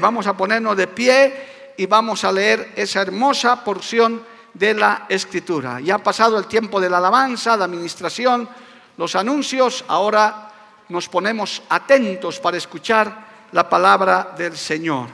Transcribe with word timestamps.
Vamos 0.00 0.26
a 0.26 0.36
ponernos 0.36 0.76
de 0.76 0.88
pie 0.88 1.72
y 1.76 1.86
vamos 1.86 2.24
a 2.24 2.32
leer 2.32 2.72
esa 2.74 3.02
hermosa 3.02 3.62
porción 3.62 4.20
de 4.52 4.74
la 4.74 5.06
escritura. 5.08 5.78
Ya 5.80 5.94
ha 5.94 6.02
pasado 6.02 6.36
el 6.38 6.46
tiempo 6.46 6.80
de 6.80 6.90
la 6.90 6.98
alabanza, 6.98 7.56
la 7.56 7.66
administración, 7.66 8.48
los 8.96 9.14
anuncios, 9.14 9.84
ahora 9.86 10.50
nos 10.88 11.08
ponemos 11.08 11.62
atentos 11.68 12.40
para 12.40 12.56
escuchar 12.56 13.48
la 13.52 13.68
palabra 13.68 14.34
del 14.36 14.56
Señor. 14.56 15.06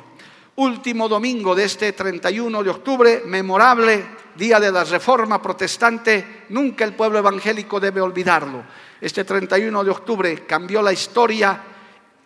Último 0.56 1.06
domingo 1.06 1.54
de 1.54 1.64
este 1.64 1.92
31 1.92 2.62
de 2.62 2.70
octubre, 2.70 3.22
memorable 3.26 4.06
día 4.34 4.58
de 4.58 4.72
la 4.72 4.84
Reforma 4.84 5.42
Protestante, 5.42 6.46
nunca 6.48 6.84
el 6.84 6.94
pueblo 6.94 7.18
evangélico 7.18 7.78
debe 7.78 8.00
olvidarlo. 8.00 8.64
Este 8.98 9.22
31 9.22 9.84
de 9.84 9.90
octubre 9.90 10.46
cambió 10.46 10.80
la 10.80 10.94
historia 10.94 11.60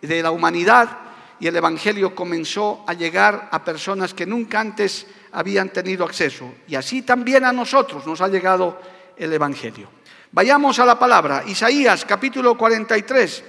de 0.01 0.23
la 0.23 0.31
humanidad 0.31 1.08
y 1.39 1.47
el 1.47 1.55
Evangelio 1.55 2.13
comenzó 2.13 2.83
a 2.85 2.93
llegar 2.93 3.47
a 3.51 3.63
personas 3.63 4.13
que 4.13 4.25
nunca 4.25 4.59
antes 4.59 5.07
habían 5.31 5.69
tenido 5.69 6.03
acceso. 6.03 6.53
Y 6.67 6.75
así 6.75 7.01
también 7.03 7.45
a 7.45 7.53
nosotros 7.53 8.05
nos 8.05 8.19
ha 8.21 8.27
llegado 8.27 8.81
el 9.15 9.31
Evangelio. 9.31 9.89
Vayamos 10.31 10.79
a 10.79 10.85
la 10.85 10.99
palabra. 10.99 11.43
Isaías 11.47 12.03
capítulo 12.05 12.57
43, 12.57 13.43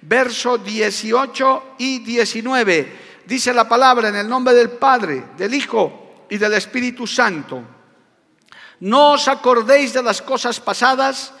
verso 0.00 0.58
18 0.58 1.74
y 1.78 1.98
19. 2.00 3.04
Dice 3.26 3.52
la 3.52 3.68
palabra 3.68 4.08
en 4.08 4.16
el 4.16 4.28
nombre 4.28 4.54
del 4.54 4.70
Padre, 4.70 5.24
del 5.36 5.54
Hijo 5.54 6.26
y 6.30 6.38
del 6.38 6.54
Espíritu 6.54 7.06
Santo. 7.06 7.62
No 8.80 9.12
os 9.12 9.28
acordéis 9.28 9.92
de 9.92 10.02
las 10.02 10.20
cosas 10.22 10.60
pasadas, 10.60 11.32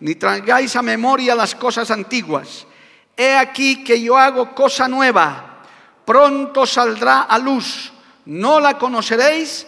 ni 0.00 0.16
traigáis 0.16 0.74
a 0.74 0.82
memoria 0.82 1.34
las 1.34 1.54
cosas 1.54 1.90
antiguas. 1.90 2.66
He 3.16 3.36
aquí 3.36 3.84
que 3.84 4.00
yo 4.00 4.16
hago 4.16 4.54
cosa 4.54 4.88
nueva 4.88 5.51
pronto 6.12 6.66
saldrá 6.66 7.22
a 7.22 7.38
luz, 7.38 7.90
no 8.26 8.60
la 8.60 8.76
conoceréis, 8.76 9.66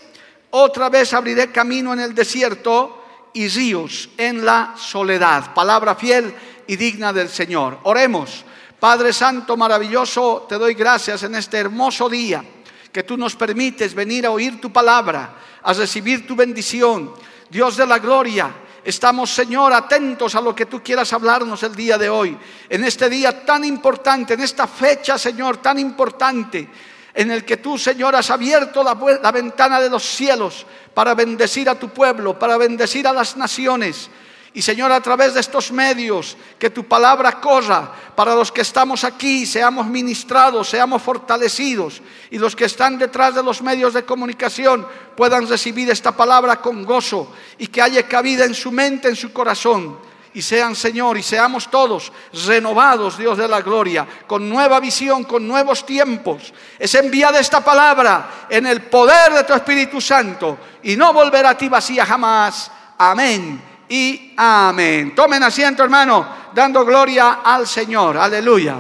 otra 0.51 0.91
vez 0.91 1.15
abriré 1.15 1.51
camino 1.51 1.95
en 1.95 2.01
el 2.01 2.15
desierto 2.15 3.03
y 3.33 3.49
ríos 3.49 4.11
en 4.19 4.45
la 4.45 4.75
soledad. 4.77 5.55
Palabra 5.55 5.95
fiel 5.95 6.35
y 6.67 6.77
digna 6.77 7.15
del 7.15 7.31
Señor. 7.31 7.79
Oremos. 7.85 8.45
Padre 8.79 9.15
Santo, 9.15 9.57
maravilloso, 9.57 10.45
te 10.47 10.57
doy 10.57 10.75
gracias 10.75 11.23
en 11.23 11.35
este 11.35 11.57
hermoso 11.57 12.11
día 12.11 12.45
que 12.93 13.05
tú 13.05 13.17
nos 13.17 13.35
permites 13.37 13.95
venir 13.95 14.27
a 14.27 14.31
oír 14.31 14.61
tu 14.61 14.71
palabra, 14.71 15.37
a 15.63 15.73
recibir 15.73 16.27
tu 16.27 16.37
bendición. 16.37 17.15
Dios 17.49 17.79
de 17.79 17.87
la 17.87 17.99
gloria, 17.99 18.55
Estamos, 18.85 19.31
Señor, 19.31 19.73
atentos 19.73 20.35
a 20.35 20.43
lo 20.43 20.55
que 20.55 20.67
tú 20.67 20.83
quieras 20.83 21.11
hablarnos 21.15 21.63
el 21.63 21.75
día 21.75 21.97
de 21.97 22.11
hoy, 22.11 22.37
en 22.69 22.85
este 22.85 23.09
día 23.09 23.45
tan 23.45 23.65
importante, 23.65 24.35
en 24.35 24.41
esta 24.41 24.67
fecha, 24.67 25.17
Señor, 25.17 25.57
tan 25.57 25.79
importante, 25.79 26.69
en 27.15 27.31
el 27.31 27.47
que 27.47 27.57
tú, 27.57 27.79
Señor, 27.79 28.15
has 28.15 28.31
abierto 28.31 28.85
la, 28.85 29.33
ventana 29.33 29.81
de 29.81 29.89
los 29.89 30.03
cielos 30.03 30.67
para 30.93 31.15
bendecir 31.15 31.71
a 31.71 31.79
tu 31.79 31.89
pueblo, 31.89 32.39
para 32.39 32.59
bendecir 32.59 33.09
a 33.09 33.15
las 33.15 33.39
naciones. 33.39 34.11
Y 34.57 34.63
Señor, 34.63 34.93
a 34.93 35.01
través 35.01 35.35
de 35.35 35.41
estos 35.41 35.73
medios, 35.73 36.37
que 36.61 36.71
tu 36.71 36.85
palabra 36.85 37.41
corra 37.41 37.91
para 38.15 38.37
los 38.37 38.53
que 38.53 38.61
estamos 38.61 39.03
aquí, 39.03 39.47
seamos 39.47 39.85
ministrados, 39.85 40.71
seamos 40.71 41.03
fortalecidos. 41.03 42.01
Y 42.31 42.39
los 42.39 42.55
que 42.55 42.67
están 42.67 42.97
detrás 42.97 43.35
de 43.35 43.43
los 43.43 43.61
medios 43.63 43.93
de 43.95 44.05
comunicación 44.05 44.87
puedan 45.17 45.49
recibir 45.49 45.91
esta 45.91 46.13
palabra 46.13 46.61
con 46.61 46.85
gozo 46.85 47.33
y 47.59 47.67
que 47.67 47.83
haya 47.83 48.07
cabida 48.07 48.45
en 48.45 48.55
su 48.55 48.71
mente, 48.71 49.09
en 49.09 49.17
su 49.17 49.33
corazón. 49.33 49.99
Y 50.35 50.43
sean, 50.43 50.77
Señor, 50.77 51.19
y 51.19 51.25
seamos 51.25 51.69
todos 51.69 52.13
renovados, 52.47 53.19
Dios 53.19 53.37
de 53.37 53.49
la 53.49 53.61
gloria, 53.61 54.07
con 54.29 54.49
nueva 54.49 54.79
visión, 54.79 55.25
con 55.25 55.49
nuevos 55.49 55.85
tiempos. 55.85 56.55
Es 56.79 56.95
enviada 56.95 57.41
esta 57.41 57.65
palabra 57.65 58.47
en 58.49 58.67
el 58.67 58.83
poder 58.83 59.33
de 59.33 59.43
tu 59.43 59.53
Espíritu 59.53 60.01
Santo 60.01 60.59
y 60.85 60.95
no 60.97 61.13
volverá 61.13 61.51
a 61.51 61.59
ti 61.59 61.69
vacía 61.69 62.07
jamás. 62.07 62.71
Amén 62.97 63.74
y 63.89 64.35
amén. 64.37 65.15
Tomen 65.15 65.43
asiento, 65.43 65.83
hermano, 65.83 66.27
dando 66.55 66.85
gloria 66.85 67.41
al 67.45 67.67
Señor. 67.67 68.17
Aleluya. 68.17 68.77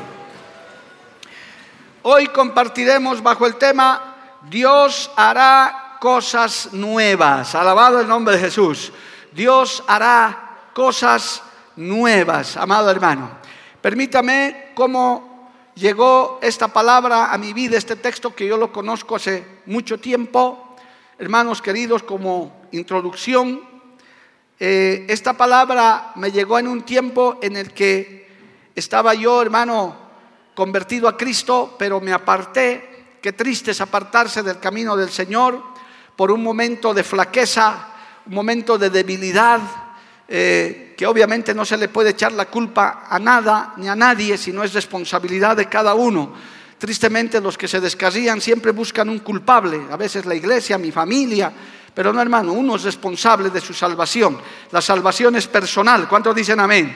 Hoy 2.02 2.26
compartiremos 2.28 3.22
bajo 3.22 3.46
el 3.46 3.56
tema 3.56 4.14
Dios 4.50 5.10
hará 5.16 5.96
cosas 6.00 6.72
nuevas. 6.72 7.54
Alabado 7.54 8.00
el 8.00 8.08
nombre 8.08 8.34
de 8.34 8.40
Jesús. 8.40 8.92
Dios 9.32 9.82
hará 9.86 10.68
cosas 10.74 11.42
nuevas, 11.76 12.56
amado 12.56 12.90
hermano. 12.90 13.30
Permítame 13.80 14.72
cómo 14.74 15.50
llegó 15.74 16.38
esta 16.42 16.68
palabra 16.68 17.32
a 17.32 17.38
mi 17.38 17.52
vida, 17.52 17.76
este 17.76 17.96
texto 17.96 18.34
que 18.34 18.46
yo 18.46 18.56
lo 18.56 18.72
conozco 18.72 19.16
hace 19.16 19.60
mucho 19.66 19.98
tiempo. 19.98 20.76
Hermanos 21.18 21.62
queridos, 21.62 22.02
como 22.02 22.66
introducción, 22.72 23.73
eh, 24.58 25.04
esta 25.08 25.32
palabra 25.32 26.12
me 26.16 26.30
llegó 26.30 26.58
en 26.58 26.68
un 26.68 26.82
tiempo 26.82 27.38
en 27.42 27.56
el 27.56 27.72
que 27.72 28.28
estaba 28.74 29.14
yo, 29.14 29.42
hermano, 29.42 29.96
convertido 30.54 31.08
a 31.08 31.16
Cristo, 31.16 31.74
pero 31.78 32.00
me 32.00 32.12
aparté. 32.12 33.18
Qué 33.20 33.32
triste 33.32 33.72
es 33.72 33.80
apartarse 33.80 34.42
del 34.42 34.58
camino 34.58 34.96
del 34.96 35.10
Señor 35.10 35.60
por 36.16 36.30
un 36.30 36.42
momento 36.42 36.94
de 36.94 37.02
flaqueza, 37.02 37.88
un 38.26 38.34
momento 38.34 38.78
de 38.78 38.90
debilidad, 38.90 39.60
eh, 40.28 40.94
que 40.96 41.06
obviamente 41.06 41.54
no 41.54 41.64
se 41.64 41.76
le 41.76 41.88
puede 41.88 42.10
echar 42.10 42.32
la 42.32 42.46
culpa 42.46 43.06
a 43.08 43.18
nada 43.18 43.74
ni 43.76 43.88
a 43.88 43.96
nadie, 43.96 44.38
sino 44.38 44.62
es 44.62 44.72
responsabilidad 44.72 45.56
de 45.56 45.68
cada 45.68 45.94
uno. 45.94 46.32
Tristemente 46.78 47.40
los 47.40 47.58
que 47.58 47.68
se 47.68 47.80
descarrían 47.80 48.40
siempre 48.40 48.72
buscan 48.72 49.08
un 49.08 49.20
culpable, 49.20 49.80
a 49.90 49.96
veces 49.96 50.26
la 50.26 50.34
iglesia, 50.34 50.78
mi 50.78 50.92
familia, 50.92 51.52
pero 51.94 52.12
no, 52.12 52.20
hermano, 52.20 52.52
uno 52.52 52.74
es 52.74 52.82
responsable 52.82 53.50
de 53.50 53.60
su 53.60 53.72
salvación. 53.72 54.38
La 54.72 54.80
salvación 54.80 55.36
es 55.36 55.46
personal. 55.46 56.08
¿Cuántos 56.08 56.34
dicen 56.34 56.58
amén? 56.58 56.92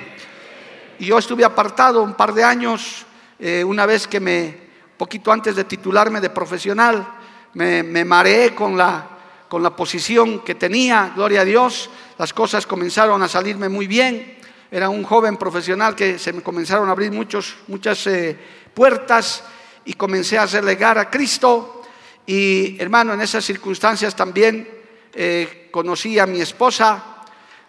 Y 0.99 1.07
yo 1.07 1.19
estuve 1.19 1.45
apartado 1.45 2.03
un 2.03 2.15
par 2.15 2.35
de 2.35 2.43
años, 2.43 3.07
eh, 3.39 3.63
una 3.63 3.87
vez 3.87 4.09
que 4.09 4.19
me, 4.19 4.59
poquito 4.97 5.31
antes 5.31 5.55
de 5.55 5.65
titularme 5.65 6.21
de 6.21 6.31
profesional, 6.31 7.07
me, 7.55 7.85
me 7.85 8.05
mareé 8.05 8.57
con 8.57 8.77
la, 8.77 9.09
con 9.49 9.63
la 9.63 9.75
posición 9.77 10.41
que 10.41 10.57
tenía, 10.57 11.13
gloria 11.15 11.43
a 11.43 11.45
Dios. 11.45 11.89
Las 12.19 12.33
cosas 12.33 12.67
comenzaron 12.67 13.23
a 13.23 13.29
salirme 13.29 13.69
muy 13.69 13.87
bien. 13.87 14.39
Era 14.69 14.89
un 14.89 15.05
joven 15.05 15.37
profesional 15.37 15.95
que 15.95 16.19
se 16.19 16.33
me 16.33 16.43
comenzaron 16.43 16.89
a 16.89 16.93
abrir 16.93 17.13
muchos, 17.13 17.57
muchas 17.69 18.05
eh, 18.09 18.37
puertas 18.75 19.45
y 19.85 19.95
comencé 19.95 20.37
a 20.37 20.47
relegar 20.47 20.99
a 20.99 21.09
Cristo. 21.09 21.83
Y 22.27 22.77
hermano, 22.81 23.15
en 23.15 23.21
esas 23.21 23.45
circunstancias 23.45 24.17
también 24.17 24.78
eh, 25.15 25.69
conocí 25.71 26.19
a 26.19 26.27
mi 26.27 26.41
esposa, 26.41 27.25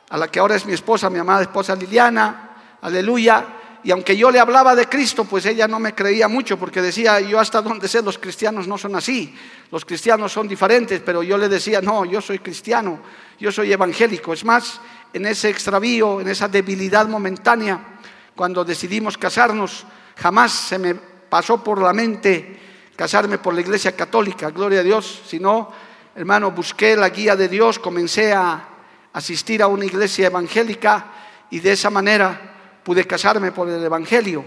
a 0.09 0.17
la 0.17 0.27
que 0.29 0.39
ahora 0.39 0.55
es 0.55 0.65
mi 0.65 0.73
esposa, 0.73 1.09
mi 1.09 1.19
amada 1.19 1.43
esposa 1.43 1.75
Liliana, 1.75 2.77
aleluya. 2.81 3.55
Y 3.83 3.91
aunque 3.91 4.17
yo 4.17 4.29
le 4.29 4.39
hablaba 4.39 4.75
de 4.75 4.87
Cristo, 4.87 5.23
pues 5.23 5.45
ella 5.45 5.67
no 5.67 5.79
me 5.79 5.95
creía 5.95 6.27
mucho 6.27 6.57
porque 6.57 6.81
decía, 6.81 7.21
yo 7.21 7.39
hasta 7.39 7.61
donde 7.61 7.87
sé, 7.87 8.01
los 8.01 8.17
cristianos 8.17 8.67
no 8.67 8.77
son 8.77 8.95
así, 8.95 9.33
los 9.71 9.85
cristianos 9.85 10.33
son 10.33 10.47
diferentes, 10.47 11.01
pero 11.05 11.23
yo 11.23 11.37
le 11.37 11.47
decía, 11.47 11.81
no, 11.81 12.03
yo 12.03 12.19
soy 12.19 12.39
cristiano, 12.39 12.99
yo 13.39 13.51
soy 13.51 13.71
evangélico. 13.71 14.33
Es 14.33 14.43
más, 14.43 14.81
en 15.13 15.25
ese 15.25 15.49
extravío, 15.49 16.19
en 16.19 16.27
esa 16.27 16.49
debilidad 16.49 17.07
momentánea, 17.07 17.99
cuando 18.35 18.65
decidimos 18.65 19.17
casarnos, 19.17 19.85
jamás 20.17 20.51
se 20.51 20.77
me 20.77 20.95
pasó 20.95 21.63
por 21.63 21.81
la 21.81 21.93
mente 21.93 22.59
casarme 22.95 23.37
por 23.37 23.53
la 23.53 23.61
iglesia 23.61 23.95
católica, 23.95 24.49
gloria 24.49 24.81
a 24.81 24.83
Dios, 24.83 25.21
sino 25.25 25.71
hermano, 26.15 26.51
busqué 26.51 26.95
la 26.95 27.09
guía 27.09 27.35
de 27.35 27.47
Dios, 27.47 27.79
comencé 27.79 28.33
a 28.33 28.67
asistir 29.13 29.61
a 29.61 29.67
una 29.67 29.85
iglesia 29.85 30.27
evangélica 30.27 31.05
y 31.49 31.59
de 31.59 31.71
esa 31.71 31.89
manera 31.89 32.79
pude 32.83 33.05
casarme 33.05 33.51
por 33.51 33.69
el 33.69 33.83
Evangelio, 33.83 34.43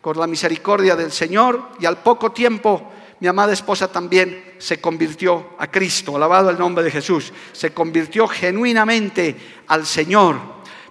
con 0.00 0.18
la 0.18 0.26
misericordia 0.26 0.96
del 0.96 1.12
Señor 1.12 1.70
y 1.80 1.86
al 1.86 1.98
poco 1.98 2.32
tiempo 2.32 2.92
mi 3.18 3.28
amada 3.28 3.52
esposa 3.52 3.88
también 3.88 4.54
se 4.58 4.80
convirtió 4.80 5.54
a 5.58 5.70
Cristo, 5.70 6.16
alabado 6.16 6.50
el 6.50 6.58
nombre 6.58 6.84
de 6.84 6.90
Jesús, 6.90 7.32
se 7.52 7.72
convirtió 7.72 8.28
genuinamente 8.28 9.34
al 9.68 9.86
Señor. 9.86 10.36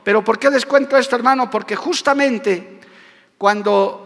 Pero 0.03 0.23
¿por 0.23 0.39
qué 0.39 0.49
les 0.49 0.65
cuento 0.65 0.97
esto, 0.97 1.15
hermano? 1.15 1.49
Porque 1.49 1.75
justamente 1.75 2.79
cuando 3.37 4.05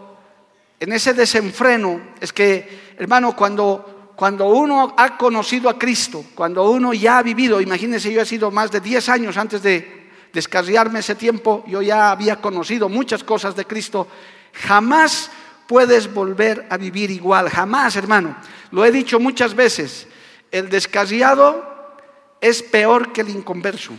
en 0.80 0.92
ese 0.92 1.12
desenfreno, 1.12 2.00
es 2.20 2.32
que, 2.32 2.94
hermano, 2.98 3.36
cuando, 3.36 3.99
cuando 4.20 4.48
uno 4.48 4.92
ha 4.98 5.16
conocido 5.16 5.70
a 5.70 5.78
Cristo, 5.78 6.26
cuando 6.34 6.68
uno 6.68 6.92
ya 6.92 7.16
ha 7.16 7.22
vivido, 7.22 7.58
imagínense, 7.58 8.12
yo 8.12 8.20
he 8.20 8.26
sido 8.26 8.50
más 8.50 8.70
de 8.70 8.78
10 8.78 9.08
años 9.08 9.38
antes 9.38 9.62
de 9.62 10.10
descarriarme 10.30 10.98
ese 10.98 11.14
tiempo, 11.14 11.64
yo 11.66 11.80
ya 11.80 12.10
había 12.10 12.36
conocido 12.36 12.90
muchas 12.90 13.24
cosas 13.24 13.56
de 13.56 13.64
Cristo, 13.64 14.06
jamás 14.52 15.30
puedes 15.66 16.12
volver 16.12 16.66
a 16.68 16.76
vivir 16.76 17.10
igual, 17.10 17.48
jamás, 17.48 17.96
hermano. 17.96 18.36
Lo 18.72 18.84
he 18.84 18.90
dicho 18.92 19.18
muchas 19.18 19.54
veces, 19.54 20.06
el 20.50 20.68
descarriado 20.68 21.96
es 22.42 22.62
peor 22.62 23.14
que 23.14 23.22
el 23.22 23.30
inconverso. 23.30 23.94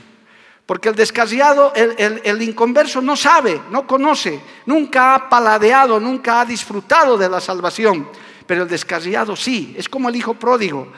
Porque 0.67 0.89
el 0.89 0.95
descarriado, 0.95 1.73
el, 1.73 2.41
inconverso 2.43 3.01
no 3.01 3.15
sabe, 3.15 3.59
no 3.71 3.87
conoce, 3.87 4.39
nunca 4.67 5.15
ha 5.15 5.29
paladeado, 5.29 5.99
nunca 5.99 6.41
ha 6.41 6.45
disfrutado 6.45 7.17
de 7.17 7.27
la 7.27 7.41
salvación. 7.41 8.07
Pero 8.51 8.63
el 8.63 8.67
descarriado 8.67 9.33
sí, 9.37 9.73
es 9.77 9.87
como 9.87 10.09
el 10.09 10.15
hijo 10.17 10.33
pródigo. 10.33 10.91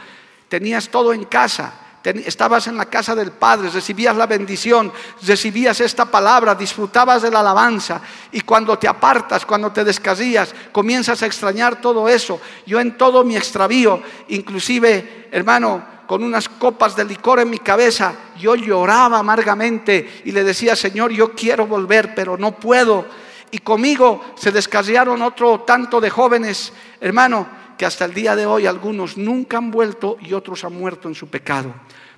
Tenías 0.50 0.90
todo 0.90 1.14
en 1.14 1.26
casa, 1.26 1.72
estabas 2.04 2.66
en 2.66 2.76
la 2.76 2.86
casa 2.86 3.14
del 3.14 3.30
Padre, 3.30 3.70
recibías 3.70 4.18
la 4.18 4.26
bendición, 4.26 4.92
recibías 5.22 5.80
esta 5.80 6.06
palabra, 6.06 6.56
disfrutabas 6.56 7.22
de 7.22 7.30
la 7.30 7.42
alabanza 7.42 8.02
y 8.32 8.42
cuando 8.42 8.80
te 8.80 8.88
apartas, 8.88 9.46
cuando 9.46 9.72
te 9.72 9.84
descasillas, 9.84 10.56
comienzas 10.72 11.22
a 11.22 11.28
extrañar 11.28 11.80
todo 11.80 12.10
eso. 12.10 12.42
Yo 12.66 12.80
en 12.80 12.98
todo 12.98 13.24
mi 13.24 13.38
extravío, 13.38 14.02
inclusive, 14.30 15.28
hermano, 15.32 15.86
con 16.08 16.24
unas 16.24 16.50
copas 16.50 16.96
de 16.96 17.06
licor 17.06 17.40
en 17.40 17.52
mi 17.52 17.60
cabeza, 17.60 18.16
yo 18.40 18.56
lloraba 18.56 19.20
amargamente 19.20 20.24
y 20.26 20.32
le 20.32 20.44
decía, 20.44 20.76
Señor, 20.76 21.12
yo 21.12 21.34
quiero 21.34 21.68
volver, 21.68 22.16
pero 22.16 22.36
no 22.36 22.54
puedo. 22.54 23.06
Y 23.54 23.60
conmigo 23.60 24.34
se 24.34 24.52
descarriaron 24.52 25.22
otro 25.22 25.60
tanto 25.60 26.02
de 26.02 26.10
jóvenes, 26.10 26.74
hermano, 27.00 27.48
que 27.78 27.86
hasta 27.86 28.04
el 28.06 28.12
día 28.12 28.36
de 28.36 28.48
hoy 28.48 28.66
algunos 28.66 29.16
nunca 29.16 29.58
han 29.58 29.70
vuelto 29.70 30.18
y 30.22 30.34
otros 30.34 30.64
han 30.64 30.74
muerto 30.74 31.08
en 31.08 31.14
su 31.14 31.28
pecado. 31.28 31.72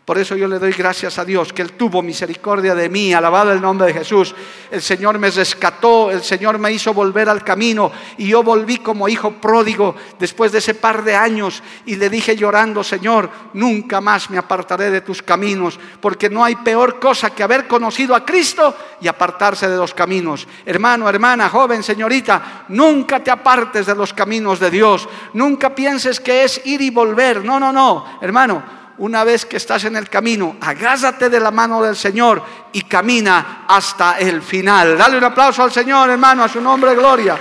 Por 0.05 0.19
eso 0.19 0.35
yo 0.35 0.47
le 0.47 0.59
doy 0.59 0.71
gracias 0.71 1.17
a 1.17 1.25
Dios 1.25 1.51
que 1.51 1.63
Él 1.63 1.71
tuvo 1.71 2.03
misericordia 2.03 2.75
de 2.75 2.89
mí, 2.89 3.11
alabado 3.11 3.51
el 3.51 3.59
nombre 3.59 3.87
de 3.87 3.93
Jesús. 3.93 4.35
El 4.69 4.83
Señor 4.83 5.17
me 5.17 5.31
rescató, 5.31 6.11
el 6.11 6.21
Señor 6.21 6.59
me 6.59 6.71
hizo 6.71 6.93
volver 6.93 7.27
al 7.27 7.43
camino 7.43 7.91
y 8.19 8.27
yo 8.27 8.43
volví 8.43 8.77
como 8.77 9.09
hijo 9.09 9.31
pródigo 9.31 9.95
después 10.19 10.51
de 10.51 10.59
ese 10.59 10.75
par 10.75 11.03
de 11.03 11.15
años 11.15 11.63
y 11.87 11.95
le 11.95 12.11
dije 12.11 12.35
llorando, 12.35 12.83
Señor, 12.83 13.31
nunca 13.53 13.99
más 13.99 14.29
me 14.29 14.37
apartaré 14.37 14.91
de 14.91 15.01
tus 15.01 15.23
caminos, 15.23 15.79
porque 15.99 16.29
no 16.29 16.45
hay 16.45 16.55
peor 16.57 16.99
cosa 16.99 17.31
que 17.31 17.41
haber 17.41 17.65
conocido 17.65 18.13
a 18.13 18.23
Cristo 18.23 18.75
y 19.01 19.07
apartarse 19.07 19.67
de 19.67 19.77
los 19.77 19.95
caminos. 19.95 20.47
Hermano, 20.67 21.09
hermana, 21.09 21.49
joven, 21.49 21.81
señorita, 21.81 22.65
nunca 22.69 23.23
te 23.23 23.31
apartes 23.31 23.87
de 23.87 23.95
los 23.95 24.13
caminos 24.13 24.59
de 24.59 24.69
Dios, 24.69 25.09
nunca 25.33 25.73
pienses 25.73 26.19
que 26.19 26.43
es 26.43 26.61
ir 26.63 26.81
y 26.81 26.91
volver. 26.91 27.43
No, 27.43 27.59
no, 27.59 27.73
no, 27.73 28.19
hermano 28.21 28.84
una 28.97 29.23
vez 29.23 29.45
que 29.45 29.57
estás 29.57 29.83
en 29.83 29.95
el 29.95 30.09
camino, 30.09 30.57
agázate 30.61 31.29
de 31.29 31.39
la 31.39 31.51
mano 31.51 31.81
del 31.81 31.95
Señor 31.95 32.43
y 32.71 32.83
camina 32.83 33.65
hasta 33.67 34.19
el 34.19 34.41
final. 34.41 34.97
Dale 34.97 35.17
un 35.17 35.23
aplauso 35.23 35.63
al 35.63 35.71
Señor, 35.71 36.09
hermano, 36.09 36.43
a 36.43 36.49
su 36.49 36.61
nombre 36.61 36.95
gloria. 36.95 37.37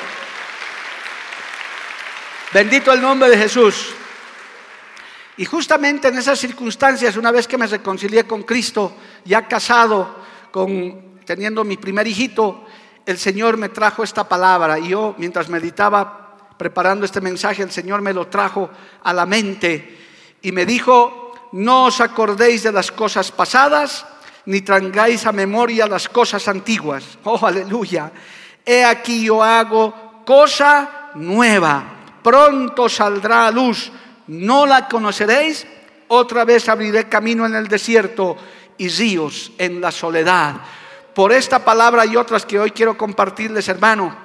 Bendito 2.53 2.93
el 2.93 3.01
nombre 3.01 3.29
de 3.29 3.39
Jesús. 3.39 3.95
Y 5.37 5.45
justamente 5.45 6.09
en 6.09 6.19
esas 6.19 6.39
circunstancias, 6.39 7.17
una 7.17 7.33
vez 7.33 7.49
que 7.49 7.59
me 7.59 7.67
reconcilié 7.67 8.25
con 8.25 8.45
Cristo, 8.45 8.97
ya 9.25 9.49
casado, 9.49 10.23
con, 10.53 11.19
teniendo 11.25 11.65
mi 11.65 11.77
primer 11.77 12.07
hijito, 12.07 12.65
el 13.05 13.19
Señor 13.19 13.57
me 13.57 13.69
trajo 13.69 14.05
esta 14.05 14.29
palabra. 14.29 14.79
Y 14.79 14.89
yo, 14.89 15.15
mientras 15.19 15.49
meditaba 15.49 16.37
preparando 16.57 17.05
este 17.05 17.21
mensaje, 17.21 17.63
el 17.63 17.73
Señor 17.73 18.01
me 18.01 18.13
lo 18.13 18.29
trajo 18.29 18.71
a 19.03 19.13
la 19.13 19.27
mente 19.27 19.99
y 20.43 20.53
me 20.53 20.65
dijo, 20.65 21.24
no 21.55 21.87
os 21.87 22.03
acordéis 22.03 22.67
de 22.67 22.73
las 22.75 22.91
cosas 22.91 23.31
pasadas, 23.31 24.03
ni 24.47 24.63
trangáis 24.63 25.23
a 25.25 25.31
memoria 25.31 25.87
las 25.87 26.09
cosas 26.09 26.49
antiguas. 26.49 27.05
Oh, 27.25 27.47
aleluya. 27.47 28.11
He 28.67 28.85
aquí 28.85 29.25
yo 29.25 29.43
hago 29.43 30.23
cosa 30.27 31.13
nueva. 31.15 32.19
Pronto 32.23 32.89
saldrá 32.89 33.47
a 33.47 33.53
luz. 33.53 33.93
¿No 34.27 34.67
la 34.67 34.89
conoceréis? 34.89 35.65
Otra 36.09 36.45
vez 36.45 36.69
abriré 36.69 37.09
camino 37.09 37.47
en 37.47 37.55
el 37.55 37.69
desierto 37.69 38.37
y 38.77 38.89
ríos 38.89 39.53
en 39.57 39.81
la 39.81 39.93
soledad. 39.93 40.57
Por 41.15 41.33
esta 41.33 41.65
palabra 41.65 42.05
y 42.05 42.17
otras 42.17 42.45
que 42.45 42.59
hoy 42.59 42.73
quiero 42.73 42.99
compartirles, 42.99 43.69
hermano, 43.69 44.17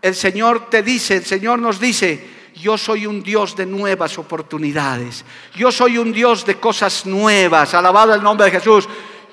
el 0.00 0.16
Señor 0.16 0.68
te 0.68 0.82
dice, 0.82 1.16
el 1.16 1.24
Señor 1.24 1.60
nos 1.60 1.78
dice, 1.78 2.41
yo 2.54 2.76
soy 2.78 3.06
un 3.06 3.22
Dios 3.22 3.56
de 3.56 3.66
nuevas 3.66 4.18
oportunidades. 4.18 5.24
Yo 5.54 5.72
soy 5.72 5.98
un 5.98 6.12
Dios 6.12 6.44
de 6.44 6.56
cosas 6.56 7.06
nuevas. 7.06 7.74
Alabado 7.74 8.14
el 8.14 8.22
nombre 8.22 8.46
de 8.46 8.52
Jesús. 8.52 8.88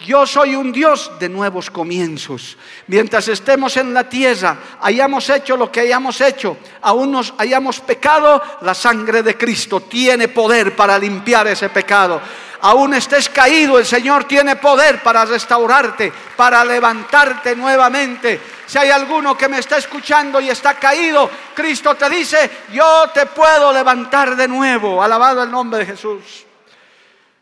Yo 0.05 0.25
soy 0.25 0.55
un 0.55 0.71
Dios 0.71 1.11
de 1.19 1.27
nuevos 1.27 1.69
comienzos. 1.69 2.57
Mientras 2.87 3.27
estemos 3.27 3.75
en 3.75 3.93
la 3.93 4.07
tierra, 4.07 4.57
hayamos 4.81 5.29
hecho 5.29 5.57
lo 5.57 5.69
que 5.69 5.81
hayamos 5.81 6.21
hecho, 6.21 6.57
aún 6.81 7.11
nos 7.11 7.33
hayamos 7.37 7.81
pecado, 7.81 8.41
la 8.61 8.73
sangre 8.73 9.23
de 9.23 9.37
Cristo 9.37 9.81
tiene 9.81 10.29
poder 10.29 10.73
para 10.75 10.97
limpiar 10.97 11.47
ese 11.47 11.67
pecado. 11.69 12.21
Aún 12.61 12.93
estés 12.93 13.29
caído, 13.29 13.77
el 13.77 13.85
Señor 13.85 14.23
tiene 14.23 14.55
poder 14.55 15.01
para 15.01 15.25
restaurarte, 15.25 16.11
para 16.35 16.63
levantarte 16.63 17.55
nuevamente. 17.55 18.39
Si 18.65 18.77
hay 18.77 18.89
alguno 18.89 19.37
que 19.37 19.47
me 19.49 19.59
está 19.59 19.77
escuchando 19.77 20.39
y 20.39 20.49
está 20.49 20.75
caído, 20.75 21.29
Cristo 21.53 21.95
te 21.95 22.09
dice, 22.09 22.49
yo 22.71 23.09
te 23.13 23.25
puedo 23.27 23.73
levantar 23.73 24.35
de 24.35 24.47
nuevo. 24.47 25.01
Alabado 25.01 25.43
el 25.43 25.51
nombre 25.51 25.79
de 25.79 25.85
Jesús. 25.85 26.48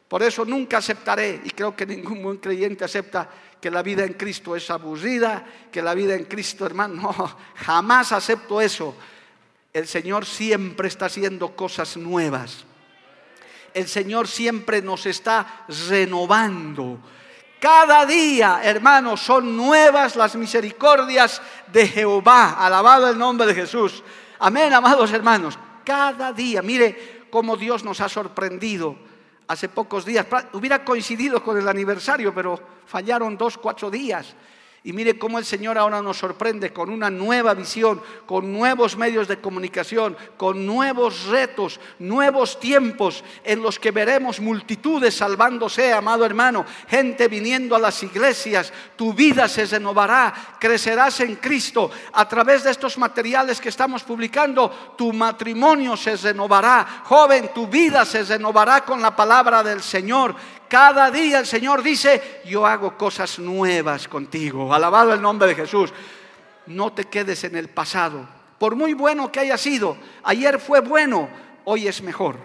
Por 0.08 0.24
eso 0.24 0.46
nunca 0.46 0.78
aceptaré, 0.78 1.42
y 1.44 1.50
creo 1.50 1.76
que 1.76 1.86
ningún 1.86 2.24
buen 2.24 2.38
creyente 2.38 2.86
acepta 2.86 3.30
que 3.60 3.70
la 3.70 3.82
vida 3.82 4.06
en 4.06 4.14
Cristo 4.14 4.56
es 4.56 4.70
aburrida, 4.70 5.46
que 5.72 5.82
la 5.82 5.94
vida 5.94 6.16
en 6.16 6.26
Cristo, 6.26 6.66
hermano, 6.66 6.96
no, 7.18 7.38
jamás 7.56 8.12
acepto 8.12 8.62
eso. 8.62 8.96
El 9.74 9.88
Señor 9.88 10.26
siempre 10.26 10.88
está 10.88 11.08
haciendo 11.08 11.56
cosas 11.56 11.98
nuevas. 11.98 12.64
El 13.74 13.88
Señor 13.88 14.28
siempre 14.28 14.82
nos 14.82 15.06
está 15.06 15.66
renovando. 15.90 17.00
Cada 17.60 18.06
día, 18.06 18.62
hermanos, 18.64 19.22
son 19.22 19.58
nuevas 19.58 20.16
las 20.16 20.36
misericordias 20.36 21.42
de 21.72 21.88
Jehová. 21.88 22.54
Alabado 22.66 23.10
el 23.10 23.18
nombre 23.18 23.46
de 23.46 23.56
Jesús. 23.56 24.04
Amén, 24.40 24.72
amados 24.74 25.12
hermanos. 25.12 25.60
Cada 25.84 26.32
día, 26.32 26.62
mire 26.62 27.26
cómo 27.30 27.58
Dios 27.58 27.84
nos 27.84 28.00
ha 28.00 28.10
sorprendido 28.10 28.96
hace 29.48 29.70
pocos 29.70 30.06
días. 30.06 30.26
Hubiera 30.54 30.84
coincidido 30.84 31.44
con 31.44 31.58
el 31.58 31.68
aniversario, 31.68 32.34
pero 32.34 32.60
fallaron 32.86 33.38
dos, 33.38 33.58
cuatro 33.58 33.90
días. 33.90 34.36
Y 34.88 34.94
mire 34.94 35.20
cómo 35.20 35.38
el 35.38 35.44
Señor 35.44 35.78
ahora 35.78 36.02
nos 36.02 36.18
sorprende 36.18 36.72
con 36.72 36.90
una 36.90 37.10
nueva 37.10 37.54
visión, 37.54 38.02
con 38.26 38.54
nuevos 38.54 38.96
medios 38.96 39.28
de 39.28 39.42
comunicación, 39.42 40.16
con 40.38 40.66
nuevos 40.66 41.26
retos, 41.26 41.78
nuevos 42.00 42.58
tiempos 42.58 43.22
en 43.44 43.62
los 43.62 43.80
que 43.80 43.92
veremos 43.92 44.40
multitudes 44.40 45.14
salvándose, 45.14 45.92
amado 45.92 46.26
hermano, 46.26 46.66
gente 46.88 47.28
viniendo 47.28 47.76
a 47.76 47.80
las 47.80 48.02
iglesias. 48.02 48.72
Tu 48.96 49.14
vida 49.14 49.50
se 49.50 49.66
renovará, 49.66 50.56
crecerás 50.58 51.20
en 51.20 51.36
Cristo. 51.36 51.92
A 52.14 52.26
través 52.26 52.64
de 52.64 52.72
estos 52.72 52.98
materiales 52.98 53.60
que 53.60 53.68
estamos 53.68 54.04
publicando, 54.04 54.94
tu 54.98 55.12
matrimonio 55.12 55.98
se 55.98 56.16
renovará. 56.16 57.02
Joven, 57.04 57.52
tu 57.54 57.68
vida 57.68 58.06
se 58.06 58.24
renovará 58.24 58.86
con 58.86 59.02
la 59.02 59.14
palabra 59.14 59.62
del 59.64 59.84
Señor. 59.84 60.34
Cada 60.68 61.10
día 61.12 61.40
el 61.40 61.46
Señor 61.46 61.82
dice, 61.82 62.42
yo 62.46 62.66
hago 62.66 62.98
cosas 62.98 63.40
nuevas 63.40 64.08
contigo. 64.08 64.74
Alabado 64.74 65.14
el 65.14 65.22
nombre 65.22 65.48
de 65.48 65.56
Jesús. 65.56 65.94
No 66.68 66.92
te 66.92 67.06
quedes 67.06 67.44
en 67.46 67.56
el 67.56 67.70
pasado. 67.70 68.28
Por 68.60 68.76
muy 68.76 68.94
bueno 68.94 69.32
que 69.32 69.40
haya 69.40 69.58
sido, 69.58 69.98
ayer 70.24 70.60
fue 70.60 70.82
bueno, 70.82 71.30
hoy 71.66 71.88
es 71.88 72.02
mejor. 72.02 72.38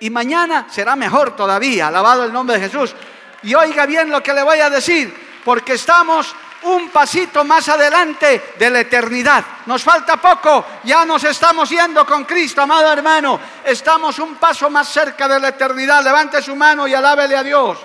Y 0.00 0.10
mañana 0.10 0.66
será 0.68 0.96
mejor 0.96 1.36
todavía. 1.36 1.88
Alabado 1.88 2.24
el 2.24 2.32
nombre 2.32 2.58
de 2.58 2.68
Jesús. 2.68 2.94
Y 3.42 3.54
oiga 3.54 3.86
bien 3.86 4.10
lo 4.10 4.22
que 4.22 4.32
le 4.32 4.42
voy 4.42 4.58
a 4.58 4.70
decir, 4.70 5.14
porque 5.44 5.74
estamos 5.74 6.34
un 6.64 6.90
pasito 6.90 7.44
más 7.44 7.68
adelante 7.68 8.54
de 8.58 8.70
la 8.70 8.80
eternidad. 8.80 9.44
Nos 9.66 9.82
falta 9.82 10.16
poco, 10.16 10.64
ya 10.84 11.04
nos 11.04 11.24
estamos 11.24 11.68
yendo 11.70 12.04
con 12.06 12.24
Cristo, 12.24 12.62
amado 12.62 12.92
hermano. 12.92 13.38
Estamos 13.64 14.18
un 14.18 14.36
paso 14.36 14.70
más 14.70 14.88
cerca 14.88 15.28
de 15.28 15.40
la 15.40 15.48
eternidad. 15.48 16.02
Levante 16.02 16.42
su 16.42 16.56
mano 16.56 16.86
y 16.86 16.94
alábele 16.94 17.36
a 17.36 17.42
Dios. 17.42 17.78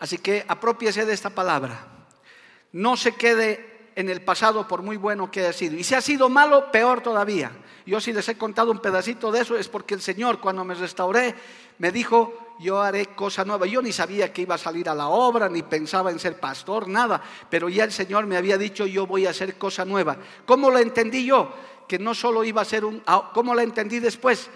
Así 0.00 0.18
que 0.18 0.44
apropiese 0.46 1.04
de 1.04 1.12
esta 1.12 1.30
palabra. 1.30 1.86
No 2.72 2.96
se 2.96 3.12
quede 3.12 3.90
en 3.96 4.08
el 4.08 4.22
pasado, 4.22 4.66
por 4.66 4.82
muy 4.82 4.96
bueno 4.96 5.30
que 5.30 5.40
haya 5.40 5.52
sido. 5.52 5.76
Y 5.76 5.84
si 5.84 5.94
ha 5.94 6.00
sido 6.00 6.28
malo, 6.28 6.70
peor 6.72 7.02
todavía. 7.02 7.50
Yo 7.84 8.00
si 8.00 8.12
les 8.12 8.28
he 8.28 8.38
contado 8.38 8.70
un 8.70 8.78
pedacito 8.78 9.32
de 9.32 9.40
eso 9.40 9.56
es 9.56 9.68
porque 9.68 9.94
el 9.94 10.00
Señor 10.00 10.40
cuando 10.40 10.64
me 10.64 10.74
restauré 10.74 11.34
me 11.78 11.90
dijo, 11.90 12.49
yo 12.60 12.80
haré 12.80 13.06
cosa 13.06 13.44
nueva. 13.44 13.66
Yo 13.66 13.80
ni 13.80 13.90
sabía 13.90 14.32
que 14.32 14.42
iba 14.42 14.54
a 14.54 14.58
salir 14.58 14.88
a 14.88 14.94
la 14.94 15.08
obra, 15.08 15.48
ni 15.48 15.62
pensaba 15.62 16.10
en 16.10 16.18
ser 16.18 16.38
pastor, 16.38 16.88
nada. 16.88 17.22
Pero 17.48 17.70
ya 17.70 17.84
el 17.84 17.92
Señor 17.92 18.26
me 18.26 18.36
había 18.36 18.58
dicho, 18.58 18.86
yo 18.86 19.06
voy 19.06 19.26
a 19.26 19.30
hacer 19.30 19.56
cosa 19.56 19.84
nueva. 19.86 20.18
¿Cómo 20.44 20.70
lo 20.70 20.78
entendí 20.78 21.24
yo? 21.24 21.52
Que 21.88 21.98
no 21.98 22.14
solo 22.14 22.44
iba 22.44 22.60
a 22.60 22.66
ser 22.66 22.84
un... 22.84 23.02
Ah, 23.06 23.30
¿Cómo 23.32 23.54
lo 23.54 23.62
entendí 23.62 23.98
después? 23.98 24.50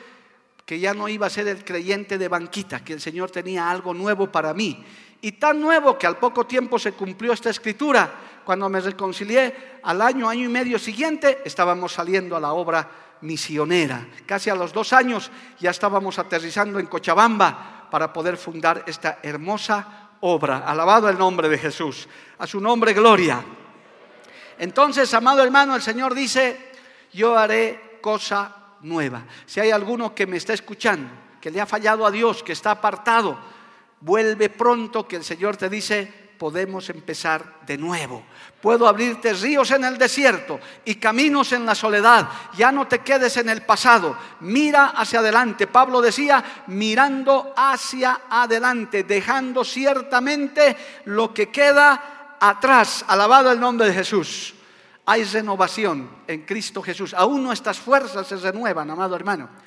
Que 0.67 0.79
ya 0.79 0.93
no 0.93 1.09
iba 1.09 1.27
a 1.27 1.31
ser 1.31 1.49
el 1.49 1.65
creyente 1.65 2.19
de 2.19 2.29
banquita, 2.29 2.85
que 2.85 2.93
el 2.93 3.01
Señor 3.01 3.31
tenía 3.31 3.71
algo 3.71 3.95
nuevo 3.95 4.31
para 4.31 4.53
mí. 4.53 4.85
Y 5.23 5.33
tan 5.33 5.59
nuevo 5.59 5.99
que 5.99 6.07
al 6.07 6.19
poco 6.19 6.47
tiempo 6.47 6.79
se 6.79 6.93
cumplió 6.93 7.33
esta 7.33 7.49
escritura. 7.49 8.43
Cuando 8.45 8.69
me 8.69 8.81
reconcilié, 8.81 9.81
al 9.83 10.03
año, 10.03 10.29
año 10.29 10.45
y 10.45 10.53
medio 10.53 10.79
siguiente, 10.79 11.39
estábamos 11.47 11.93
saliendo 11.93 12.37
a 12.37 12.41
la 12.41 12.53
obra 12.53 13.04
misionera. 13.21 14.07
Casi 14.27 14.51
a 14.51 14.55
los 14.55 14.73
dos 14.73 14.93
años 14.93 15.31
ya 15.59 15.71
estábamos 15.71 16.19
aterrizando 16.19 16.79
en 16.79 16.87
Cochabamba 16.87 17.89
para 17.91 18.13
poder 18.13 18.37
fundar 18.37 18.85
esta 18.87 19.19
hermosa 19.23 20.11
obra. 20.21 20.59
Alabado 20.59 21.09
el 21.09 21.19
nombre 21.19 21.49
de 21.49 21.59
Jesús. 21.59 22.09
A 22.39 22.47
su 22.47 22.61
nombre, 22.61 22.93
gloria. 22.93 23.43
Entonces, 24.59 25.13
amado 25.15 25.43
hermano, 25.43 25.75
el 25.75 25.83
Señor 25.83 26.15
dice, 26.15 26.73
yo 27.13 27.37
haré 27.37 27.99
cosa 28.01 28.55
nueva. 28.83 29.25
Si 29.47 29.61
hay 29.61 29.71
alguno 29.71 30.15
que 30.15 30.27
me 30.27 30.37
está 30.37 30.53
escuchando, 30.53 31.09
que 31.41 31.51
le 31.51 31.61
ha 31.61 31.67
fallado 31.67 32.07
a 32.07 32.11
Dios, 32.11 32.43
que 32.43 32.53
está 32.53 32.71
apartado, 32.71 33.39
vuelve 34.01 34.49
pronto, 34.49 35.07
que 35.07 35.17
el 35.17 35.25
Señor 35.25 35.57
te 35.57 35.69
dice, 35.69 36.24
podemos 36.39 36.91
empezar 36.91 37.61
de 37.67 37.79
nuevo. 37.79 38.23
Puedo 38.61 38.89
abrirte 38.89 39.33
ríos 39.33 39.71
en 39.71 39.85
el 39.85 39.99
desierto 39.99 40.59
y 40.85 40.97
caminos 40.97 41.53
en 41.53 41.67
la 41.67 41.75
soledad. 41.75 42.29
Ya 42.57 42.73
no 42.73 42.87
te 42.87 43.01
quedes 43.01 43.37
en 43.37 43.49
el 43.49 43.63
pasado. 43.63 44.17
Mira 44.41 44.87
hacia 44.97 45.19
adelante. 45.19 45.67
Pablo 45.67 46.01
decía, 46.01 46.65
mirando 46.69 47.53
hacia 47.57 48.23
adelante, 48.31 49.05
dejando 49.05 49.65
ciertamente 49.65 50.77
lo 51.07 51.35
que 51.35 51.51
queda 51.51 52.37
atrás. 52.41 53.05
Alabado 53.09 53.53
el 53.53 53.61
nombre 53.61 53.87
de 53.87 53.95
Jesús. 53.95 54.55
Hay 55.07 55.25
renovación 55.25 56.09
en 56.27 56.43
Cristo 56.43 56.83
Jesús. 56.83 57.13
Aún 57.15 57.43
nuestras 57.43 57.79
fuerzas 57.79 58.27
se 58.27 58.37
renuevan, 58.37 58.91
amado 58.91 59.15
hermano. 59.15 59.64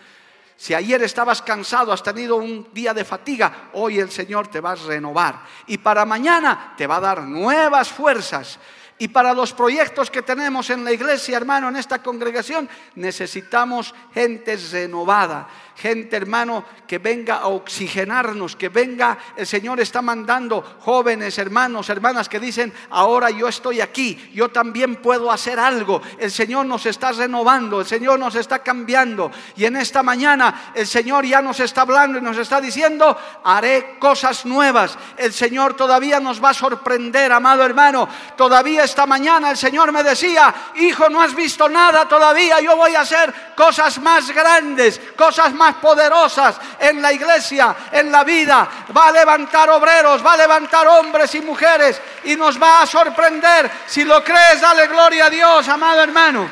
Si 0.58 0.74
ayer 0.74 1.04
estabas 1.04 1.44
cansado, 1.44 1.94
has 1.94 2.02
tenido 2.02 2.36
un 2.38 2.68
día 2.74 2.92
de 2.92 3.06
fatiga, 3.06 3.70
hoy 3.74 4.00
el 4.00 4.10
Señor 4.10 4.48
te 4.48 4.60
va 4.60 4.72
a 4.72 4.76
renovar. 4.76 5.44
Y 5.68 5.78
para 5.78 6.04
mañana 6.04 6.74
te 6.76 6.88
va 6.88 6.98
a 6.98 7.02
dar 7.02 7.22
nuevas 7.22 7.90
fuerzas. 7.90 8.60
Y 8.98 9.10
para 9.10 9.36
los 9.36 9.54
proyectos 9.54 10.10
que 10.10 10.24
tenemos 10.24 10.72
en 10.72 10.84
la 10.84 10.92
iglesia, 10.92 11.38
hermano, 11.38 11.70
en 11.70 11.76
esta 11.76 12.02
congregación, 12.02 12.68
necesitamos 12.96 13.94
gente 14.16 14.58
renovada 14.72 15.48
gente, 15.78 16.18
hermano, 16.18 16.66
que 16.88 16.98
venga 16.98 17.36
a 17.36 17.48
oxigenarnos, 17.48 18.56
que 18.56 18.70
venga, 18.70 19.16
el 19.36 19.46
Señor 19.46 19.80
está 19.80 20.02
mandando 20.02 20.78
jóvenes, 20.80 21.38
hermanos, 21.38 21.90
hermanas 21.90 22.28
que 22.28 22.40
dicen, 22.40 22.74
ahora 22.90 23.30
yo 23.30 23.48
estoy 23.48 23.80
aquí, 23.80 24.32
yo 24.34 24.50
también 24.50 24.96
puedo 24.96 25.32
hacer 25.32 25.60
algo. 25.60 26.02
El 26.18 26.32
Señor 26.32 26.66
nos 26.66 26.88
está 26.88 27.12
renovando, 27.12 27.80
el 27.80 27.86
Señor 27.86 28.18
nos 28.18 28.34
está 28.34 28.60
cambiando. 28.60 29.32
Y 29.56 29.66
en 29.66 29.76
esta 29.76 30.02
mañana 30.02 30.72
el 30.74 30.88
Señor 30.88 31.26
ya 31.26 31.44
nos 31.44 31.60
está 31.60 31.82
hablando 31.82 32.18
y 32.18 32.22
nos 32.22 32.38
está 32.38 32.60
diciendo, 32.60 33.16
haré 33.44 33.98
cosas 34.00 34.48
nuevas. 34.48 34.98
El 35.16 35.32
Señor 35.32 35.76
todavía 35.76 36.20
nos 36.20 36.44
va 36.44 36.50
a 36.50 36.56
sorprender, 36.56 37.32
amado 37.32 37.64
hermano. 37.64 38.10
Todavía 38.36 38.84
esta 38.84 39.06
mañana 39.06 39.52
el 39.52 39.58
Señor 39.58 39.92
me 39.92 40.02
decía, 40.02 40.54
hijo, 40.78 41.08
no 41.10 41.22
has 41.22 41.36
visto 41.36 41.70
nada 41.70 42.08
todavía, 42.08 42.60
yo 42.62 42.76
voy 42.76 42.96
a 42.96 43.02
hacer 43.02 43.32
cosas 43.56 44.00
más 44.02 44.32
grandes, 44.32 45.00
cosas 45.16 45.54
más 45.54 45.67
poderosas 45.76 46.58
en 46.80 47.02
la 47.02 47.14
iglesia, 47.14 47.76
en 47.92 48.12
la 48.12 48.24
vida. 48.24 48.68
Va 48.96 49.08
a 49.08 49.12
levantar 49.12 49.70
obreros, 49.70 50.26
va 50.26 50.34
a 50.34 50.38
levantar 50.38 50.88
hombres 50.88 51.34
y 51.36 51.42
mujeres 51.42 52.02
y 52.24 52.36
nos 52.36 52.62
va 52.62 52.82
a 52.82 52.86
sorprender. 52.86 53.70
Si 53.86 54.04
lo 54.04 54.24
crees, 54.24 54.62
dale 54.62 54.88
gloria 54.88 55.26
a 55.26 55.30
Dios, 55.30 55.68
amado 55.68 56.02
hermano. 56.02 56.50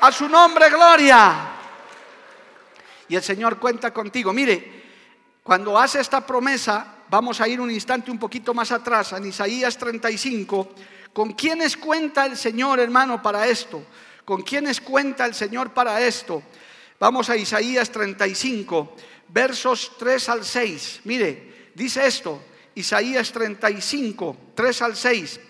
A 0.00 0.12
su 0.12 0.28
nombre, 0.28 0.68
gloria. 0.70 1.34
Y 3.08 3.16
el 3.16 3.22
Señor 3.22 3.58
cuenta 3.58 3.92
contigo. 3.92 4.32
Mire, 4.32 4.84
cuando 5.42 5.78
hace 5.78 6.00
esta 6.00 6.26
promesa, 6.26 6.86
vamos 7.08 7.40
a 7.40 7.48
ir 7.48 7.60
un 7.60 7.70
instante 7.70 8.10
un 8.10 8.18
poquito 8.18 8.52
más 8.52 8.72
atrás, 8.72 9.12
en 9.12 9.26
Isaías 9.26 9.76
35. 9.78 10.68
¿Con 11.12 11.32
quiénes 11.32 11.76
cuenta 11.76 12.26
el 12.26 12.36
Señor, 12.36 12.80
hermano, 12.80 13.22
para 13.22 13.46
esto? 13.46 13.82
¿Con 14.24 14.42
quiénes 14.42 14.80
cuenta 14.80 15.24
el 15.24 15.34
Señor 15.34 15.70
para 15.70 16.00
esto? 16.00 16.42
Vamos 16.98 17.28
a 17.28 17.36
Isaías 17.36 17.90
35, 17.90 18.96
versos 19.28 19.92
3 19.98 20.28
al 20.30 20.44
6. 20.44 21.00
Mire, 21.04 21.70
dice 21.74 22.06
esto, 22.06 22.42
Isaías 22.74 23.32
35, 23.32 24.36
3 24.54 24.82
al 24.82 24.96
6. 24.96 25.40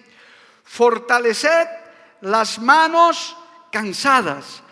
Fortaleced 0.64 1.68
las 2.22 2.58
manos 2.58 3.36
cansadas, 3.70 4.62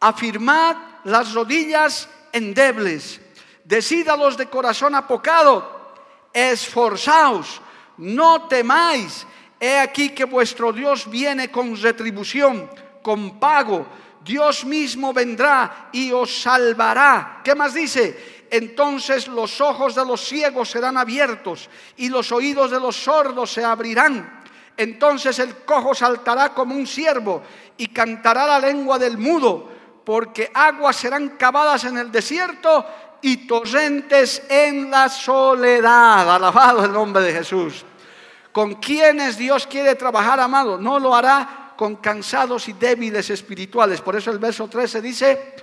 afirmad 0.00 0.76
las 1.04 1.34
rodillas 1.34 2.08
endebles, 2.32 3.20
decid 3.64 4.08
a 4.08 4.16
los 4.16 4.36
de 4.36 4.46
corazón 4.46 4.94
apocado, 4.94 5.92
esforzaos, 6.32 7.60
no 7.98 8.48
temáis, 8.48 9.26
he 9.60 9.78
aquí 9.78 10.10
que 10.10 10.24
vuestro 10.24 10.72
Dios 10.72 11.10
viene 11.10 11.50
con 11.50 11.76
retribución, 11.80 12.70
con 13.02 13.38
pago 13.38 13.86
Dios 14.24 14.64
mismo 14.64 15.12
vendrá 15.12 15.88
y 15.92 16.12
os 16.12 16.42
salvará. 16.42 17.40
¿Qué 17.42 17.54
más 17.54 17.74
dice? 17.74 18.46
Entonces 18.50 19.28
los 19.28 19.60
ojos 19.60 19.94
de 19.94 20.04
los 20.04 20.20
ciegos 20.20 20.70
serán 20.70 20.96
abiertos 20.96 21.70
y 21.96 22.08
los 22.08 22.30
oídos 22.32 22.70
de 22.70 22.78
los 22.78 22.96
sordos 22.96 23.50
se 23.50 23.64
abrirán. 23.64 24.42
Entonces 24.76 25.38
el 25.38 25.56
cojo 25.64 25.94
saltará 25.94 26.50
como 26.54 26.74
un 26.74 26.86
ciervo 26.86 27.42
y 27.76 27.88
cantará 27.88 28.46
la 28.46 28.58
lengua 28.58 28.98
del 28.98 29.18
mudo, 29.18 29.70
porque 30.04 30.50
aguas 30.52 30.96
serán 30.96 31.30
cavadas 31.30 31.84
en 31.84 31.98
el 31.98 32.12
desierto 32.12 32.86
y 33.22 33.46
torrentes 33.46 34.42
en 34.48 34.90
la 34.90 35.08
soledad. 35.08 36.34
Alabado 36.34 36.84
el 36.84 36.92
nombre 36.92 37.22
de 37.22 37.32
Jesús. 37.32 37.84
¿Con 38.50 38.74
quienes 38.74 39.38
Dios 39.38 39.66
quiere 39.66 39.94
trabajar, 39.94 40.38
amado? 40.40 40.78
No 40.78 40.98
lo 40.98 41.14
hará 41.14 41.61
con 41.76 41.96
cansados 41.96 42.68
y 42.68 42.74
débiles 42.74 43.30
espirituales. 43.30 44.00
Por 44.00 44.16
eso 44.16 44.30
el 44.30 44.38
verso 44.38 44.68
13 44.68 45.00
dice, 45.00 45.54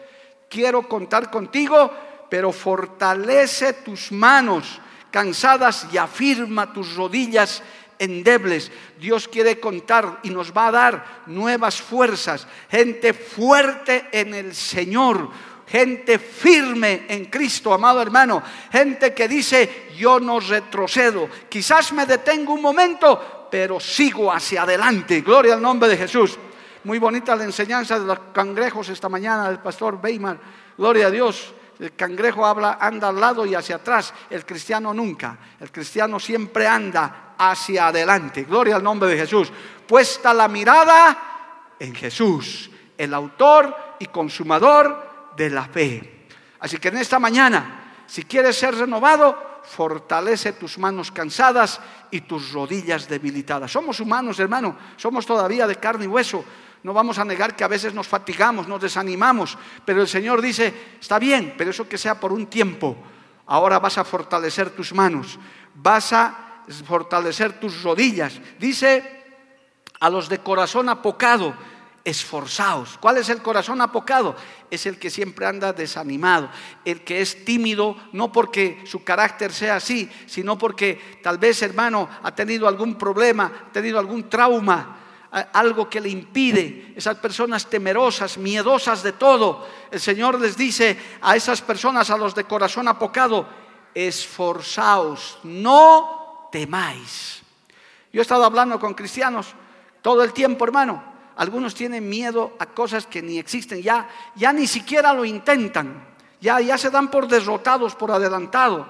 quiero 0.49 0.87
contar 0.87 1.29
contigo, 1.29 1.91
pero 2.29 2.51
fortalece 2.51 3.73
tus 3.73 4.11
manos 4.11 4.79
cansadas 5.11 5.87
y 5.91 5.97
afirma 5.97 6.71
tus 6.73 6.95
rodillas 6.95 7.63
endebles. 7.97 8.71
Dios 8.99 9.27
quiere 9.27 9.59
contar 9.59 10.19
y 10.23 10.29
nos 10.29 10.51
va 10.51 10.67
a 10.67 10.71
dar 10.71 11.23
nuevas 11.27 11.81
fuerzas, 11.81 12.47
gente 12.69 13.13
fuerte 13.13 14.07
en 14.11 14.33
el 14.33 14.55
Señor, 14.55 15.29
gente 15.67 16.17
firme 16.17 17.05
en 17.09 17.25
Cristo, 17.25 17.73
amado 17.73 18.01
hermano, 18.01 18.41
gente 18.71 19.13
que 19.13 19.27
dice, 19.27 19.89
yo 19.97 20.19
no 20.19 20.39
retrocedo, 20.39 21.29
quizás 21.49 21.91
me 21.91 22.05
detengo 22.05 22.53
un 22.53 22.61
momento, 22.61 23.38
pero 23.49 23.79
sigo 23.79 24.31
hacia 24.31 24.63
adelante. 24.63 25.21
Gloria 25.21 25.53
al 25.53 25.61
nombre 25.61 25.89
de 25.89 25.97
Jesús. 25.97 26.37
Muy 26.83 26.99
bonita 26.99 27.35
la 27.35 27.43
enseñanza 27.43 27.99
de 27.99 28.05
los 28.05 28.19
cangrejos 28.33 28.89
esta 28.89 29.09
mañana 29.09 29.49
del 29.49 29.59
pastor 29.59 29.99
Weimar. 30.01 30.39
Gloria 30.77 31.07
a 31.07 31.11
Dios. 31.11 31.53
El 31.79 31.95
cangrejo 31.95 32.45
habla, 32.45 32.77
anda 32.79 33.09
al 33.09 33.19
lado 33.19 33.45
y 33.45 33.55
hacia 33.55 33.77
atrás. 33.77 34.13
El 34.29 34.45
cristiano 34.45 34.93
nunca. 34.93 35.37
El 35.59 35.71
cristiano 35.71 36.19
siempre 36.19 36.67
anda 36.67 37.35
hacia 37.37 37.87
adelante. 37.87 38.43
Gloria 38.43 38.75
al 38.75 38.83
nombre 38.83 39.09
de 39.09 39.17
Jesús. 39.17 39.51
Puesta 39.87 40.33
la 40.33 40.47
mirada 40.47 41.75
en 41.79 41.95
Jesús, 41.95 42.69
el 42.97 43.13
autor 43.13 43.95
y 43.99 44.07
consumador 44.07 45.31
de 45.35 45.49
la 45.49 45.65
fe. 45.65 46.25
Así 46.59 46.77
que 46.77 46.89
en 46.89 46.97
esta 46.97 47.19
mañana, 47.19 48.03
si 48.05 48.23
quieres 48.23 48.57
ser 48.57 48.75
renovado, 48.75 49.48
fortalece 49.63 50.53
tus 50.53 50.77
manos 50.77 51.11
cansadas 51.11 51.79
y 52.11 52.21
tus 52.21 52.51
rodillas 52.51 53.07
debilitadas. 53.07 53.71
Somos 53.71 53.99
humanos, 53.99 54.39
hermano, 54.39 54.77
somos 54.97 55.25
todavía 55.25 55.67
de 55.67 55.75
carne 55.75 56.05
y 56.05 56.07
hueso. 56.07 56.43
No 56.83 56.93
vamos 56.93 57.19
a 57.19 57.25
negar 57.25 57.55
que 57.55 57.63
a 57.63 57.67
veces 57.67 57.93
nos 57.93 58.07
fatigamos, 58.07 58.67
nos 58.67 58.81
desanimamos, 58.81 59.57
pero 59.83 60.01
el 60.01 60.07
Señor 60.07 60.41
dice, 60.41 60.95
está 60.99 61.19
bien, 61.19 61.53
pero 61.57 61.71
eso 61.71 61.89
que 61.89 61.97
sea 61.97 62.19
por 62.19 62.31
un 62.31 62.47
tiempo. 62.47 62.95
Ahora 63.47 63.79
vas 63.79 63.97
a 63.97 64.05
fortalecer 64.05 64.69
tus 64.69 64.93
manos, 64.93 65.37
vas 65.75 66.13
a 66.13 66.63
fortalecer 66.85 67.59
tus 67.59 67.83
rodillas. 67.83 68.39
Dice 68.59 69.19
a 69.99 70.09
los 70.09 70.29
de 70.29 70.39
corazón 70.39 70.87
apocado, 70.87 71.53
esforzaos. 72.03 72.97
¿Cuál 72.99 73.17
es 73.17 73.29
el 73.29 73.41
corazón 73.41 73.81
apocado? 73.81 74.35
Es 74.69 74.85
el 74.85 74.97
que 74.97 75.09
siempre 75.09 75.45
anda 75.45 75.73
desanimado, 75.73 76.49
el 76.85 77.03
que 77.03 77.21
es 77.21 77.45
tímido, 77.45 77.95
no 78.13 78.31
porque 78.31 78.81
su 78.85 79.03
carácter 79.03 79.51
sea 79.51 79.77
así, 79.77 80.09
sino 80.25 80.57
porque 80.57 81.19
tal 81.23 81.37
vez, 81.37 81.61
hermano, 81.61 82.09
ha 82.23 82.33
tenido 82.33 82.67
algún 82.67 82.95
problema, 82.95 83.51
ha 83.69 83.71
tenido 83.71 83.99
algún 83.99 84.29
trauma, 84.29 84.97
algo 85.53 85.89
que 85.89 86.01
le 86.01 86.09
impide, 86.09 86.93
esas 86.95 87.17
personas 87.17 87.67
temerosas, 87.67 88.37
miedosas 88.37 89.03
de 89.03 89.13
todo. 89.13 89.67
El 89.91 89.99
Señor 89.99 90.39
les 90.39 90.57
dice 90.57 90.97
a 91.21 91.35
esas 91.35 91.61
personas, 91.61 92.09
a 92.09 92.17
los 92.17 92.33
de 92.33 92.45
corazón 92.45 92.87
apocado, 92.87 93.47
esforzaos, 93.93 95.39
no 95.43 96.49
temáis. 96.51 97.41
Yo 98.11 98.21
he 98.21 98.23
estado 98.23 98.43
hablando 98.43 98.79
con 98.79 98.95
cristianos 98.95 99.53
todo 100.01 100.23
el 100.23 100.33
tiempo, 100.33 100.65
hermano. 100.65 101.18
Algunos 101.39 101.73
tienen 101.73 102.09
miedo 102.09 102.57
a 102.59 102.65
cosas 102.65 103.07
que 103.07 103.21
ni 103.21 103.39
existen, 103.39 103.81
ya, 103.81 104.09
ya 104.35 104.51
ni 104.51 104.67
siquiera 104.67 105.13
lo 105.13 105.23
intentan, 105.23 106.05
ya, 106.41 106.59
ya 106.59 106.77
se 106.77 106.89
dan 106.89 107.09
por 107.09 107.29
derrotados, 107.29 107.95
por 107.95 108.11
adelantado. 108.11 108.89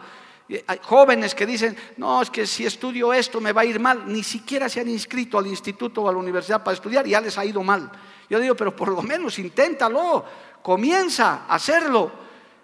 Hay 0.65 0.79
jóvenes 0.81 1.35
que 1.35 1.45
dicen, 1.45 1.77
no, 1.97 2.23
es 2.23 2.31
que 2.31 2.47
si 2.47 2.65
estudio 2.65 3.13
esto 3.13 3.39
me 3.39 3.51
va 3.51 3.61
a 3.61 3.65
ir 3.65 3.79
mal. 3.79 4.11
Ni 4.11 4.23
siquiera 4.23 4.67
se 4.67 4.79
han 4.79 4.89
inscrito 4.89 5.37
al 5.37 5.45
instituto 5.45 6.01
o 6.01 6.09
a 6.09 6.11
la 6.11 6.17
universidad 6.17 6.63
para 6.63 6.73
estudiar 6.73 7.05
y 7.05 7.11
ya 7.11 7.21
les 7.21 7.37
ha 7.37 7.45
ido 7.45 7.61
mal. 7.61 7.91
Yo 8.27 8.39
digo, 8.39 8.55
pero 8.55 8.75
por 8.75 8.87
lo 8.87 9.03
menos 9.03 9.37
inténtalo, 9.37 10.25
comienza 10.63 11.45
a 11.47 11.53
hacerlo. 11.53 12.11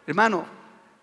Hermano, 0.07 0.45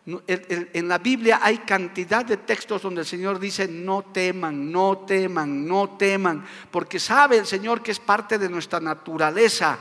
en 0.06 0.88
la 0.88 0.98
Biblia 0.98 1.40
hay 1.42 1.58
cantidad 1.58 2.24
de 2.24 2.38
textos 2.38 2.82
donde 2.82 3.02
el 3.02 3.06
Señor 3.06 3.38
dice, 3.38 3.68
no 3.68 4.02
teman, 4.02 4.72
no 4.72 4.98
teman, 4.98 5.66
no 5.66 5.90
teman, 5.90 6.44
porque 6.70 6.98
sabe 6.98 7.38
el 7.38 7.46
Señor 7.46 7.82
que 7.82 7.92
es 7.92 8.00
parte 8.00 8.38
de 8.38 8.48
nuestra 8.48 8.80
naturaleza. 8.80 9.78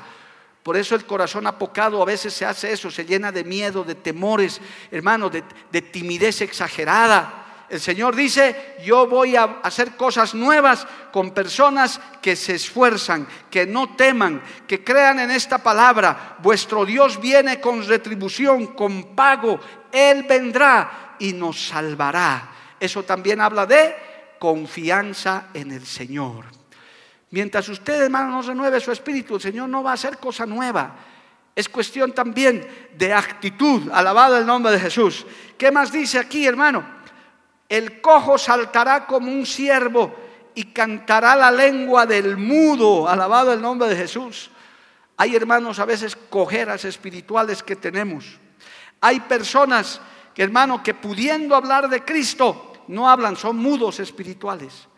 Por 0.64 0.78
eso 0.78 0.94
el 0.94 1.06
corazón 1.06 1.48
apocado 1.48 2.02
a 2.02 2.06
veces 2.06 2.34
se 2.34 2.46
hace 2.46 2.72
eso, 2.72 2.92
se 2.92 3.06
llena 3.06 3.32
de 3.32 3.44
miedo, 3.44 3.84
de 3.84 3.96
temores, 3.96 4.62
hermano, 4.92 5.30
de, 5.30 5.82
timidez 5.82 6.42
exagerada. 6.42 7.41
El 7.72 7.80
Señor 7.80 8.18
dice, 8.18 8.76
yo 8.84 9.08
voy 9.08 9.38
a 9.38 9.60
hacer 9.64 9.96
cosas 9.96 10.36
nuevas 10.36 10.86
con 11.14 11.32
personas 11.32 12.02
que 12.22 12.36
se 12.36 12.56
esfuerzan, 12.56 13.26
que 13.50 13.66
no 13.66 13.96
teman, 13.96 14.44
que 14.68 14.84
crean 14.84 15.20
en 15.20 15.32
esta 15.32 15.58
palabra. 15.60 16.36
Vuestro 16.40 16.86
Dios 16.86 17.22
viene 17.22 17.62
con 17.62 17.88
retribución, 17.88 18.76
con 18.76 19.16
pago. 19.16 19.58
Él 19.90 20.26
vendrá 20.28 21.16
y 21.18 21.32
nos 21.32 21.70
salvará. 21.70 22.52
Eso 22.78 23.04
también 23.04 23.40
habla 23.40 23.66
de 23.66 23.96
confianza 24.38 25.46
en 25.54 25.72
el 25.72 25.86
Señor. 25.86 26.48
Mientras 27.30 27.70
usted, 27.70 28.02
hermano, 28.02 28.32
no 28.32 28.42
renueve 28.42 28.82
su 28.82 28.92
espíritu, 28.92 29.36
el 29.36 29.42
Señor 29.42 29.70
no 29.70 29.82
va 29.82 29.92
a 29.92 29.94
hacer 29.94 30.18
cosa 30.18 30.46
nueva. 30.46 30.94
Es 31.56 31.70
cuestión 31.70 32.12
también 32.12 32.68
de 32.98 33.14
actitud. 33.14 33.90
Alabado 33.94 34.38
el 34.38 34.46
nombre 34.46 34.74
de 34.74 34.80
Jesús. 34.82 35.26
¿Qué 35.58 35.72
más 35.72 35.90
dice 35.90 36.20
aquí, 36.20 36.46
hermano? 36.46 37.00
El 37.72 38.02
cojo 38.02 38.38
saltará 38.38 39.08
como 39.08 39.32
un 39.32 39.46
ciervo 39.46 40.14
y 40.54 40.66
cantará 40.74 41.38
la 41.38 41.50
lengua 41.50 42.06
del 42.06 42.36
mudo. 42.36 43.08
Alabado 43.08 43.54
el 43.54 43.62
nombre 43.62 43.88
de 43.88 43.96
Jesús. 43.96 44.52
Hay 45.16 45.38
hermanos 45.38 45.80
a 45.80 45.86
veces 45.86 46.18
cojeras 46.18 46.84
espirituales 46.84 47.64
que 47.64 47.78
tenemos. 47.78 48.38
Hay 49.00 49.22
personas 49.22 50.02
que, 50.36 50.44
hermano, 50.44 50.84
que 50.84 50.94
pudiendo 50.94 51.56
hablar 51.56 51.88
de 51.88 52.04
Cristo, 52.04 52.74
no 52.90 53.10
hablan, 53.10 53.38
son 53.38 53.56
mudos 53.56 54.02
espirituales. 54.02 54.90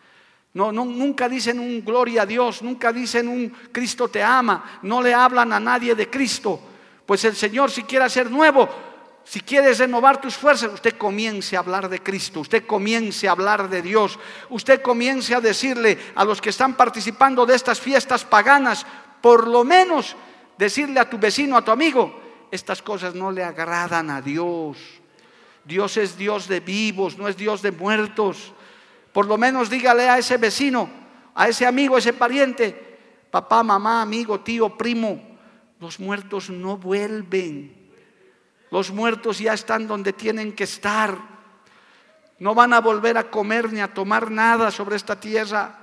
No, 0.54 0.72
nunca 0.72 1.28
dicen 1.28 1.60
un 1.60 1.84
gloria 1.84 2.22
a 2.22 2.26
Dios, 2.26 2.60
nunca 2.60 2.92
dicen 2.92 3.28
un 3.28 3.50
Cristo 3.70 4.08
te 4.08 4.20
ama, 4.20 4.80
no 4.82 5.00
le 5.00 5.14
hablan 5.14 5.52
a 5.52 5.60
nadie 5.60 5.94
de 5.94 6.10
Cristo. 6.10 6.60
Pues 7.06 7.24
el 7.24 7.36
Señor 7.36 7.70
si 7.70 7.84
quiere 7.84 8.06
hacer 8.06 8.28
nuevo, 8.32 8.68
si 9.24 9.40
quieres 9.40 9.78
renovar 9.78 10.20
tus 10.20 10.36
fuerzas, 10.36 10.72
usted 10.72 10.96
comience 10.98 11.56
a 11.56 11.60
hablar 11.60 11.88
de 11.88 12.02
Cristo, 12.02 12.40
usted 12.40 12.66
comience 12.66 13.26
a 13.26 13.32
hablar 13.32 13.70
de 13.70 13.80
Dios, 13.80 14.18
usted 14.50 14.82
comience 14.82 15.34
a 15.34 15.40
decirle 15.40 15.98
a 16.14 16.24
los 16.24 16.42
que 16.42 16.50
están 16.50 16.76
participando 16.76 17.46
de 17.46 17.54
estas 17.54 17.80
fiestas 17.80 18.24
paganas, 18.24 18.86
por 19.22 19.48
lo 19.48 19.64
menos 19.64 20.14
decirle 20.58 21.00
a 21.00 21.08
tu 21.08 21.18
vecino, 21.18 21.56
a 21.56 21.64
tu 21.64 21.70
amigo, 21.70 22.20
estas 22.50 22.82
cosas 22.82 23.14
no 23.14 23.32
le 23.32 23.42
agradan 23.42 24.10
a 24.10 24.20
Dios. 24.20 24.76
Dios 25.64 25.96
es 25.96 26.18
Dios 26.18 26.46
de 26.46 26.60
vivos, 26.60 27.16
no 27.16 27.26
es 27.26 27.36
Dios 27.36 27.62
de 27.62 27.72
muertos. 27.72 28.52
Por 29.12 29.26
lo 29.26 29.38
menos 29.38 29.70
dígale 29.70 30.10
a 30.10 30.18
ese 30.18 30.36
vecino, 30.36 30.90
a 31.34 31.48
ese 31.48 31.66
amigo, 31.66 31.96
a 31.96 31.98
ese 31.98 32.12
pariente, 32.12 32.98
papá, 33.30 33.62
mamá, 33.62 34.02
amigo, 34.02 34.40
tío, 34.40 34.76
primo, 34.76 35.38
los 35.80 35.98
muertos 35.98 36.50
no 36.50 36.76
vuelven. 36.76 37.83
Los 38.74 38.90
muertos 38.90 39.38
ya 39.38 39.54
están 39.54 39.86
donde 39.86 40.12
tienen 40.12 40.52
que 40.52 40.64
estar. 40.64 41.16
No 42.40 42.56
van 42.56 42.72
a 42.72 42.80
volver 42.80 43.16
a 43.16 43.30
comer 43.30 43.72
ni 43.72 43.80
a 43.80 43.94
tomar 43.94 44.32
nada 44.32 44.72
sobre 44.72 44.96
esta 44.96 45.14
tierra. 45.14 45.78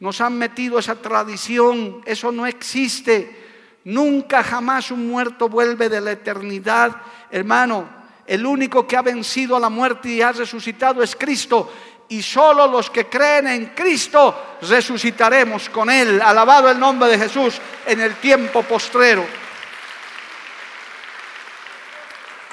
Nos 0.00 0.20
han 0.20 0.36
metido 0.36 0.78
esa 0.78 0.96
tradición, 0.96 2.02
eso 2.04 2.30
no 2.30 2.46
existe. 2.46 3.78
Nunca 3.84 4.42
jamás 4.42 4.90
un 4.90 5.08
muerto 5.08 5.48
vuelve 5.48 5.88
de 5.88 6.02
la 6.02 6.12
eternidad. 6.12 6.94
Hermano, 7.30 7.88
el 8.26 8.44
único 8.44 8.86
que 8.86 8.98
ha 8.98 9.02
vencido 9.02 9.56
a 9.56 9.60
la 9.60 9.70
muerte 9.70 10.10
y 10.10 10.20
ha 10.20 10.32
resucitado 10.32 11.02
es 11.02 11.16
Cristo 11.16 11.72
y 12.10 12.20
solo 12.20 12.66
los 12.66 12.90
que 12.90 13.06
creen 13.06 13.46
en 13.46 13.66
Cristo 13.74 14.58
resucitaremos 14.60 15.70
con 15.70 15.88
Él. 15.88 16.20
Alabado 16.20 16.70
el 16.70 16.78
nombre 16.78 17.08
de 17.08 17.18
Jesús 17.18 17.58
en 17.86 18.02
el 18.02 18.16
tiempo 18.16 18.62
postrero. 18.62 19.24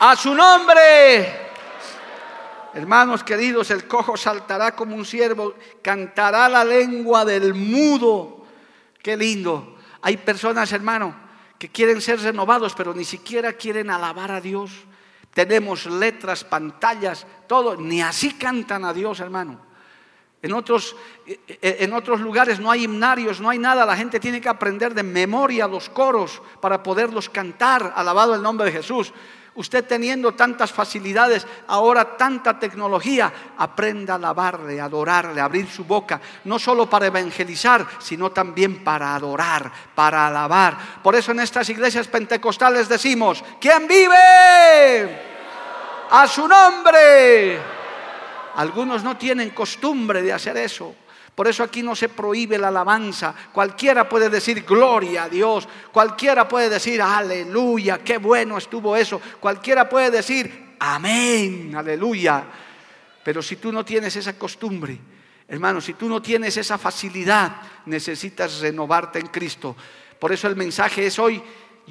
A 0.02 0.16
su 0.16 0.36
nombre. 0.36 1.50
Hermanos 2.74 3.24
queridos, 3.24 3.72
el 3.72 3.88
cojo 3.88 4.16
saltará 4.16 4.76
como 4.76 4.96
un 4.96 5.06
ciervo, 5.06 5.56
cantará 5.82 6.48
la 6.48 6.64
lengua 6.64 7.26
del 7.26 7.54
mudo. 7.54 8.46
Qué 9.02 9.18
lindo. 9.18 9.78
Hay 10.02 10.18
personas, 10.18 10.72
hermano, 10.72 11.16
que 11.58 11.70
quieren 11.70 12.02
ser 12.02 12.20
renovados, 12.22 12.74
pero 12.76 12.94
ni 12.94 13.06
siquiera 13.06 13.54
quieren 13.54 13.90
alabar 13.90 14.32
a 14.32 14.42
Dios 14.42 14.72
tenemos 15.34 15.86
letras, 15.86 16.44
pantallas, 16.44 17.26
todo, 17.48 17.78
ni 17.78 18.02
así 18.02 18.34
cantan 18.34 18.84
a 18.86 18.94
Dios, 18.94 19.20
hermano. 19.20 19.60
En 20.42 20.54
otros, 20.54 20.96
eh, 21.26 21.40
eh, 21.48 21.78
en 21.80 21.94
otros 21.94 22.20
lugares 22.20 22.60
no 22.60 22.72
hay 22.72 22.84
himnarios, 22.84 23.40
no 23.40 23.50
hay 23.50 23.60
nada, 23.60 23.86
la 23.86 23.96
gente 23.96 24.20
tiene 24.20 24.42
que 24.42 24.50
aprender 24.50 24.94
de 24.94 25.04
memoria 25.04 25.68
los 25.68 25.90
coros 25.90 26.42
para 26.60 26.84
poderlos 26.84 27.30
cantar, 27.30 27.94
alabado 27.96 28.36
el 28.36 28.42
nombre 28.42 28.66
de 28.66 28.74
Jesús. 28.74 29.14
Usted 29.54 29.84
teniendo 29.84 30.32
tantas 30.32 30.72
facilidades, 30.72 31.46
ahora 31.68 32.16
tanta 32.16 32.58
tecnología, 32.58 33.34
aprenda 33.58 34.14
a 34.14 34.16
alabarle, 34.16 34.80
a 34.80 34.86
adorarle, 34.86 35.42
a 35.42 35.46
abrir 35.46 35.68
su 35.70 35.84
boca, 35.84 36.22
no 36.46 36.58
solo 36.58 36.90
para 36.90 37.08
evangelizar, 37.08 37.86
sino 38.00 38.32
también 38.32 38.82
para 38.82 39.14
adorar, 39.14 39.70
para 39.94 40.28
alabar. 40.28 40.78
Por 41.04 41.16
eso 41.16 41.34
en 41.34 41.42
estas 41.42 41.68
iglesias 41.68 42.08
pentecostales 42.08 42.88
decimos, 42.88 43.44
¿quién 43.60 43.90
vive? 43.90 45.22
A 46.12 46.26
su 46.28 46.48
nombre. 46.48 47.60
Algunos 48.56 49.04
no 49.04 49.18
tienen 49.18 49.50
costumbre 49.50 50.22
de 50.22 50.32
hacer 50.32 50.56
eso. 50.56 50.96
Por 51.36 51.48
eso 51.48 51.63
aquí 51.63 51.82
no 51.82 51.96
se 51.96 52.10
prohíbe 52.10 52.58
la 52.58 52.67
alabanza. 52.67 53.34
Cualquiera 53.54 54.08
puede 54.08 54.30
decir 54.30 54.63
gloria 54.63 55.24
a 55.24 55.30
Dios. 55.30 55.67
Cualquiera 55.91 56.48
puede 56.48 56.70
decir 56.70 57.02
aleluya, 57.02 58.00
qué 58.00 58.17
bueno 58.17 58.58
estuvo 58.58 58.96
eso. 58.96 59.22
Cualquiera 59.39 59.88
puede 59.88 60.12
decir 60.12 60.76
amén, 60.80 61.74
aleluya. 61.76 62.44
Pero 63.24 63.41
si 63.41 63.56
tú 63.56 63.72
no 63.72 63.86
tienes 63.86 64.15
esa 64.15 64.38
costumbre, 64.38 65.00
hermano, 65.48 65.80
si 65.80 65.94
tú 65.94 66.10
no 66.10 66.22
tienes 66.22 66.58
esa 66.58 66.78
facilidad, 66.78 67.56
necesitas 67.86 68.60
renovarte 68.60 69.20
en 69.20 69.28
Cristo. 69.28 69.76
Por 70.20 70.32
eso 70.32 70.48
el 70.48 70.56
mensaje 70.56 71.06
es 71.06 71.17
hoy, 71.17 71.41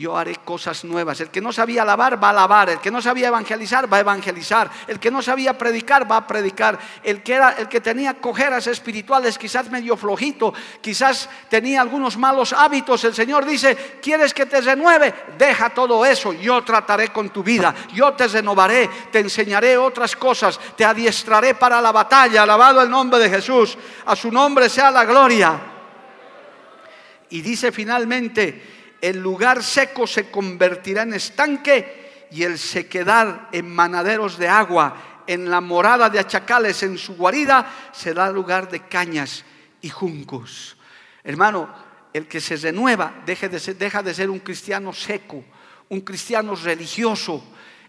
yo 0.00 0.16
haré 0.16 0.36
cosas 0.36 0.82
nuevas. 0.82 1.20
El 1.20 1.28
que 1.28 1.42
no 1.42 1.52
sabía 1.52 1.82
alabar 1.82 2.22
va 2.22 2.28
a 2.28 2.30
alabar, 2.30 2.70
el 2.70 2.80
que 2.80 2.90
no 2.90 3.02
sabía 3.02 3.28
evangelizar 3.28 3.92
va 3.92 3.98
a 3.98 4.00
evangelizar, 4.00 4.70
el 4.86 4.98
que 4.98 5.10
no 5.10 5.20
sabía 5.20 5.58
predicar 5.58 6.10
va 6.10 6.16
a 6.16 6.26
predicar, 6.26 6.78
el 7.02 7.22
que 7.22 7.34
era 7.34 7.50
el 7.50 7.68
que 7.68 7.82
tenía 7.82 8.14
cojeras 8.14 8.66
espirituales, 8.66 9.36
quizás 9.36 9.70
medio 9.70 9.98
flojito, 9.98 10.54
quizás 10.80 11.28
tenía 11.50 11.82
algunos 11.82 12.16
malos 12.16 12.54
hábitos, 12.54 13.04
el 13.04 13.14
Señor 13.14 13.44
dice, 13.44 13.98
"¿Quieres 14.00 14.32
que 14.32 14.46
te 14.46 14.62
renueve? 14.62 15.12
Deja 15.36 15.68
todo 15.68 16.06
eso, 16.06 16.32
yo 16.32 16.64
trataré 16.64 17.08
con 17.08 17.28
tu 17.28 17.42
vida, 17.42 17.74
yo 17.92 18.14
te 18.14 18.26
renovaré, 18.26 18.88
te 19.12 19.18
enseñaré 19.18 19.76
otras 19.76 20.16
cosas, 20.16 20.58
te 20.76 20.84
adiestraré 20.84 21.54
para 21.54 21.78
la 21.82 21.92
batalla." 21.92 22.44
Alabado 22.44 22.80
el 22.80 22.88
nombre 22.88 23.20
de 23.20 23.28
Jesús, 23.28 23.76
a 24.06 24.16
su 24.16 24.32
nombre 24.32 24.70
sea 24.70 24.90
la 24.90 25.04
gloria. 25.04 25.60
Y 27.28 27.42
dice 27.42 27.70
finalmente, 27.70 28.79
el 29.00 29.18
lugar 29.18 29.62
seco 29.62 30.06
se 30.06 30.30
convertirá 30.30 31.02
en 31.02 31.14
estanque 31.14 32.28
y 32.30 32.42
el 32.42 32.58
sequedad 32.58 33.48
en 33.52 33.68
manaderos 33.68 34.38
de 34.38 34.48
agua, 34.48 35.22
en 35.26 35.50
la 35.50 35.60
morada 35.60 36.08
de 36.08 36.18
achacales, 36.18 36.82
en 36.82 36.98
su 36.98 37.16
guarida, 37.16 37.90
será 37.92 38.30
lugar 38.30 38.70
de 38.70 38.80
cañas 38.80 39.44
y 39.80 39.88
juncos. 39.88 40.76
Hermano, 41.22 41.68
el 42.12 42.26
que 42.26 42.40
se 42.40 42.56
renueva 42.56 43.22
deja 43.24 43.48
de 43.48 43.60
ser, 43.60 43.76
deja 43.76 44.02
de 44.02 44.14
ser 44.14 44.30
un 44.30 44.40
cristiano 44.40 44.92
seco, 44.92 45.44
un 45.88 46.00
cristiano 46.00 46.54
religioso. 46.54 47.42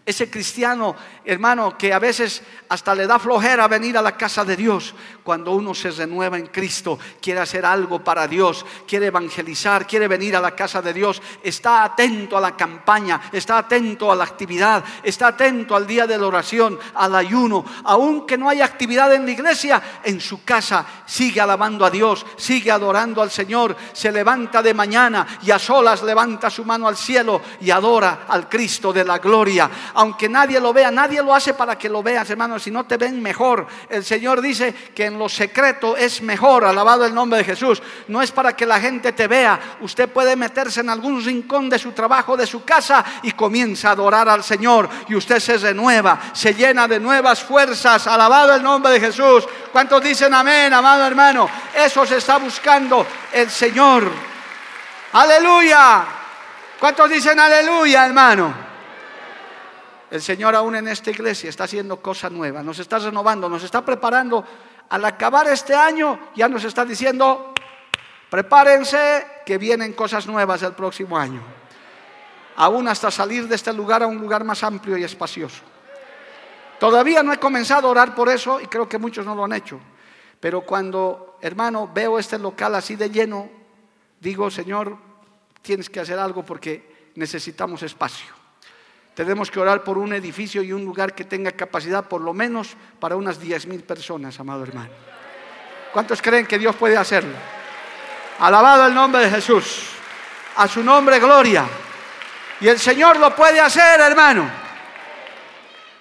Ese 0.04 0.28
cristiano, 0.28 0.96
hermano, 1.24 1.78
que 1.78 1.92
a 1.92 2.00
veces 2.00 2.42
hasta 2.68 2.92
le 2.92 3.06
da 3.06 3.20
flojera 3.20 3.68
venir 3.68 3.96
a 3.96 4.02
la 4.02 4.16
casa 4.16 4.44
de 4.44 4.56
Dios, 4.56 4.96
cuando 5.22 5.52
uno 5.52 5.74
se 5.74 5.92
renueva 5.92 6.38
en 6.38 6.46
Cristo, 6.46 6.98
quiere 7.20 7.38
hacer 7.38 7.64
algo 7.64 8.02
para 8.02 8.26
Dios, 8.26 8.66
quiere 8.88 9.06
evangelizar, 9.06 9.86
quiere 9.86 10.08
venir 10.08 10.34
a 10.34 10.40
la 10.40 10.56
casa 10.56 10.82
de 10.82 10.92
Dios, 10.92 11.22
está 11.44 11.84
atento 11.84 12.36
a 12.36 12.40
la 12.40 12.56
campaña, 12.56 13.20
está 13.30 13.58
atento 13.58 14.10
a 14.10 14.16
la 14.16 14.24
actividad, 14.24 14.82
está 15.04 15.28
atento 15.28 15.76
al 15.76 15.86
día 15.86 16.04
de 16.04 16.18
la 16.18 16.26
oración, 16.26 16.80
al 16.94 17.14
ayuno, 17.14 17.64
aunque 17.84 18.36
no 18.36 18.48
haya 18.48 18.64
actividad 18.64 19.14
en 19.14 19.24
la 19.24 19.30
iglesia, 19.30 20.00
en 20.02 20.20
su 20.20 20.42
casa 20.42 20.84
sigue 21.06 21.40
alabando 21.40 21.84
a 21.84 21.90
Dios, 21.90 22.26
sigue 22.36 22.72
adorando 22.72 23.22
al 23.22 23.30
Señor, 23.30 23.76
se 23.92 24.10
levanta 24.10 24.62
de 24.62 24.74
mañana 24.74 25.24
y 25.42 25.52
a 25.52 25.60
solas 25.60 26.02
levanta 26.02 26.50
su 26.50 26.64
mano 26.64 26.88
al 26.88 26.96
cielo 26.96 27.40
y 27.60 27.70
adora 27.70 28.24
al 28.26 28.48
Cristo 28.48 28.92
de 28.92 29.04
la 29.04 29.18
gloria 29.18 29.70
aunque 29.94 30.28
nadie 30.28 30.60
lo 30.60 30.72
vea, 30.72 30.90
nadie 30.90 31.22
lo 31.22 31.34
hace 31.34 31.54
para 31.54 31.76
que 31.76 31.88
lo 31.88 32.02
veas, 32.02 32.28
hermanos, 32.30 32.62
si 32.62 32.70
no 32.70 32.84
te 32.84 32.96
ven 32.96 33.20
mejor. 33.22 33.66
El 33.88 34.04
Señor 34.04 34.40
dice 34.40 34.74
que 34.94 35.06
en 35.06 35.18
lo 35.18 35.28
secreto 35.28 35.96
es 35.96 36.22
mejor, 36.22 36.64
alabado 36.64 37.04
el 37.04 37.14
nombre 37.14 37.38
de 37.38 37.44
Jesús. 37.44 37.82
No 38.08 38.22
es 38.22 38.30
para 38.30 38.54
que 38.56 38.66
la 38.66 38.80
gente 38.80 39.12
te 39.12 39.26
vea. 39.26 39.58
Usted 39.80 40.08
puede 40.08 40.36
meterse 40.36 40.80
en 40.80 40.90
algún 40.90 41.24
rincón 41.24 41.68
de 41.68 41.78
su 41.78 41.92
trabajo, 41.92 42.36
de 42.36 42.46
su 42.46 42.64
casa 42.64 43.04
y 43.22 43.32
comienza 43.32 43.88
a 43.88 43.92
adorar 43.92 44.28
al 44.28 44.42
Señor 44.42 44.88
y 45.08 45.14
usted 45.14 45.40
se 45.40 45.58
renueva, 45.58 46.18
se 46.32 46.54
llena 46.54 46.88
de 46.88 47.00
nuevas 47.00 47.42
fuerzas. 47.42 48.06
Alabado 48.06 48.54
el 48.54 48.62
nombre 48.62 48.92
de 48.92 49.00
Jesús. 49.00 49.46
¿Cuántos 49.70 50.02
dicen 50.02 50.32
amén, 50.34 50.72
amado 50.72 51.06
hermano? 51.06 51.48
Eso 51.74 52.06
se 52.06 52.18
está 52.18 52.38
buscando 52.38 53.06
el 53.32 53.50
Señor. 53.50 54.10
Aleluya. 55.12 56.04
¿Cuántos 56.78 57.10
dicen 57.10 57.38
aleluya, 57.38 58.06
hermano? 58.06 58.61
El 60.12 60.20
Señor 60.20 60.54
aún 60.54 60.76
en 60.76 60.88
esta 60.88 61.10
iglesia 61.10 61.48
está 61.48 61.64
haciendo 61.64 62.02
cosas 62.02 62.30
nuevas, 62.30 62.62
nos 62.62 62.78
está 62.78 62.98
renovando, 62.98 63.48
nos 63.48 63.64
está 63.64 63.82
preparando. 63.82 64.44
Al 64.90 65.02
acabar 65.06 65.48
este 65.48 65.74
año 65.74 66.18
ya 66.34 66.50
nos 66.50 66.64
está 66.64 66.84
diciendo, 66.84 67.54
prepárense 68.28 69.26
que 69.46 69.56
vienen 69.56 69.94
cosas 69.94 70.26
nuevas 70.26 70.62
el 70.64 70.74
próximo 70.74 71.16
año. 71.16 71.40
Aún 72.56 72.88
hasta 72.88 73.10
salir 73.10 73.48
de 73.48 73.54
este 73.54 73.72
lugar 73.72 74.02
a 74.02 74.06
un 74.06 74.18
lugar 74.18 74.44
más 74.44 74.62
amplio 74.62 74.98
y 74.98 75.04
espacioso. 75.04 75.62
Todavía 76.78 77.22
no 77.22 77.32
he 77.32 77.38
comenzado 77.38 77.88
a 77.88 77.92
orar 77.92 78.14
por 78.14 78.28
eso 78.28 78.60
y 78.60 78.66
creo 78.66 78.86
que 78.86 78.98
muchos 78.98 79.24
no 79.24 79.34
lo 79.34 79.44
han 79.44 79.54
hecho. 79.54 79.80
Pero 80.38 80.60
cuando, 80.60 81.38
hermano, 81.40 81.90
veo 81.90 82.18
este 82.18 82.38
local 82.38 82.74
así 82.74 82.96
de 82.96 83.08
lleno, 83.08 83.48
digo, 84.20 84.50
Señor, 84.50 84.94
tienes 85.62 85.88
que 85.88 86.00
hacer 86.00 86.18
algo 86.18 86.44
porque 86.44 87.12
necesitamos 87.14 87.82
espacio. 87.82 88.41
Tenemos 89.14 89.50
que 89.50 89.60
orar 89.60 89.84
por 89.84 89.98
un 89.98 90.14
edificio 90.14 90.62
y 90.62 90.72
un 90.72 90.84
lugar 90.84 91.14
que 91.14 91.24
tenga 91.24 91.52
capacidad 91.52 92.08
por 92.08 92.22
lo 92.22 92.32
menos 92.32 92.74
para 92.98 93.16
unas 93.16 93.38
10 93.38 93.66
mil 93.66 93.82
personas, 93.82 94.40
amado 94.40 94.62
hermano. 94.62 94.90
¿Cuántos 95.92 96.22
creen 96.22 96.46
que 96.46 96.58
Dios 96.58 96.74
puede 96.76 96.96
hacerlo? 96.96 97.34
Alabado 98.38 98.86
el 98.86 98.94
nombre 98.94 99.22
de 99.22 99.30
Jesús. 99.30 99.90
A 100.56 100.66
su 100.66 100.82
nombre, 100.82 101.18
gloria. 101.18 101.66
Y 102.60 102.68
el 102.68 102.78
Señor 102.78 103.18
lo 103.18 103.34
puede 103.36 103.60
hacer, 103.60 104.00
hermano. 104.00 104.50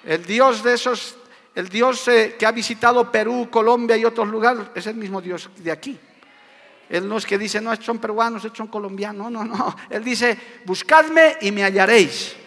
El 0.05 0.25
Dios 0.25 0.63
de 0.63 0.73
esos, 0.73 1.17
el 1.53 1.67
Dios 1.67 2.07
eh, 2.07 2.35
que 2.39 2.45
ha 2.45 2.51
visitado 2.51 3.11
Perú, 3.11 3.49
Colombia 3.51 3.97
y 3.97 4.05
otros 4.05 4.29
lugares, 4.29 4.67
es 4.73 4.87
el 4.87 4.95
mismo 4.95 5.21
Dios 5.21 5.49
de 5.57 5.71
aquí. 5.71 5.99
Él 6.89 7.07
no 7.07 7.17
es 7.17 7.25
que 7.25 7.37
dice, 7.37 7.59
no, 7.59 7.75
son 7.75 7.99
peruanos, 7.99 8.43
estos 8.45 8.57
son 8.57 8.67
colombianos. 8.67 9.29
No, 9.29 9.43
no, 9.43 9.55
no. 9.55 9.75
Él 9.89 10.03
dice, 10.03 10.37
buscadme 10.65 11.37
y 11.41 11.51
me 11.51 11.63
hallaréis 11.63 12.37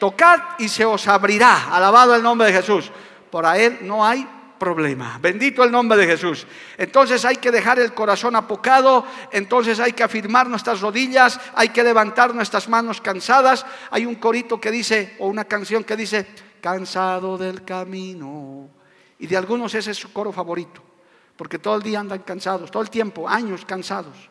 tocad 0.00 0.40
y 0.58 0.68
se 0.68 0.84
os 0.84 1.06
abrirá. 1.06 1.72
Alabado 1.72 2.16
el 2.16 2.22
nombre 2.22 2.48
de 2.48 2.54
Jesús. 2.54 2.90
Por 3.30 3.44
Él 3.54 3.78
no 3.82 4.04
hay 4.04 4.26
problema. 4.58 5.18
Bendito 5.22 5.62
el 5.62 5.70
nombre 5.70 5.96
de 5.96 6.06
Jesús. 6.06 6.46
Entonces 6.76 7.24
hay 7.24 7.36
que 7.36 7.52
dejar 7.52 7.78
el 7.78 7.94
corazón 7.94 8.34
apocado, 8.34 9.04
entonces 9.30 9.78
hay 9.78 9.92
que 9.92 10.02
afirmar 10.02 10.48
nuestras 10.48 10.80
rodillas, 10.80 11.38
hay 11.54 11.68
que 11.68 11.84
levantar 11.84 12.34
nuestras 12.34 12.68
manos 12.68 13.00
cansadas. 13.00 13.64
Hay 13.90 14.04
un 14.04 14.16
corito 14.16 14.60
que 14.60 14.72
dice, 14.72 15.14
o 15.20 15.28
una 15.28 15.44
canción 15.44 15.84
que 15.84 15.96
dice, 15.96 16.26
cansado 16.60 17.38
del 17.38 17.64
camino. 17.64 18.68
Y 19.20 19.28
de 19.28 19.36
algunos 19.36 19.74
ese 19.74 19.92
es 19.92 19.98
su 19.98 20.12
coro 20.12 20.32
favorito, 20.32 20.82
porque 21.36 21.58
todo 21.58 21.76
el 21.76 21.82
día 21.82 22.00
andan 22.00 22.20
cansados, 22.20 22.70
todo 22.70 22.82
el 22.82 22.90
tiempo, 22.90 23.28
años 23.28 23.64
cansados 23.64 24.30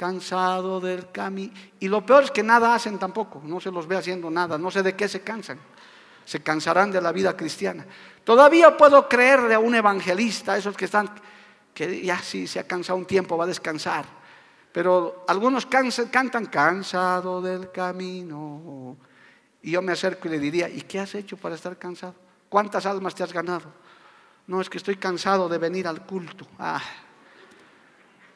cansado 0.00 0.80
del 0.80 1.10
camino. 1.10 1.52
Y 1.78 1.86
lo 1.86 2.06
peor 2.06 2.24
es 2.24 2.30
que 2.30 2.42
nada 2.42 2.74
hacen 2.74 2.98
tampoco, 2.98 3.42
no 3.44 3.60
se 3.60 3.70
los 3.70 3.86
ve 3.86 3.98
haciendo 3.98 4.30
nada, 4.30 4.56
no 4.56 4.70
sé 4.70 4.82
de 4.82 4.96
qué 4.96 5.06
se 5.06 5.20
cansan. 5.20 5.60
Se 6.24 6.40
cansarán 6.40 6.90
de 6.90 7.02
la 7.02 7.12
vida 7.12 7.36
cristiana. 7.36 7.84
Todavía 8.24 8.78
puedo 8.78 9.06
creerle 9.06 9.52
a 9.52 9.58
un 9.58 9.74
evangelista, 9.74 10.56
esos 10.56 10.74
que 10.74 10.86
están, 10.86 11.10
que 11.74 12.00
ya 12.00 12.18
sí 12.18 12.46
se 12.46 12.60
ha 12.60 12.66
cansado 12.66 12.98
un 12.98 13.04
tiempo, 13.04 13.36
va 13.36 13.44
a 13.44 13.48
descansar. 13.48 14.06
Pero 14.72 15.26
algunos 15.28 15.66
cantan 15.66 16.46
cansado 16.46 17.42
del 17.42 17.70
camino. 17.70 18.96
Y 19.60 19.72
yo 19.72 19.82
me 19.82 19.92
acerco 19.92 20.28
y 20.28 20.30
le 20.30 20.38
diría, 20.38 20.66
¿y 20.70 20.80
qué 20.80 21.00
has 21.00 21.14
hecho 21.14 21.36
para 21.36 21.56
estar 21.56 21.76
cansado? 21.76 22.14
¿Cuántas 22.48 22.86
almas 22.86 23.14
te 23.14 23.22
has 23.22 23.34
ganado? 23.34 23.70
No, 24.46 24.62
es 24.62 24.70
que 24.70 24.78
estoy 24.78 24.96
cansado 24.96 25.46
de 25.46 25.58
venir 25.58 25.86
al 25.86 26.06
culto. 26.06 26.46
Ah, 26.58 26.80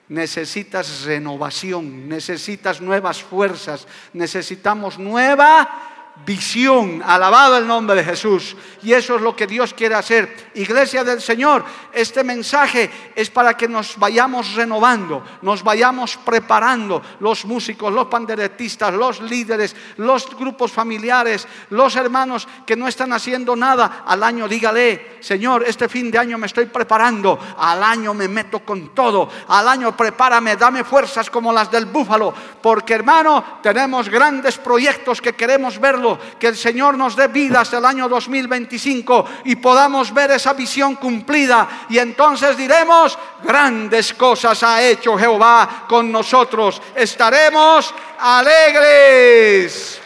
necesitas 0.09 1.05
renovación, 1.05 2.09
necesitas 2.09 2.81
nuevas 2.81 3.23
fuerzas, 3.23 3.87
necesitamos 4.13 4.99
nueva 4.99 5.94
visión. 6.25 7.03
Alabado 7.05 7.59
el 7.59 7.67
nombre 7.67 7.97
de 7.97 8.05
Jesús. 8.05 8.57
Y 8.83 8.93
eso 8.93 9.17
es 9.17 9.23
lo 9.23 9.35
que 9.35 9.47
Dios 9.47 9.75
quiere 9.75 9.95
hacer. 9.95 10.51
Iglesia 10.55 11.05
del 11.05 11.21
Señor, 11.21 11.65
este 11.93 12.23
mensaje 12.23 12.91
es 13.15 13.31
para 13.31 13.57
que 13.57 13.69
nos 13.69 13.99
vayamos 13.99 14.55
renovando, 14.55 15.25
nos 15.43 15.63
vayamos 15.63 16.19
preparando, 16.19 17.03
los 17.21 17.45
músicos, 17.47 17.93
los 17.93 18.07
panderetistas, 18.09 18.93
los 18.93 19.21
líderes, 19.23 19.75
los 19.97 20.29
grupos 20.37 20.71
familiares, 20.71 21.49
los 21.71 21.97
hermanos 21.97 22.47
que 22.67 22.77
no 22.77 22.89
están 22.89 23.13
haciendo 23.13 23.57
nada. 23.57 24.05
Al 24.07 24.23
año 24.23 24.47
dígale, 24.47 25.17
Señor, 25.21 25.65
este 25.67 25.89
fin 25.89 26.11
de 26.11 26.19
año 26.19 26.37
me 26.37 26.47
estoy 26.47 26.67
preparando, 26.67 27.39
al 27.59 27.83
año 27.83 28.13
me 28.13 28.29
meto 28.29 28.61
con 28.61 28.95
todo, 28.95 29.29
al 29.49 29.67
año 29.67 29.97
prepárame, 29.97 30.57
dame 30.57 30.85
fuerzas 30.85 31.31
como 31.31 31.53
las 31.53 31.71
del 31.71 31.87
búfalo, 31.87 32.35
porque 32.61 32.95
hermano, 32.95 33.59
tenemos 33.63 34.09
grandes 34.09 34.59
proyectos 34.59 35.23
que 35.23 35.33
queremos 35.33 35.79
que 36.39 36.49
el 36.49 36.57
Señor 36.57 36.97
nos 36.97 37.17
dé 37.17 37.29
vida 37.29 37.61
hasta 37.61 37.79
el 37.79 37.85
año 37.85 38.09
2025 38.09 39.27
y 39.45 39.57
podamos 39.57 40.13
ver 40.13 40.33
esa 40.33 40.53
visión 40.53 40.97
cumplida. 40.97 41.87
Y 41.89 41.99
entonces 41.99 42.57
diremos, 42.57 43.19
grandes 43.43 44.15
cosas 44.15 44.63
ha 44.63 44.83
hecho 44.83 45.17
Jehová 45.17 45.85
con 45.89 46.11
nosotros. 46.11 46.81
Estaremos 46.95 47.95
alegres. 48.19 50.01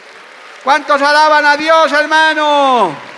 ¿Cuántos 0.63 1.01
alaban 1.01 1.45
a 1.45 1.55
Dios, 1.55 1.91
hermano? 1.91 3.09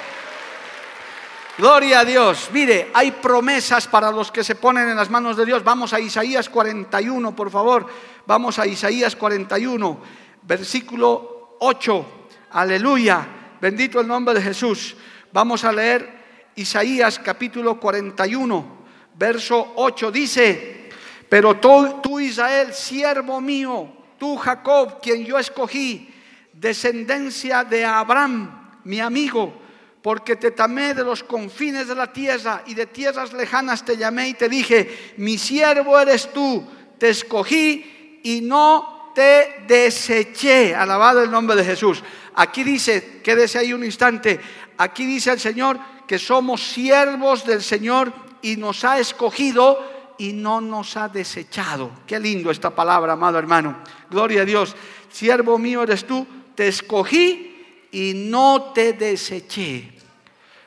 Gloria 1.58 2.00
a 2.00 2.06
Dios. 2.06 2.50
Mire, 2.54 2.90
hay 2.94 3.12
promesas 3.12 3.88
para 3.88 4.12
los 4.12 4.32
que 4.32 4.44
se 4.44 4.56
ponen 4.56 4.90
en 4.90 4.96
las 4.96 5.10
manos 5.10 5.38
de 5.38 5.46
Dios. 5.46 5.64
Vamos 5.64 5.94
a 5.94 6.00
Isaías 6.00 6.50
41, 6.50 7.36
por 7.36 7.52
favor. 7.52 7.86
Vamos 8.26 8.58
a 8.58 8.66
Isaías 8.66 9.16
41, 9.16 10.00
versículo 10.44 11.58
8. 11.60 12.21
Aleluya. 12.54 13.28
Bendito 13.62 14.02
el 14.02 14.08
nombre 14.08 14.34
de 14.34 14.42
Jesús. 14.42 14.96
Vamos 15.32 15.64
a 15.64 15.72
leer 15.72 16.52
Isaías 16.56 17.20
capítulo 17.20 17.80
41, 17.80 18.78
verso 19.16 19.74
8. 19.76 20.12
Dice, 20.12 20.90
pero 21.30 21.58
tú, 21.58 22.20
Israel, 22.20 22.74
siervo 22.74 23.40
mío, 23.40 23.88
tú 24.18 24.36
Jacob, 24.36 25.00
quien 25.02 25.24
yo 25.24 25.38
escogí, 25.38 26.14
descendencia 26.52 27.64
de 27.64 27.86
Abraham, 27.86 28.80
mi 28.84 29.00
amigo, 29.00 29.54
porque 30.02 30.36
te 30.36 30.52
tamé 30.52 30.94
de 30.94 31.06
los 31.06 31.24
confines 31.24 31.88
de 31.88 31.96
la 31.96 32.12
tierra 32.12 32.64
y 32.66 32.74
de 32.74 32.88
tierras 32.88 33.32
lejanas 33.32 33.86
te 33.86 33.96
llamé 33.96 34.30
y 34.30 34.34
te 34.34 34.50
dije, 34.50 35.14
mi 35.18 35.38
siervo 35.38 35.98
eres 35.98 36.34
tú, 36.34 36.68
te 36.98 37.10
escogí 37.10 38.20
y 38.24 38.42
no 38.42 39.14
te 39.16 39.64
deseché. 39.68 40.76
Alabado 40.76 41.24
el 41.24 41.32
nombre 41.32 41.56
de 41.56 41.64
Jesús. 41.64 42.04
Aquí 42.36 42.64
dice, 42.64 43.22
quédese 43.24 43.60
ahí 43.60 43.74
un 43.74 43.84
instante, 43.84 44.40
aquí 44.78 45.06
dice 45.06 45.32
el 45.32 45.40
Señor 45.40 45.80
que 46.08 46.18
somos 46.20 46.62
siervos 46.62 47.46
del 47.46 47.62
Señor 47.62 48.14
y 48.42 48.58
nos 48.58 48.84
ha 48.84 49.00
escogido 49.00 49.80
y 50.18 50.34
no 50.34 50.62
nos 50.62 50.98
ha 50.98 51.10
desechado. 51.10 51.92
Qué 52.06 52.20
lindo 52.20 52.52
esta 52.52 52.70
palabra, 52.70 53.14
amado 53.14 53.40
hermano. 53.40 53.78
Gloria 54.10 54.44
a 54.44 54.46
Dios. 54.46 54.76
Siervo 55.12 55.58
mío 55.58 55.84
eres 55.84 56.06
tú, 56.06 56.28
te 56.56 56.68
escogí 56.68 57.88
y 57.92 58.14
no 58.14 58.72
te 58.74 58.94
deseché. 58.94 59.94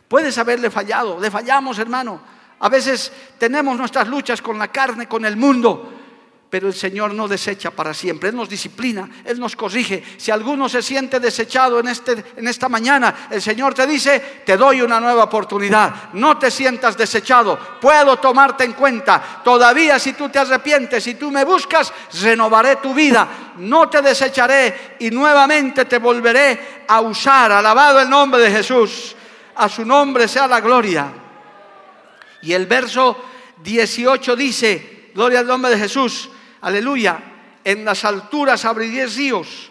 Puedes 0.08 0.36
haberle 0.38 0.70
fallado, 0.70 1.20
le 1.20 1.30
fallamos 1.30 1.78
hermano. 1.78 2.20
A 2.60 2.68
veces 2.68 3.12
tenemos 3.38 3.76
nuestras 3.76 4.08
luchas 4.08 4.40
con 4.42 4.58
la 4.58 4.68
carne, 4.68 5.06
con 5.06 5.24
el 5.24 5.36
mundo, 5.36 5.93
pero 6.54 6.68
el 6.68 6.74
Señor 6.74 7.12
no 7.12 7.26
desecha 7.26 7.72
para 7.72 7.92
siempre. 7.92 8.28
Él 8.28 8.36
nos 8.36 8.48
disciplina, 8.48 9.10
Él 9.24 9.40
nos 9.40 9.56
corrige. 9.56 10.04
Si 10.16 10.30
alguno 10.30 10.68
se 10.68 10.82
siente 10.82 11.18
desechado 11.18 11.80
en, 11.80 11.88
este, 11.88 12.24
en 12.36 12.46
esta 12.46 12.68
mañana, 12.68 13.26
el 13.28 13.42
Señor 13.42 13.74
te 13.74 13.84
dice, 13.88 14.42
te 14.46 14.56
doy 14.56 14.80
una 14.80 15.00
nueva 15.00 15.24
oportunidad. 15.24 16.12
No 16.12 16.38
te 16.38 16.52
sientas 16.52 16.96
desechado, 16.96 17.58
puedo 17.80 18.18
tomarte 18.20 18.62
en 18.62 18.74
cuenta. 18.74 19.40
Todavía 19.42 19.98
si 19.98 20.12
tú 20.12 20.28
te 20.28 20.38
arrepientes, 20.38 21.02
si 21.02 21.16
tú 21.16 21.32
me 21.32 21.44
buscas, 21.44 21.92
renovaré 22.22 22.76
tu 22.76 22.94
vida. 22.94 23.26
No 23.56 23.88
te 23.90 24.00
desecharé 24.00 24.94
y 25.00 25.10
nuevamente 25.10 25.86
te 25.86 25.98
volveré 25.98 26.84
a 26.86 27.00
usar. 27.00 27.50
Alabado 27.50 27.98
el 27.98 28.08
nombre 28.08 28.40
de 28.40 28.52
Jesús. 28.52 29.16
A 29.56 29.68
su 29.68 29.84
nombre 29.84 30.28
sea 30.28 30.46
la 30.46 30.60
gloria. 30.60 31.12
Y 32.42 32.52
el 32.52 32.66
verso 32.66 33.20
18 33.60 34.36
dice, 34.36 35.10
gloria 35.12 35.40
al 35.40 35.48
nombre 35.48 35.72
de 35.72 35.78
Jesús 35.78 36.30
aleluya, 36.64 37.22
en 37.62 37.84
las 37.84 38.04
alturas 38.04 38.64
abriré 38.64 39.06
ríos 39.06 39.70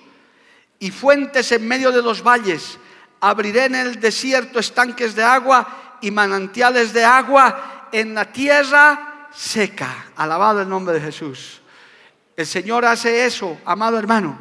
y 0.79 0.91
fuentes 0.91 1.51
en 1.51 1.67
medio 1.67 1.91
de 1.91 2.01
los 2.01 2.23
valles. 2.23 2.77
Abriré 3.19 3.65
en 3.65 3.75
el 3.75 3.99
desierto 3.99 4.59
estanques 4.59 5.15
de 5.15 5.23
agua 5.23 5.97
y 6.01 6.11
manantiales 6.11 6.93
de 6.93 7.03
agua 7.03 7.89
en 7.91 8.13
la 8.13 8.31
tierra 8.31 9.29
seca. 9.33 10.07
Alabado 10.15 10.61
el 10.61 10.69
nombre 10.69 10.95
de 10.95 11.01
Jesús. 11.01 11.61
El 12.35 12.45
Señor 12.45 12.85
hace 12.85 13.25
eso, 13.25 13.57
amado 13.65 13.97
hermano, 13.97 14.37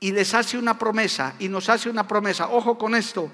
y 0.00 0.12
les 0.12 0.34
hace 0.34 0.58
una 0.58 0.78
promesa, 0.78 1.34
y 1.38 1.48
nos 1.48 1.68
hace 1.68 1.88
una 1.88 2.06
promesa. 2.06 2.48
Ojo 2.48 2.76
con 2.76 2.94
esto, 2.94 3.30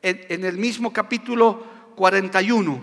en, 0.00 0.24
en 0.28 0.44
el 0.44 0.56
mismo 0.56 0.92
capítulo 0.92 1.64
41. 1.94 2.80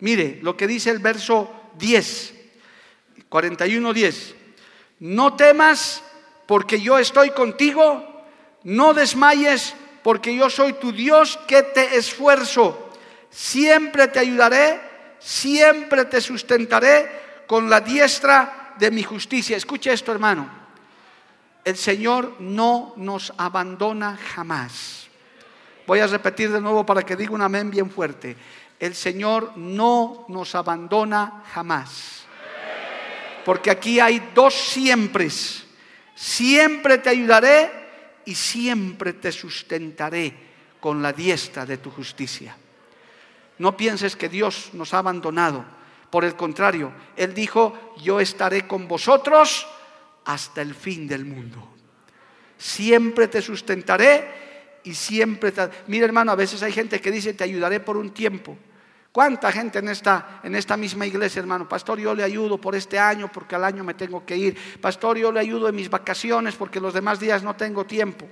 Mire 0.00 0.38
lo 0.42 0.56
que 0.56 0.66
dice 0.66 0.90
el 0.90 0.98
verso 0.98 1.50
10. 1.78 2.37
41.10. 3.30 4.34
No 5.00 5.34
temas 5.36 6.02
porque 6.46 6.80
yo 6.80 6.98
estoy 6.98 7.30
contigo, 7.30 8.24
no 8.64 8.94
desmayes 8.94 9.74
porque 10.02 10.34
yo 10.34 10.48
soy 10.48 10.74
tu 10.74 10.92
Dios 10.92 11.38
que 11.46 11.62
te 11.62 11.96
esfuerzo. 11.96 12.90
Siempre 13.30 14.08
te 14.08 14.18
ayudaré, 14.18 14.80
siempre 15.18 16.06
te 16.06 16.20
sustentaré 16.20 17.44
con 17.46 17.68
la 17.68 17.80
diestra 17.80 18.74
de 18.78 18.90
mi 18.90 19.02
justicia. 19.02 19.56
Escucha 19.56 19.92
esto, 19.92 20.12
hermano. 20.12 20.48
El 21.64 21.76
Señor 21.76 22.36
no 22.38 22.94
nos 22.96 23.32
abandona 23.36 24.16
jamás. 24.16 25.08
Voy 25.86 26.00
a 26.00 26.06
repetir 26.06 26.50
de 26.50 26.60
nuevo 26.60 26.86
para 26.86 27.02
que 27.02 27.16
diga 27.16 27.32
un 27.32 27.42
amén 27.42 27.70
bien 27.70 27.90
fuerte. 27.90 28.36
El 28.78 28.94
Señor 28.94 29.52
no 29.56 30.24
nos 30.28 30.54
abandona 30.54 31.42
jamás. 31.52 32.27
Porque 33.48 33.70
aquí 33.70 33.98
hay 33.98 34.32
dos 34.34 34.52
siempres. 34.52 35.64
Siempre 36.14 36.98
te 36.98 37.08
ayudaré 37.08 37.70
y 38.26 38.34
siempre 38.34 39.14
te 39.14 39.32
sustentaré 39.32 40.34
con 40.78 41.00
la 41.00 41.14
diestra 41.14 41.64
de 41.64 41.78
tu 41.78 41.90
justicia. 41.90 42.54
No 43.56 43.74
pienses 43.74 44.16
que 44.16 44.28
Dios 44.28 44.68
nos 44.74 44.92
ha 44.92 44.98
abandonado. 44.98 45.64
Por 46.10 46.26
el 46.26 46.36
contrario, 46.36 46.92
Él 47.16 47.32
dijo, 47.32 47.94
yo 48.02 48.20
estaré 48.20 48.66
con 48.66 48.86
vosotros 48.86 49.66
hasta 50.26 50.60
el 50.60 50.74
fin 50.74 51.08
del 51.08 51.24
mundo. 51.24 51.74
Siempre 52.58 53.28
te 53.28 53.40
sustentaré 53.40 54.80
y 54.84 54.92
siempre 54.92 55.52
te... 55.52 55.70
Mira 55.86 56.04
hermano, 56.04 56.32
a 56.32 56.36
veces 56.36 56.62
hay 56.62 56.72
gente 56.72 57.00
que 57.00 57.10
dice, 57.10 57.32
te 57.32 57.44
ayudaré 57.44 57.80
por 57.80 57.96
un 57.96 58.10
tiempo. 58.10 58.58
¿Cuánta 59.12 59.50
gente 59.50 59.78
en 59.78 59.88
esta, 59.88 60.40
en 60.42 60.54
esta 60.54 60.76
misma 60.76 61.06
iglesia, 61.06 61.40
hermano? 61.40 61.68
Pastor, 61.68 61.98
yo 61.98 62.14
le 62.14 62.22
ayudo 62.22 62.60
por 62.60 62.74
este 62.74 62.98
año 62.98 63.30
porque 63.32 63.54
al 63.54 63.64
año 63.64 63.82
me 63.82 63.94
tengo 63.94 64.24
que 64.24 64.36
ir. 64.36 64.80
Pastor, 64.80 65.16
yo 65.16 65.32
le 65.32 65.40
ayudo 65.40 65.68
en 65.68 65.74
mis 65.74 65.88
vacaciones 65.88 66.54
porque 66.56 66.80
los 66.80 66.92
demás 66.92 67.18
días 67.18 67.42
no 67.42 67.56
tengo 67.56 67.84
tiempo. 67.86 68.28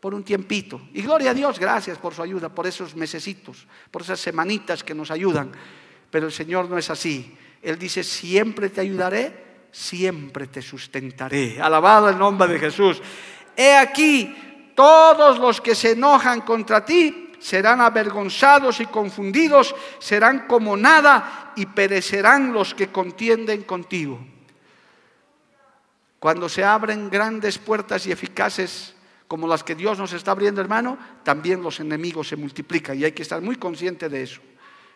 Por 0.00 0.14
un 0.14 0.22
tiempito. 0.22 0.82
Y 0.92 1.00
gloria 1.00 1.30
a 1.30 1.34
Dios, 1.34 1.58
gracias 1.58 1.96
por 1.96 2.14
su 2.14 2.22
ayuda, 2.22 2.50
por 2.50 2.66
esos 2.66 2.94
mesecitos, 2.94 3.66
por 3.90 4.02
esas 4.02 4.20
semanitas 4.20 4.84
que 4.84 4.94
nos 4.94 5.10
ayudan. 5.10 5.50
Pero 6.10 6.26
el 6.26 6.32
Señor 6.32 6.68
no 6.68 6.76
es 6.76 6.90
así. 6.90 7.36
Él 7.62 7.78
dice, 7.78 8.04
siempre 8.04 8.68
te 8.68 8.82
ayudaré, 8.82 9.66
siempre 9.72 10.48
te 10.48 10.60
sustentaré. 10.60 11.60
Alabado 11.62 12.10
el 12.10 12.18
nombre 12.18 12.46
de 12.48 12.58
Jesús. 12.58 13.00
He 13.56 13.74
aquí, 13.74 14.72
todos 14.76 15.38
los 15.38 15.62
que 15.62 15.74
se 15.74 15.92
enojan 15.92 16.42
contra 16.42 16.84
ti 16.84 17.23
serán 17.44 17.82
avergonzados 17.82 18.80
y 18.80 18.86
confundidos, 18.86 19.74
serán 19.98 20.46
como 20.46 20.78
nada 20.78 21.52
y 21.56 21.66
perecerán 21.66 22.54
los 22.54 22.72
que 22.72 22.88
contienden 22.88 23.64
contigo. 23.64 24.18
Cuando 26.18 26.48
se 26.48 26.64
abren 26.64 27.10
grandes 27.10 27.58
puertas 27.58 28.06
y 28.06 28.12
eficaces 28.12 28.94
como 29.28 29.46
las 29.46 29.62
que 29.62 29.74
Dios 29.74 29.98
nos 29.98 30.14
está 30.14 30.30
abriendo, 30.30 30.62
hermano, 30.62 30.96
también 31.22 31.62
los 31.62 31.80
enemigos 31.80 32.28
se 32.28 32.36
multiplican 32.36 32.98
y 32.98 33.04
hay 33.04 33.12
que 33.12 33.20
estar 33.20 33.42
muy 33.42 33.56
consciente 33.56 34.08
de 34.08 34.22
eso. 34.22 34.40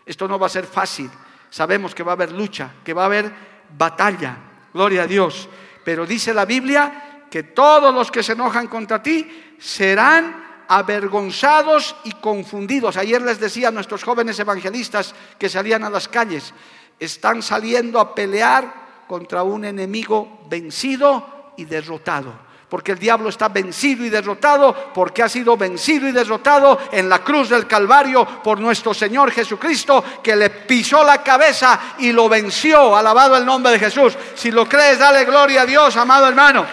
Esto 0.07 0.27
no 0.27 0.39
va 0.39 0.47
a 0.47 0.51
ser 0.51 0.65
fácil. 0.65 1.11
Sabemos 1.51 1.95
que 1.95 2.03
va 2.03 2.13
a 2.13 2.15
haber 2.15 2.33
lucha, 2.33 2.77
que 2.83 2.95
va 2.95 3.03
a 3.03 3.07
haber 3.07 3.31
batalla. 3.77 4.39
Gloria 4.73 5.03
a 5.03 5.07
Dios. 5.07 5.51
Pero 5.85 6.07
dice 6.07 6.33
la 6.33 6.47
Biblia 6.47 7.27
que 7.31 7.43
todos 7.43 7.93
los 7.93 8.11
que 8.11 8.23
se 8.23 8.33
enojan 8.33 8.69
contra 8.69 9.03
ti 9.03 9.55
serán 9.59 10.48
avergonzados 10.69 11.97
y 12.05 12.13
confundidos. 12.13 12.97
Ayer 12.97 13.21
les 13.23 13.41
decía 13.41 13.69
a 13.69 13.73
nuestros 13.73 14.05
jóvenes 14.05 14.39
evangelistas 14.39 15.15
que 15.39 15.49
salían 15.49 15.83
a 15.85 15.91
las 15.91 16.09
calles, 16.09 16.53
están 17.01 17.43
saliendo 17.43 17.99
a 17.99 18.15
pelear 18.15 19.05
contra 19.09 19.43
un 19.43 19.65
enemigo 19.65 20.41
vencido 20.49 21.53
y 21.57 21.65
derrotado. 21.65 22.49
Porque 22.69 22.93
el 22.93 22.99
diablo 22.99 23.31
está 23.31 23.49
vencido 23.49 24.05
y 24.05 24.11
derrotado, 24.11 24.93
porque 24.93 25.23
ha 25.23 25.29
sido 25.29 25.57
vencido 25.57 26.07
y 26.07 26.13
derrotado 26.13 26.79
en 26.93 27.09
la 27.09 27.25
cruz 27.25 27.49
del 27.49 27.67
Calvario 27.67 28.27
por 28.45 28.61
nuestro 28.61 28.93
Señor 28.93 29.31
Jesucristo, 29.31 30.05
que 30.23 30.37
le 30.37 30.51
pisó 30.51 31.03
la 31.03 31.23
cabeza 31.23 31.95
y 31.99 32.13
lo 32.13 32.29
venció. 32.29 32.95
Alabado 32.95 33.39
el 33.39 33.47
nombre 33.47 33.73
de 33.73 33.79
Jesús. 33.79 34.15
Si 34.35 34.51
lo 34.51 34.69
crees, 34.69 34.99
dale 34.99 35.25
gloria 35.25 35.63
a 35.63 35.67
Dios, 35.67 35.97
amado 35.97 36.29
hermano. 36.29 36.67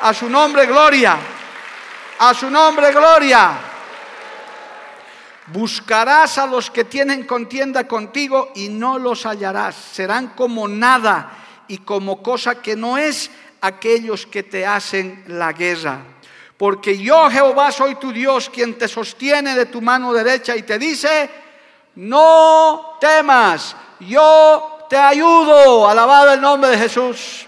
A 0.00 0.14
su 0.14 0.30
nombre, 0.30 0.64
gloria. 0.64 1.18
A 2.24 2.34
su 2.34 2.48
nombre, 2.48 2.92
gloria. 2.92 3.58
Buscarás 5.48 6.38
a 6.38 6.46
los 6.46 6.70
que 6.70 6.84
tienen 6.84 7.26
contienda 7.26 7.88
contigo 7.88 8.52
y 8.54 8.68
no 8.68 8.96
los 8.96 9.26
hallarás. 9.26 9.74
Serán 9.74 10.28
como 10.28 10.68
nada 10.68 11.32
y 11.66 11.78
como 11.78 12.22
cosa 12.22 12.62
que 12.62 12.76
no 12.76 12.96
es 12.96 13.28
aquellos 13.60 14.24
que 14.24 14.44
te 14.44 14.64
hacen 14.64 15.24
la 15.26 15.52
guerra. 15.52 15.98
Porque 16.56 16.96
yo 16.96 17.28
Jehová 17.28 17.72
soy 17.72 17.96
tu 17.96 18.12
Dios, 18.12 18.48
quien 18.50 18.78
te 18.78 18.86
sostiene 18.86 19.56
de 19.56 19.66
tu 19.66 19.82
mano 19.82 20.12
derecha 20.12 20.54
y 20.54 20.62
te 20.62 20.78
dice, 20.78 21.28
no 21.96 22.98
temas, 23.00 23.74
yo 23.98 24.86
te 24.88 24.96
ayudo. 24.96 25.88
Alabado 25.88 26.34
el 26.34 26.40
nombre 26.40 26.70
de 26.70 26.78
Jesús. 26.78 27.46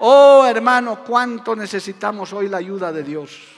Oh 0.00 0.44
hermano, 0.44 1.02
cuánto 1.02 1.56
necesitamos 1.56 2.34
hoy 2.34 2.50
la 2.50 2.58
ayuda 2.58 2.92
de 2.92 3.02
Dios 3.02 3.53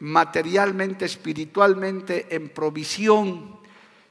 materialmente, 0.00 1.04
espiritualmente, 1.04 2.34
en 2.34 2.48
provisión. 2.50 3.58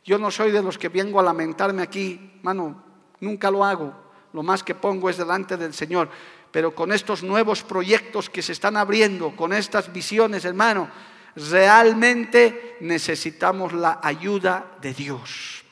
Yo 0.04 0.18
no 0.18 0.32
soy 0.32 0.52
de 0.52 0.62
los 0.62 0.78
que 0.78 0.90
vengo 0.90 1.20
a 1.20 1.24
lamentarme 1.24 1.82
aquí, 1.82 2.40
mano, 2.44 2.84
nunca 3.20 3.52
lo 3.52 3.64
hago. 3.64 3.94
Lo 4.34 4.44
más 4.44 4.64
que 4.64 4.76
pongo 4.76 5.10
es 5.10 5.18
delante 5.18 5.58
del 5.58 5.74
Señor. 5.74 6.10
Pero 6.52 6.74
con 6.74 6.92
estos 6.92 7.24
nuevos 7.24 7.64
proyectos 7.64 8.30
que 8.30 8.42
se 8.42 8.52
están 8.52 8.78
abriendo, 8.78 9.36
con 9.36 9.54
estas 9.54 9.92
visiones, 9.92 10.46
hermano, 10.46 10.90
realmente 11.36 12.78
necesitamos 12.82 13.74
la 13.74 14.00
ayuda 14.02 14.78
de 14.82 14.94
Dios. 14.94 15.64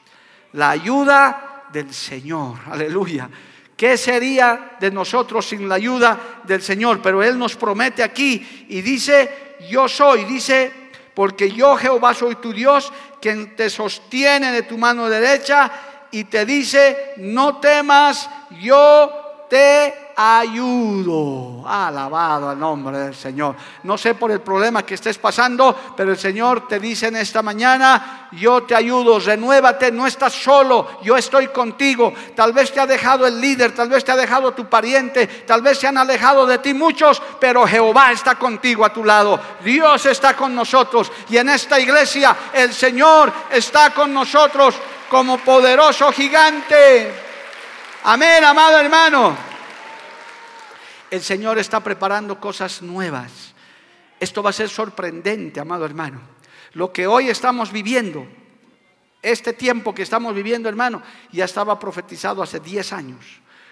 La 0.53 0.71
ayuda 0.71 1.65
del 1.71 1.93
Señor. 1.93 2.57
Aleluya. 2.69 3.29
¿Qué 3.75 3.97
sería 3.97 4.77
de 4.79 4.89
nosotros 4.89 5.47
sin 5.47 5.67
la 5.67 5.75
ayuda 5.75 6.41
del 6.43 6.61
Señor? 6.61 7.01
Pero 7.01 7.21
Él 7.21 7.37
nos 7.37 7.55
promete 7.55 8.03
aquí 8.03 8.65
y 8.69 8.81
dice, 8.81 9.44
yo 9.67 9.87
soy, 9.87 10.25
dice, 10.25 10.71
porque 11.13 11.51
yo 11.51 11.75
Jehová 11.75 12.13
soy 12.13 12.35
tu 12.35 12.53
Dios, 12.53 12.91
quien 13.21 13.55
te 13.55 13.69
sostiene 13.69 14.51
de 14.51 14.63
tu 14.63 14.77
mano 14.77 15.09
derecha 15.09 15.71
y 16.11 16.25
te 16.25 16.45
dice, 16.45 17.13
no 17.17 17.59
temas, 17.59 18.29
yo 18.61 19.47
te 19.49 20.04
ayudo. 20.15 21.67
Alabado 21.67 22.49
al 22.49 22.59
nombre 22.59 22.97
del 22.97 23.15
Señor. 23.15 23.55
No 23.83 23.97
sé 23.97 24.15
por 24.15 24.31
el 24.31 24.41
problema 24.41 24.85
que 24.85 24.95
estés 24.95 25.17
pasando, 25.17 25.93
pero 25.95 26.11
el 26.11 26.17
Señor 26.17 26.67
te 26.67 26.79
dice 26.79 27.07
en 27.07 27.17
esta 27.17 27.41
mañana, 27.41 28.29
yo 28.31 28.63
te 28.63 28.75
ayudo, 28.75 29.19
renuévate, 29.19 29.91
no 29.91 30.07
estás 30.07 30.33
solo, 30.33 30.99
yo 31.03 31.17
estoy 31.17 31.47
contigo. 31.47 32.13
Tal 32.35 32.53
vez 32.53 32.71
te 32.71 32.79
ha 32.79 32.87
dejado 32.87 33.25
el 33.25 33.39
líder, 33.39 33.73
tal 33.73 33.89
vez 33.89 34.03
te 34.03 34.11
ha 34.11 34.15
dejado 34.15 34.53
tu 34.53 34.67
pariente, 34.67 35.27
tal 35.27 35.61
vez 35.61 35.79
se 35.79 35.87
han 35.87 35.97
alejado 35.97 36.45
de 36.45 36.59
ti 36.59 36.73
muchos, 36.73 37.21
pero 37.39 37.67
Jehová 37.67 38.11
está 38.11 38.35
contigo 38.35 38.85
a 38.85 38.93
tu 38.93 39.03
lado. 39.03 39.39
Dios 39.63 40.05
está 40.05 40.35
con 40.35 40.55
nosotros 40.55 41.11
y 41.29 41.37
en 41.37 41.49
esta 41.49 41.79
iglesia 41.79 42.35
el 42.53 42.73
Señor 42.73 43.31
está 43.49 43.91
con 43.91 44.13
nosotros 44.13 44.75
como 45.09 45.37
poderoso 45.37 46.11
gigante. 46.11 47.13
Amén, 48.03 48.43
amado 48.43 48.79
hermano. 48.79 49.54
El 51.15 51.23
Señor 51.23 51.57
está 51.57 51.79
preparando 51.79 52.39
cosas 52.39 52.81
nuevas. 52.81 53.53
Esto 54.19 54.43
va 54.43 54.49
a 54.49 54.53
ser 54.53 54.69
sorprendente, 54.69 55.59
amado 55.59 55.85
hermano. 55.85 56.21
Lo 56.73 56.91
que 56.91 57.07
hoy 57.07 57.29
estamos 57.29 57.71
viviendo, 57.71 58.27
este 59.21 59.53
tiempo 59.53 59.95
que 59.95 60.03
estamos 60.03 60.35
viviendo, 60.35 60.67
hermano, 60.67 61.01
ya 61.31 61.45
estaba 61.45 61.79
profetizado 61.79 62.43
hace 62.43 62.59
10 62.59 62.93
años. 62.93 63.25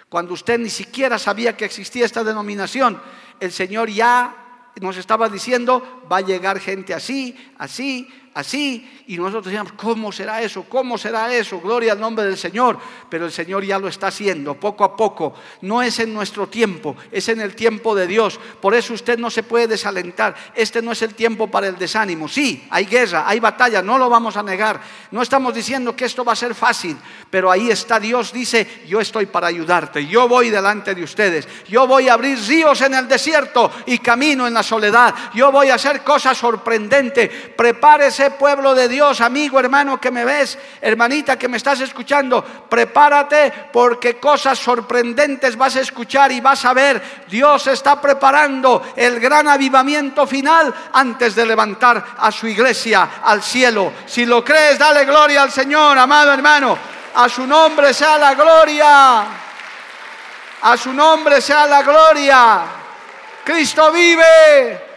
Cuando 0.08 0.34
usted 0.34 0.58
ni 0.58 0.70
siquiera 0.70 1.18
sabía 1.18 1.56
que 1.56 1.64
existía 1.64 2.06
esta 2.06 2.24
denominación, 2.24 3.00
el 3.40 3.52
Señor 3.52 3.90
ya 3.90 4.70
nos 4.80 4.96
estaba 4.96 5.28
diciendo, 5.28 6.02
va 6.10 6.18
a 6.18 6.22
llegar 6.22 6.58
gente 6.60 6.94
así, 6.94 7.52
así, 7.58 8.08
así, 8.34 9.04
y 9.06 9.16
nosotros 9.16 9.44
decíamos, 9.46 9.72
¿cómo 9.74 10.10
será 10.12 10.42
eso? 10.42 10.64
¿Cómo 10.64 10.96
será 10.96 11.32
eso? 11.34 11.60
Gloria 11.60 11.92
al 11.92 12.00
nombre 12.00 12.24
del 12.24 12.38
Señor. 12.38 12.78
Pero 13.08 13.26
el 13.26 13.32
Señor 13.32 13.64
ya 13.64 13.78
lo 13.78 13.88
está 13.88 14.06
haciendo 14.06 14.54
poco 14.54 14.82
a 14.82 14.96
poco. 14.96 15.34
No 15.60 15.82
es 15.82 15.98
en 15.98 16.14
nuestro 16.14 16.48
tiempo, 16.48 16.96
es 17.12 17.28
en 17.28 17.40
el 17.40 17.54
tiempo 17.54 17.94
de 17.94 18.06
Dios. 18.06 18.40
Por 18.60 18.74
eso 18.74 18.94
usted 18.94 19.18
no 19.18 19.30
se 19.30 19.42
puede 19.42 19.66
desalentar. 19.66 20.34
Este 20.54 20.80
no 20.80 20.92
es 20.92 21.02
el 21.02 21.14
tiempo 21.14 21.50
para 21.50 21.68
el 21.68 21.76
desánimo. 21.76 22.28
Sí, 22.28 22.66
hay 22.70 22.86
guerra, 22.86 23.24
hay 23.26 23.40
batalla, 23.40 23.82
no 23.82 23.98
lo 23.98 24.08
vamos 24.08 24.36
a 24.36 24.42
negar. 24.42 24.80
No 25.10 25.22
estamos 25.22 25.54
diciendo 25.54 25.94
que 25.94 26.06
esto 26.06 26.24
va 26.24 26.32
a 26.32 26.36
ser 26.36 26.54
fácil, 26.54 26.96
pero 27.30 27.50
ahí 27.50 27.70
está 27.70 28.00
Dios, 28.00 28.32
dice, 28.32 28.82
yo 28.86 29.00
estoy 29.00 29.26
para 29.26 29.46
ayudarte, 29.46 30.06
yo 30.06 30.28
voy 30.28 30.50
delante 30.50 30.94
de 30.94 31.02
ustedes, 31.02 31.46
yo 31.68 31.86
voy 31.86 32.08
a 32.08 32.14
abrir 32.14 32.38
ríos 32.38 32.80
en 32.80 32.94
el 32.94 33.06
desierto 33.06 33.70
y 33.86 33.98
camino 33.98 34.46
en 34.46 34.54
la 34.54 34.62
soledad, 34.62 35.14
yo 35.34 35.52
voy 35.52 35.68
a 35.68 35.74
hacer 35.74 36.02
cosas 36.02 36.36
sorprendentes. 36.36 37.30
Prepárese 37.56 38.23
pueblo 38.30 38.74
de 38.74 38.88
Dios, 38.88 39.20
amigo, 39.20 39.58
hermano 39.58 40.00
que 40.00 40.10
me 40.10 40.24
ves, 40.24 40.58
hermanita 40.80 41.38
que 41.38 41.48
me 41.48 41.56
estás 41.56 41.80
escuchando, 41.80 42.42
prepárate 42.42 43.52
porque 43.72 44.18
cosas 44.18 44.58
sorprendentes 44.58 45.56
vas 45.56 45.76
a 45.76 45.80
escuchar 45.80 46.32
y 46.32 46.40
vas 46.40 46.64
a 46.64 46.74
ver. 46.74 47.24
Dios 47.28 47.66
está 47.66 48.00
preparando 48.00 48.82
el 48.96 49.20
gran 49.20 49.48
avivamiento 49.48 50.26
final 50.26 50.74
antes 50.92 51.34
de 51.34 51.46
levantar 51.46 52.04
a 52.18 52.30
su 52.30 52.46
iglesia 52.46 53.20
al 53.22 53.42
cielo. 53.42 53.92
Si 54.06 54.24
lo 54.24 54.44
crees, 54.44 54.78
dale 54.78 55.04
gloria 55.04 55.42
al 55.42 55.52
Señor, 55.52 55.98
amado 55.98 56.32
hermano. 56.32 56.78
A 57.14 57.28
su 57.28 57.46
nombre 57.46 57.94
sea 57.94 58.18
la 58.18 58.34
gloria. 58.34 59.24
A 60.62 60.76
su 60.76 60.92
nombre 60.92 61.40
sea 61.40 61.66
la 61.66 61.82
gloria. 61.82 62.62
Cristo 63.44 63.92
vive. 63.92 64.93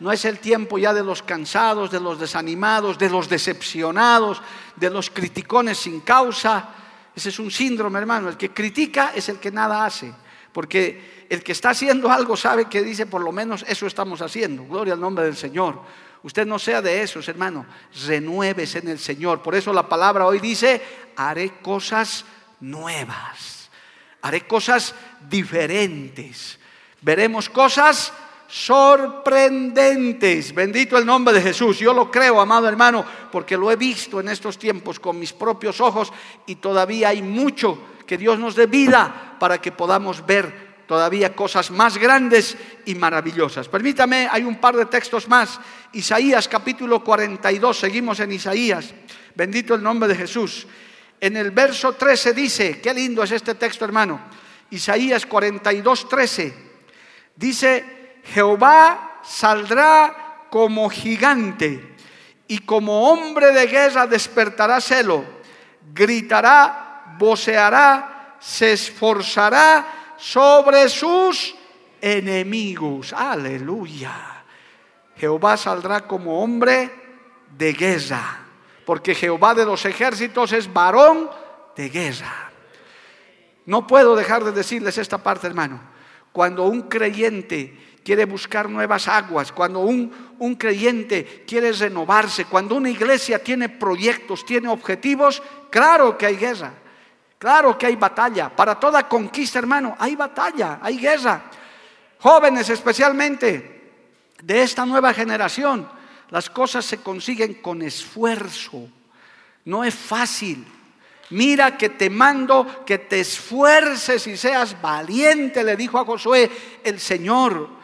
No 0.00 0.12
es 0.12 0.24
el 0.24 0.38
tiempo 0.38 0.78
ya 0.78 0.94
de 0.94 1.02
los 1.02 1.22
cansados, 1.22 1.90
de 1.90 2.00
los 2.00 2.20
desanimados, 2.20 2.98
de 2.98 3.10
los 3.10 3.28
decepcionados, 3.28 4.40
de 4.76 4.90
los 4.90 5.10
criticones 5.10 5.78
sin 5.78 6.00
causa. 6.00 6.68
Ese 7.14 7.30
es 7.30 7.38
un 7.38 7.50
síndrome, 7.50 7.98
hermano. 7.98 8.28
El 8.28 8.36
que 8.36 8.50
critica 8.50 9.12
es 9.14 9.28
el 9.28 9.38
que 9.38 9.50
nada 9.50 9.84
hace. 9.84 10.12
Porque 10.52 11.26
el 11.28 11.42
que 11.42 11.52
está 11.52 11.70
haciendo 11.70 12.10
algo 12.10 12.36
sabe 12.36 12.66
que 12.66 12.82
dice, 12.82 13.06
por 13.06 13.22
lo 13.22 13.32
menos 13.32 13.64
eso 13.66 13.86
estamos 13.86 14.22
haciendo. 14.22 14.64
Gloria 14.64 14.94
al 14.94 15.00
nombre 15.00 15.24
del 15.24 15.36
Señor. 15.36 15.80
Usted 16.22 16.46
no 16.46 16.58
sea 16.58 16.80
de 16.80 17.02
esos, 17.02 17.28
hermano. 17.28 17.66
Renuévese 18.06 18.78
en 18.78 18.88
el 18.88 18.98
Señor. 19.00 19.42
Por 19.42 19.56
eso 19.56 19.72
la 19.72 19.88
palabra 19.88 20.26
hoy 20.26 20.38
dice, 20.38 20.80
haré 21.16 21.58
cosas 21.60 22.24
nuevas. 22.60 23.68
Haré 24.22 24.46
cosas 24.46 24.94
diferentes. 25.28 26.58
Veremos 27.00 27.48
cosas 27.48 28.12
sorprendentes. 28.48 30.54
Bendito 30.54 30.96
el 30.96 31.04
nombre 31.04 31.34
de 31.34 31.42
Jesús. 31.42 31.78
Yo 31.78 31.92
lo 31.92 32.10
creo, 32.10 32.40
amado 32.40 32.66
hermano, 32.66 33.04
porque 33.30 33.56
lo 33.56 33.70
he 33.70 33.76
visto 33.76 34.18
en 34.20 34.30
estos 34.30 34.58
tiempos 34.58 34.98
con 34.98 35.18
mis 35.18 35.34
propios 35.34 35.80
ojos 35.80 36.12
y 36.46 36.54
todavía 36.56 37.10
hay 37.10 37.22
mucho 37.22 37.78
que 38.06 38.16
Dios 38.16 38.38
nos 38.38 38.56
dé 38.56 38.66
vida 38.66 39.36
para 39.38 39.60
que 39.60 39.70
podamos 39.70 40.26
ver 40.26 40.66
todavía 40.86 41.36
cosas 41.36 41.70
más 41.70 41.98
grandes 41.98 42.56
y 42.86 42.94
maravillosas. 42.94 43.68
Permítame, 43.68 44.26
hay 44.30 44.44
un 44.44 44.56
par 44.56 44.74
de 44.74 44.86
textos 44.86 45.28
más. 45.28 45.60
Isaías 45.92 46.48
capítulo 46.48 47.04
42, 47.04 47.78
seguimos 47.78 48.18
en 48.20 48.32
Isaías. 48.32 48.94
Bendito 49.34 49.74
el 49.74 49.82
nombre 49.82 50.08
de 50.08 50.16
Jesús. 50.16 50.66
En 51.20 51.36
el 51.36 51.50
verso 51.50 51.92
13 51.92 52.32
dice, 52.32 52.80
qué 52.80 52.94
lindo 52.94 53.22
es 53.22 53.32
este 53.32 53.56
texto 53.56 53.84
hermano. 53.84 54.18
Isaías 54.70 55.26
42, 55.26 56.08
13. 56.08 56.54
Dice, 57.36 57.97
Jehová 58.32 59.20
saldrá 59.22 60.46
como 60.50 60.88
gigante 60.90 61.96
y 62.46 62.58
como 62.58 63.10
hombre 63.10 63.52
de 63.52 63.66
guerra 63.66 64.06
despertará 64.06 64.80
celo, 64.80 65.24
gritará, 65.92 67.14
voceará, 67.18 68.36
se 68.40 68.72
esforzará 68.72 70.14
sobre 70.16 70.88
sus 70.88 71.54
enemigos. 72.00 73.12
Aleluya. 73.12 74.44
Jehová 75.16 75.56
saldrá 75.56 76.06
como 76.06 76.42
hombre 76.42 76.90
de 77.56 77.72
guerra, 77.72 78.40
porque 78.86 79.14
Jehová 79.14 79.54
de 79.54 79.64
los 79.64 79.84
ejércitos 79.84 80.52
es 80.52 80.72
varón 80.72 81.28
de 81.76 81.88
guerra. 81.88 82.50
No 83.66 83.86
puedo 83.86 84.16
dejar 84.16 84.44
de 84.44 84.52
decirles 84.52 84.96
esta 84.96 85.18
parte, 85.18 85.46
hermano. 85.46 85.80
Cuando 86.32 86.64
un 86.64 86.82
creyente 86.82 87.87
quiere 88.08 88.24
buscar 88.24 88.70
nuevas 88.70 89.06
aguas, 89.06 89.52
cuando 89.52 89.80
un, 89.80 90.10
un 90.38 90.54
creyente 90.54 91.44
quiere 91.46 91.70
renovarse, 91.72 92.46
cuando 92.46 92.74
una 92.76 92.88
iglesia 92.88 93.44
tiene 93.44 93.68
proyectos, 93.68 94.46
tiene 94.46 94.68
objetivos, 94.68 95.42
claro 95.68 96.16
que 96.16 96.24
hay 96.24 96.36
guerra, 96.36 96.72
claro 97.36 97.76
que 97.76 97.84
hay 97.84 97.96
batalla. 97.96 98.48
Para 98.48 98.80
toda 98.80 99.06
conquista, 99.06 99.58
hermano, 99.58 99.94
hay 99.98 100.16
batalla, 100.16 100.78
hay 100.80 100.96
guerra. 100.96 101.50
Jóvenes 102.20 102.70
especialmente 102.70 103.92
de 104.42 104.62
esta 104.62 104.86
nueva 104.86 105.12
generación, 105.12 105.86
las 106.30 106.48
cosas 106.48 106.86
se 106.86 107.02
consiguen 107.02 107.60
con 107.60 107.82
esfuerzo. 107.82 108.88
No 109.66 109.84
es 109.84 109.94
fácil. 109.94 110.66
Mira 111.28 111.76
que 111.76 111.90
te 111.90 112.08
mando 112.08 112.86
que 112.86 112.96
te 112.96 113.20
esfuerces 113.20 114.26
y 114.26 114.38
seas 114.38 114.80
valiente, 114.80 115.62
le 115.62 115.76
dijo 115.76 115.98
a 115.98 116.06
Josué 116.06 116.50
el 116.82 116.98
Señor. 116.98 117.76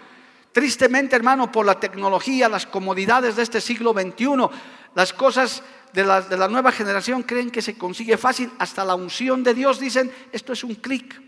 Tristemente, 0.54 1.16
hermano, 1.16 1.50
por 1.50 1.66
la 1.66 1.80
tecnología, 1.80 2.48
las 2.48 2.64
comodidades 2.64 3.34
de 3.34 3.42
este 3.42 3.60
siglo 3.60 3.92
XXI, 3.92 4.48
las 4.94 5.12
cosas 5.12 5.64
de 5.92 6.04
la, 6.04 6.46
nueva 6.48 6.70
generación 6.70 7.24
creen 7.24 7.50
que 7.50 7.60
se 7.60 7.76
consigue 7.76 8.16
fácil. 8.16 8.52
Hasta 8.60 8.84
la 8.84 8.94
unción 8.94 9.42
de 9.42 9.52
Dios 9.52 9.80
dicen, 9.80 10.12
esto 10.30 10.52
es 10.52 10.62
un 10.62 10.76
clic. 10.76 11.20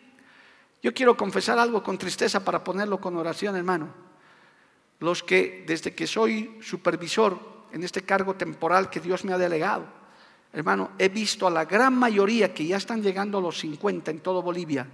Yo 0.81 0.95
quiero 0.95 1.17
confesar 1.17 1.59
algo 1.59 1.83
con 1.83 1.99
tristeza 1.99 2.45
para 2.45 2.63
ponerlo 2.63 3.01
con 3.01 3.17
oración, 3.17 3.57
hermano. 3.57 3.89
Los 5.01 5.25
que 5.25 5.65
desde 5.67 5.93
que 5.93 6.07
soy 6.07 6.59
supervisor 6.63 7.37
en 7.73 7.83
este 7.83 8.03
cargo 8.03 8.37
temporal 8.37 8.91
que 8.91 9.01
Dios 9.01 9.25
me 9.25 9.33
ha 9.33 9.39
delegado, 9.39 9.87
hermano, 10.53 10.93
he 10.99 11.09
visto 11.09 11.49
a 11.49 11.51
la 11.51 11.65
gran 11.65 11.99
mayoría 11.99 12.55
que 12.55 12.65
ya 12.65 12.77
están 12.77 13.03
llegando 13.03 13.39
a 13.39 13.41
los 13.41 13.59
50 13.59 14.09
en 14.09 14.21
todo 14.21 14.41
Bolivia, 14.41 14.87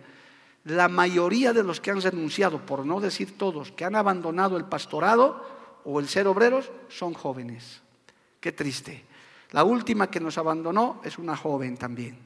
la 0.64 0.88
mayoría 0.88 1.52
de 1.52 1.62
los 1.62 1.80
que 1.80 1.90
han 1.90 2.00
renunciado, 2.00 2.64
por 2.64 2.86
no 2.86 3.00
decir 3.00 3.36
todos, 3.36 3.72
que 3.72 3.84
han 3.84 3.96
abandonado 3.96 4.56
el 4.56 4.64
pastorado 4.64 5.44
o 5.84 5.98
el 5.98 6.08
ser 6.08 6.28
obreros, 6.28 6.70
son 6.88 7.14
jóvenes. 7.14 7.82
Qué 8.40 8.52
triste. 8.52 9.04
La 9.50 9.64
última 9.64 10.10
que 10.10 10.20
nos 10.20 10.38
abandonó 10.38 11.00
es 11.04 11.18
una 11.18 11.36
joven 11.36 11.76
también. 11.76 12.18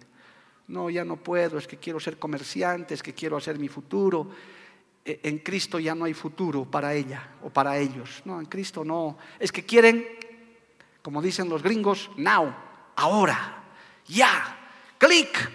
No, 0.68 0.90
ya 0.90 1.05
no 1.05 1.16
puedo, 1.16 1.59
es 1.59 1.66
que 1.66 1.79
quiero 1.79 1.99
ser 1.99 2.18
comerciante, 2.18 2.94
es 2.94 3.03
que 3.03 3.14
quiero 3.14 3.37
hacer 3.37 3.59
mi 3.59 3.68
futuro. 3.68 4.29
E, 5.05 5.20
en 5.22 5.38
Cristo 5.38 5.79
ya 5.79 5.94
no 5.94 6.05
hay 6.05 6.14
futuro 6.14 6.64
para 6.64 6.92
ella 6.92 7.37
o 7.42 7.51
para 7.51 7.79
ellos. 7.79 8.22
No, 8.25 8.38
en 8.38 8.46
Cristo 8.46 8.85
no. 8.85 9.16
Es 9.38 9.51
que 9.51 9.64
quieren, 9.64 10.07
como 11.03 11.22
dicen 11.22 11.49
los 11.49 11.62
gringos, 11.62 12.11
now, 12.16 12.53
ahora, 12.96 13.64
ya, 14.07 14.59
clic, 14.99 15.51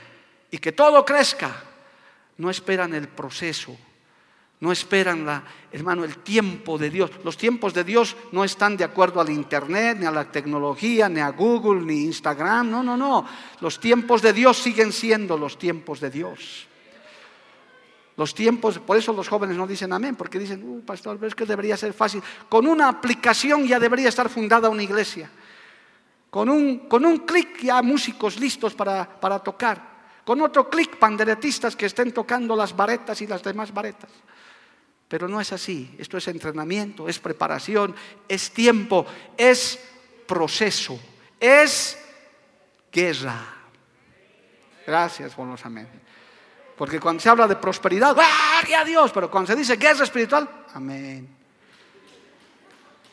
y 0.50 0.58
que 0.58 0.72
todo 0.72 1.06
crezca 1.06 1.71
no 2.42 2.50
esperan 2.50 2.96
el 2.96 3.08
proceso, 3.08 3.78
no 4.62 4.72
esperan 4.72 5.28
la, 5.28 5.44
hermano, 5.72 6.04
el 6.04 6.18
tiempo 6.18 6.80
de 6.80 6.90
Dios. 6.90 7.12
Los 7.24 7.38
tiempos 7.38 7.72
de 7.72 7.84
Dios 7.84 8.16
no 8.32 8.44
están 8.44 8.78
de 8.78 8.84
acuerdo 8.84 9.22
al 9.22 9.30
internet, 9.30 9.98
ni 10.00 10.08
a 10.08 10.12
la 10.12 10.32
tecnología, 10.32 11.08
ni 11.08 11.20
a 11.20 11.30
Google, 11.30 11.82
ni 11.82 12.06
Instagram. 12.06 12.72
No, 12.72 12.82
no, 12.82 12.98
no. 12.98 13.28
Los 13.60 13.80
tiempos 13.80 14.24
de 14.24 14.34
Dios 14.34 14.58
siguen 14.58 14.92
siendo 14.92 15.38
los 15.38 15.60
tiempos 15.60 16.00
de 16.00 16.10
Dios. 16.10 16.68
Los 18.18 18.34
tiempos, 18.34 18.80
por 18.80 18.98
eso 18.98 19.14
los 19.14 19.28
jóvenes 19.28 19.56
no 19.56 19.68
dicen 19.68 19.94
amén, 19.94 20.16
porque 20.16 20.40
dicen, 20.40 20.64
uh, 20.68 20.82
pastor, 20.82 21.18
pero 21.18 21.28
es 21.28 21.36
que 21.36 21.46
debería 21.46 21.78
ser 21.78 21.94
fácil. 21.94 22.24
Con 22.50 22.66
una 22.66 22.90
aplicación 22.90 23.68
ya 23.68 23.80
debería 23.80 24.10
estar 24.10 24.30
fundada 24.30 24.68
una 24.68 24.84
iglesia. 24.84 25.30
Con 26.32 26.50
un, 26.50 26.88
con 26.88 27.06
un 27.06 27.20
clic 27.20 27.62
ya 27.62 27.84
músicos 27.84 28.40
listos 28.40 28.74
para, 28.74 29.08
para 29.20 29.38
tocar 29.38 29.91
con 30.26 30.42
otro 30.42 30.70
clic 30.70 30.98
panderetistas 30.98 31.76
que 31.76 31.86
estén 31.86 32.12
tocando 32.12 32.56
las 32.56 32.76
varetas 32.76 33.22
y 33.22 33.28
las 33.28 33.44
demás 33.44 33.74
varetas. 33.74 34.10
Pero 35.08 35.28
no 35.28 35.42
es 35.42 35.52
así, 35.52 35.94
esto 35.98 36.18
es 36.18 36.28
entrenamiento, 36.28 37.10
es 37.10 37.20
preparación, 37.20 37.96
es 38.28 38.52
tiempo, 38.52 39.06
es 39.36 39.78
proceso, 40.26 41.00
es 41.40 41.98
guerra. 42.92 43.38
Gracias 44.88 45.34
por 45.34 45.48
los 45.48 45.66
amén. 45.66 45.88
Porque 46.78 47.00
cuando 47.00 47.22
se 47.22 47.30
habla 47.30 47.48
de 47.48 47.58
prosperidad, 47.58 48.16
¡gloria 48.16 48.82
a 48.82 48.86
Dios! 48.86 49.12
Pero 49.12 49.30
cuando 49.30 49.52
se 49.52 49.56
dice 49.56 49.76
guerra 49.76 50.04
espiritual, 50.04 50.66
amén. 50.74 51.28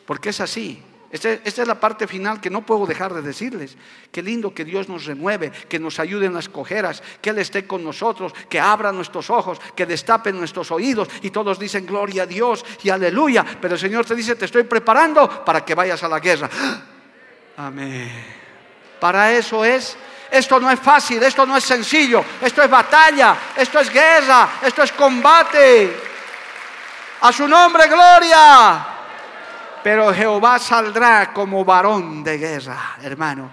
Porque 0.07 0.31
es 0.31 0.41
así. 0.41 0.83
Este, 1.11 1.41
esta, 1.45 1.63
es 1.63 1.69
la 1.69 1.81
parte 1.81 2.07
final 2.07 2.41
que 2.41 2.51
no 2.51 2.67
puedo 2.67 2.87
dejar 2.87 3.15
de 3.15 3.23
decirles. 3.23 3.77
Qué 4.13 4.23
lindo 4.23 4.53
que 4.53 4.65
Dios 4.65 4.89
nos 4.89 5.07
renueve, 5.07 5.51
que 5.51 5.79
nos 5.79 5.99
ayude 6.01 6.27
en 6.27 6.35
las 6.35 6.49
cojeras, 6.49 7.03
que 7.23 7.31
Él 7.31 7.39
esté 7.39 7.67
con 7.67 7.83
nosotros, 7.83 8.35
que 8.49 8.61
abra 8.61 8.93
nuestros 8.93 9.31
ojos, 9.31 9.59
que 9.75 9.87
destape 9.87 10.33
nuestros 10.33 10.71
oídos. 10.71 11.09
Y 11.23 11.31
todos 11.31 11.59
dicen 11.59 11.87
gloria 11.87 12.25
a 12.25 12.27
Dios 12.27 12.65
y 12.83 12.91
aleluya. 12.91 13.45
Pero 13.61 13.75
el 13.75 13.81
Señor 13.81 14.05
te 14.05 14.15
dice, 14.15 14.37
te 14.37 14.45
estoy 14.45 14.65
preparando 14.65 15.45
para 15.45 15.65
que 15.65 15.75
vayas 15.75 16.03
a 16.03 16.09
la 16.09 16.21
guerra. 16.21 16.51
Amén. 17.57 18.25
Para 19.01 19.33
eso 19.33 19.65
es. 19.65 19.97
Esto 20.31 20.61
no 20.61 20.71
es 20.71 20.79
fácil, 20.79 21.23
esto 21.23 21.47
no 21.47 21.57
es 21.57 21.65
sencillo, 21.65 22.23
esto 22.43 22.63
es 22.63 22.69
batalla, 22.69 23.35
esto 23.57 23.81
es 23.81 23.91
guerra, 23.91 24.59
esto 24.61 24.83
es 24.83 24.93
combate. 24.93 25.97
A 27.23 27.33
su 27.33 27.49
nombre, 27.49 27.89
gloria. 27.89 28.98
Pero 29.83 30.13
Jehová 30.13 30.59
saldrá 30.59 31.33
como 31.33 31.65
varón 31.65 32.25
de 32.25 32.39
guerra, 32.39 32.97
hermano. 33.03 33.51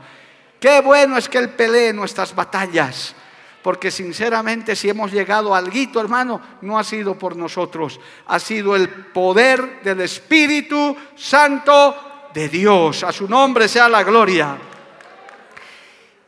Qué 0.60 0.82
bueno 0.82 1.18
es 1.18 1.30
que 1.30 1.38
Él 1.38 1.50
pelee 1.50 1.94
nuestras 1.94 2.34
batallas. 2.34 3.16
Porque 3.62 3.90
sinceramente 3.90 4.76
si 4.76 4.90
hemos 4.90 5.12
llegado 5.12 5.56
al 5.56 5.72
guito, 5.72 6.00
hermano, 6.00 6.40
no 6.62 6.78
ha 6.78 6.84
sido 6.84 7.18
por 7.18 7.36
nosotros. 7.36 8.00
Ha 8.28 8.40
sido 8.40 8.76
el 8.76 8.90
poder 8.90 9.82
del 9.82 10.02
Espíritu 10.02 10.96
Santo 11.16 12.30
de 12.34 12.48
Dios. 12.48 13.04
A 13.04 13.12
su 13.12 13.28
nombre 13.28 13.68
sea 13.68 13.90
la 13.90 14.04
gloria. 14.04 14.56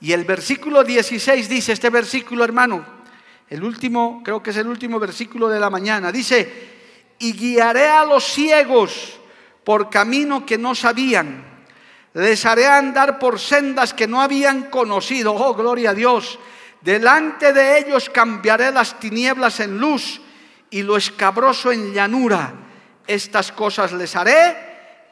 Y 0.01 0.11
el 0.11 0.25
versículo 0.25 0.83
16 0.83 1.47
dice, 1.47 1.73
este 1.73 1.89
versículo 1.89 2.43
hermano, 2.43 2.83
el 3.49 3.63
último, 3.63 4.21
creo 4.23 4.41
que 4.41 4.49
es 4.49 4.57
el 4.57 4.67
último 4.67 4.99
versículo 4.99 5.47
de 5.47 5.59
la 5.59 5.69
mañana, 5.69 6.11
dice, 6.11 6.77
y 7.19 7.33
guiaré 7.33 7.87
a 7.87 8.03
los 8.03 8.23
ciegos 8.23 9.19
por 9.67 9.89
camino 9.89 10.45
que 10.45 10.57
no 10.57 10.73
sabían. 10.73 11.43
Les 12.13 12.45
haré 12.45 12.67
andar 12.67 13.19
por 13.19 13.37
sendas 13.37 13.93
que 13.93 14.07
no 14.07 14.21
habían 14.21 14.69
conocido. 14.69 15.33
Oh, 15.33 15.53
gloria 15.55 15.89
a 15.89 15.93
Dios. 15.93 16.39
Delante 16.79 17.51
de 17.51 17.79
ellos 17.79 18.09
cambiaré 18.09 18.71
las 18.71 18.97
tinieblas 18.97 19.59
en 19.59 19.77
luz 19.77 20.21
y 20.69 20.83
lo 20.83 20.95
escabroso 20.95 21.73
en 21.73 21.93
llanura. 21.93 22.53
Estas 23.05 23.51
cosas 23.51 23.91
les 23.91 24.15
haré 24.15 24.55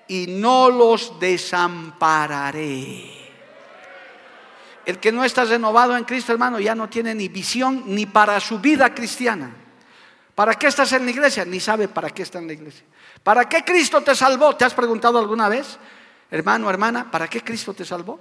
y 0.07 0.27
no 0.27 0.69
los 0.69 1.19
desampararé. 1.19 3.11
El 4.85 4.99
que 4.99 5.11
no 5.11 5.25
está 5.25 5.43
renovado 5.43 5.97
en 5.97 6.05
Cristo, 6.05 6.31
hermano, 6.31 6.61
ya 6.61 6.75
no 6.75 6.87
tiene 6.87 7.13
ni 7.13 7.27
visión 7.27 7.83
ni 7.87 8.05
para 8.05 8.39
su 8.39 8.59
vida 8.59 8.95
cristiana. 8.95 9.53
¿Para 10.33 10.53
qué 10.53 10.67
estás 10.67 10.93
en 10.93 11.03
la 11.03 11.11
iglesia? 11.11 11.43
Ni 11.43 11.59
sabe 11.59 11.89
para 11.89 12.09
qué 12.11 12.23
está 12.23 12.39
en 12.39 12.47
la 12.47 12.53
iglesia. 12.53 12.85
¿Para 13.26 13.49
qué 13.49 13.65
Cristo 13.65 14.01
te 14.01 14.13
salvó? 14.13 14.55
¿Te 14.55 14.65
has 14.65 14.76
preguntado 14.76 15.17
alguna 15.17 15.49
vez? 15.49 15.80
Hermano, 16.30 16.69
hermana, 16.69 17.09
¿para 17.09 17.28
qué 17.28 17.41
Cristo 17.41 17.73
te 17.73 17.84
salvó? 17.84 18.19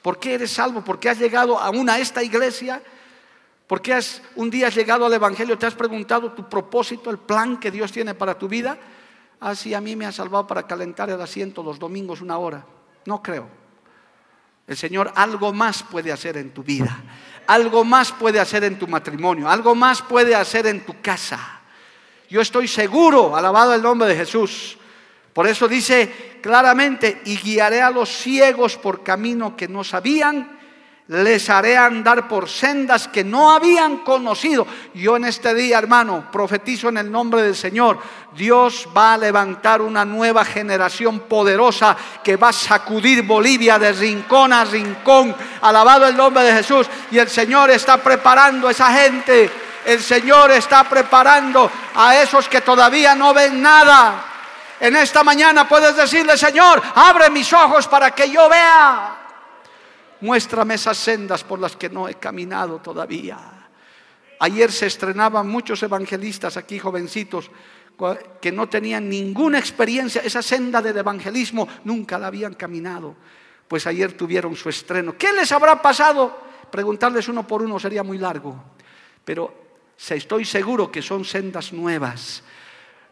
¿Por 0.00 0.20
qué 0.20 0.34
eres 0.34 0.52
salvo? 0.52 0.80
¿Por 0.84 1.00
qué 1.00 1.10
has 1.10 1.18
llegado 1.18 1.58
aún 1.58 1.90
a 1.90 1.98
esta 1.98 2.22
iglesia? 2.22 2.80
¿Por 3.66 3.82
qué 3.82 3.94
has, 3.94 4.22
un 4.36 4.50
día 4.50 4.68
has 4.68 4.76
llegado 4.76 5.06
al 5.06 5.12
Evangelio? 5.12 5.58
¿Te 5.58 5.66
has 5.66 5.74
preguntado 5.74 6.30
tu 6.30 6.48
propósito, 6.48 7.10
el 7.10 7.18
plan 7.18 7.56
que 7.58 7.72
Dios 7.72 7.90
tiene 7.90 8.14
para 8.14 8.38
tu 8.38 8.46
vida? 8.46 8.78
Ah, 9.40 9.56
sí, 9.56 9.74
a 9.74 9.80
mí 9.80 9.96
me 9.96 10.06
ha 10.06 10.12
salvado 10.12 10.46
para 10.46 10.62
calentar 10.68 11.10
el 11.10 11.20
asiento 11.20 11.60
los 11.60 11.80
domingos 11.80 12.20
una 12.20 12.38
hora. 12.38 12.64
No 13.06 13.20
creo. 13.20 13.48
El 14.68 14.76
Señor 14.76 15.10
algo 15.16 15.52
más 15.52 15.82
puede 15.82 16.12
hacer 16.12 16.36
en 16.36 16.54
tu 16.54 16.62
vida. 16.62 16.96
Algo 17.48 17.84
más 17.84 18.12
puede 18.12 18.38
hacer 18.38 18.62
en 18.62 18.78
tu 18.78 18.86
matrimonio. 18.86 19.48
Algo 19.48 19.74
más 19.74 20.00
puede 20.00 20.36
hacer 20.36 20.68
en 20.68 20.86
tu 20.86 21.02
casa. 21.02 21.53
Yo 22.34 22.40
estoy 22.40 22.66
seguro, 22.66 23.36
alabado 23.36 23.74
el 23.74 23.80
nombre 23.80 24.08
de 24.08 24.16
Jesús. 24.16 24.76
Por 25.32 25.46
eso 25.46 25.68
dice 25.68 26.40
claramente, 26.42 27.22
y 27.26 27.36
guiaré 27.36 27.80
a 27.80 27.92
los 27.92 28.08
ciegos 28.08 28.76
por 28.76 29.04
camino 29.04 29.56
que 29.56 29.68
no 29.68 29.84
sabían, 29.84 30.58
les 31.06 31.48
haré 31.48 31.76
andar 31.76 32.26
por 32.26 32.48
sendas 32.48 33.06
que 33.06 33.22
no 33.22 33.52
habían 33.52 33.98
conocido. 33.98 34.66
Yo 34.94 35.16
en 35.16 35.26
este 35.26 35.54
día, 35.54 35.78
hermano, 35.78 36.28
profetizo 36.32 36.88
en 36.88 36.96
el 36.96 37.08
nombre 37.08 37.40
del 37.40 37.54
Señor, 37.54 38.00
Dios 38.36 38.88
va 38.96 39.14
a 39.14 39.18
levantar 39.18 39.80
una 39.80 40.04
nueva 40.04 40.44
generación 40.44 41.20
poderosa 41.20 41.96
que 42.24 42.36
va 42.36 42.48
a 42.48 42.52
sacudir 42.52 43.22
Bolivia 43.22 43.78
de 43.78 43.92
rincón 43.92 44.52
a 44.52 44.64
rincón. 44.64 45.36
Alabado 45.60 46.08
el 46.08 46.16
nombre 46.16 46.42
de 46.42 46.52
Jesús. 46.52 46.88
Y 47.12 47.18
el 47.18 47.28
Señor 47.28 47.70
está 47.70 47.98
preparando 47.98 48.66
a 48.66 48.72
esa 48.72 48.92
gente 48.92 49.48
el 49.86 50.00
Señor 50.00 50.50
está 50.50 50.84
preparando 50.84 51.70
a 51.94 52.20
esos 52.20 52.48
que 52.48 52.60
todavía 52.60 53.14
no 53.14 53.34
ven 53.34 53.60
nada. 53.60 54.24
En 54.80 54.96
esta 54.96 55.22
mañana 55.22 55.68
puedes 55.68 55.96
decirle, 55.96 56.36
Señor, 56.36 56.82
abre 56.94 57.30
mis 57.30 57.52
ojos 57.52 57.86
para 57.88 58.10
que 58.10 58.30
yo 58.30 58.48
vea. 58.48 59.16
Muéstrame 60.20 60.74
esas 60.74 60.96
sendas 60.96 61.44
por 61.44 61.58
las 61.58 61.76
que 61.76 61.88
no 61.88 62.08
he 62.08 62.14
caminado 62.14 62.78
todavía. 62.80 63.38
Ayer 64.40 64.72
se 64.72 64.86
estrenaban 64.86 65.48
muchos 65.48 65.82
evangelistas 65.82 66.56
aquí, 66.56 66.78
jovencitos, 66.78 67.50
que 68.40 68.52
no 68.52 68.68
tenían 68.68 69.08
ninguna 69.08 69.58
experiencia. 69.58 70.22
Esa 70.22 70.42
senda 70.42 70.82
del 70.82 70.98
evangelismo 70.98 71.68
nunca 71.84 72.18
la 72.18 72.26
habían 72.26 72.54
caminado. 72.54 73.14
Pues 73.68 73.86
ayer 73.86 74.12
tuvieron 74.14 74.56
su 74.56 74.68
estreno. 74.68 75.16
¿Qué 75.16 75.32
les 75.32 75.52
habrá 75.52 75.80
pasado? 75.80 76.38
Preguntarles 76.70 77.28
uno 77.28 77.46
por 77.46 77.62
uno 77.62 77.78
sería 77.78 78.02
muy 78.02 78.18
largo. 78.18 78.62
Pero 79.24 79.63
Estoy 79.96 80.44
seguro 80.44 80.90
que 80.90 81.02
son 81.02 81.24
sendas 81.24 81.72
nuevas. 81.72 82.42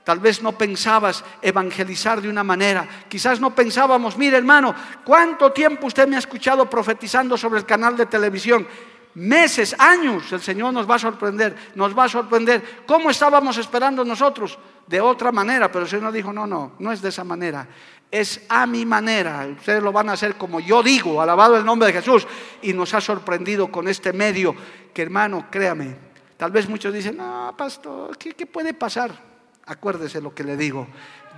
Tal 0.04 0.18
vez 0.18 0.42
no 0.42 0.52
pensabas 0.58 1.24
evangelizar 1.40 2.20
de 2.20 2.28
una 2.28 2.42
manera. 2.42 2.86
Quizás 3.08 3.38
no 3.38 3.54
pensábamos, 3.54 4.16
mire 4.16 4.36
hermano, 4.36 4.74
¿cuánto 5.04 5.52
tiempo 5.52 5.86
usted 5.86 6.08
me 6.08 6.16
ha 6.16 6.18
escuchado 6.18 6.68
profetizando 6.68 7.36
sobre 7.36 7.60
el 7.60 7.66
canal 7.66 7.96
de 7.96 8.06
televisión? 8.06 8.66
Meses, 9.14 9.76
años, 9.78 10.32
el 10.32 10.40
Señor 10.40 10.72
nos 10.72 10.90
va 10.90 10.94
a 10.96 10.98
sorprender, 10.98 11.54
nos 11.74 11.96
va 11.96 12.04
a 12.04 12.08
sorprender. 12.08 12.82
¿Cómo 12.86 13.10
estábamos 13.10 13.58
esperando 13.58 14.04
nosotros? 14.04 14.58
De 14.86 15.00
otra 15.00 15.30
manera, 15.30 15.70
pero 15.70 15.84
el 15.84 15.90
Señor 15.90 16.12
dijo, 16.12 16.32
no, 16.32 16.46
no, 16.46 16.72
no 16.78 16.90
es 16.90 17.00
de 17.00 17.10
esa 17.10 17.22
manera. 17.22 17.68
Es 18.10 18.44
a 18.48 18.66
mi 18.66 18.84
manera. 18.84 19.46
Ustedes 19.56 19.82
lo 19.82 19.92
van 19.92 20.08
a 20.08 20.12
hacer 20.12 20.34
como 20.36 20.60
yo 20.60 20.82
digo, 20.82 21.20
alabado 21.22 21.56
el 21.56 21.64
nombre 21.64 21.88
de 21.88 22.00
Jesús. 22.00 22.26
Y 22.62 22.72
nos 22.72 22.92
ha 22.94 23.00
sorprendido 23.00 23.70
con 23.70 23.86
este 23.86 24.12
medio 24.12 24.54
que, 24.92 25.02
hermano, 25.02 25.46
créame, 25.50 26.11
Tal 26.42 26.50
vez 26.50 26.68
muchos 26.68 26.92
dicen, 26.92 27.18
no, 27.18 27.54
pastor, 27.56 28.18
¿qué, 28.18 28.46
puede 28.46 28.74
pasar? 28.74 29.12
Acuérdese 29.64 30.20
lo 30.20 30.34
que 30.34 30.42
le 30.42 30.56
digo. 30.56 30.88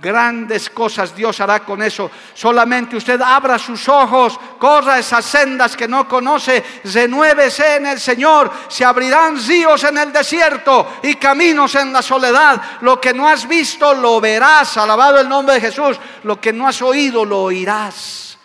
Grandes 0.01 0.71
cosas 0.71 1.15
Dios 1.15 1.39
hará 1.41 1.59
con 1.59 1.83
eso. 1.83 2.09
Solamente 2.33 2.95
usted 2.95 3.21
abra 3.21 3.59
sus 3.59 3.87
ojos, 3.87 4.39
corra 4.57 4.97
esas 4.97 5.23
sendas 5.23 5.77
que 5.77 5.87
no 5.87 6.07
conoce, 6.07 6.63
renuévese 6.85 7.75
en 7.75 7.85
el 7.85 7.99
Señor. 7.99 8.51
Se 8.67 8.83
abrirán 8.83 9.37
ríos 9.45 9.83
en 9.83 9.99
el 9.99 10.11
desierto 10.11 10.93
y 11.03 11.13
caminos 11.17 11.75
en 11.75 11.93
la 11.93 12.01
soledad. 12.01 12.79
Lo 12.81 12.99
que 12.99 13.13
no 13.13 13.27
has 13.27 13.47
visto 13.47 13.93
lo 13.93 14.19
verás. 14.19 14.75
Alabado 14.75 15.19
el 15.19 15.29
nombre 15.29 15.53
de 15.53 15.61
Jesús. 15.61 15.99
Lo 16.23 16.41
que 16.41 16.51
no 16.51 16.67
has 16.67 16.81
oído 16.81 17.23
lo 17.23 17.43
oirás. 17.43 18.39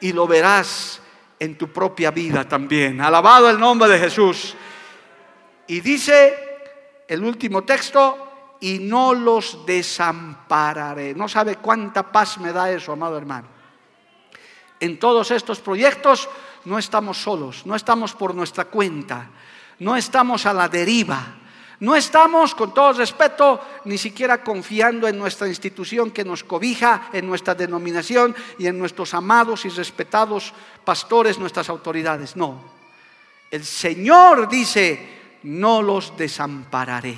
Y 0.00 0.14
lo 0.14 0.26
verás 0.26 1.02
en 1.38 1.58
tu 1.58 1.70
propia 1.70 2.10
vida 2.10 2.48
también. 2.48 3.02
Alabado 3.02 3.50
el 3.50 3.60
nombre 3.60 3.90
de 3.90 3.98
Jesús. 3.98 4.56
Y 5.70 5.80
dice 5.80 6.34
el 7.06 7.22
último 7.22 7.62
texto, 7.62 8.56
y 8.58 8.80
no 8.80 9.14
los 9.14 9.64
desampararé. 9.64 11.14
No 11.14 11.28
sabe 11.28 11.58
cuánta 11.58 12.10
paz 12.10 12.38
me 12.38 12.52
da 12.52 12.72
eso, 12.72 12.90
amado 12.90 13.16
hermano. 13.16 13.46
En 14.80 14.98
todos 14.98 15.30
estos 15.30 15.60
proyectos 15.60 16.28
no 16.64 16.76
estamos 16.76 17.18
solos, 17.18 17.64
no 17.66 17.76
estamos 17.76 18.14
por 18.14 18.34
nuestra 18.34 18.64
cuenta, 18.64 19.30
no 19.78 19.94
estamos 19.94 20.44
a 20.44 20.52
la 20.52 20.68
deriva. 20.68 21.36
No 21.78 21.94
estamos, 21.94 22.54
con 22.56 22.74
todo 22.74 22.92
respeto, 22.92 23.58
ni 23.84 23.96
siquiera 23.96 24.42
confiando 24.42 25.06
en 25.06 25.16
nuestra 25.16 25.46
institución 25.46 26.10
que 26.10 26.24
nos 26.24 26.42
cobija, 26.42 27.08
en 27.12 27.26
nuestra 27.26 27.54
denominación 27.54 28.34
y 28.58 28.66
en 28.66 28.76
nuestros 28.76 29.14
amados 29.14 29.64
y 29.64 29.68
respetados 29.68 30.52
pastores, 30.84 31.38
nuestras 31.38 31.70
autoridades. 31.70 32.34
No. 32.36 32.60
El 33.50 33.64
Señor 33.64 34.46
dice, 34.48 35.19
no 35.44 35.82
los 35.82 36.16
desampararé. 36.16 37.16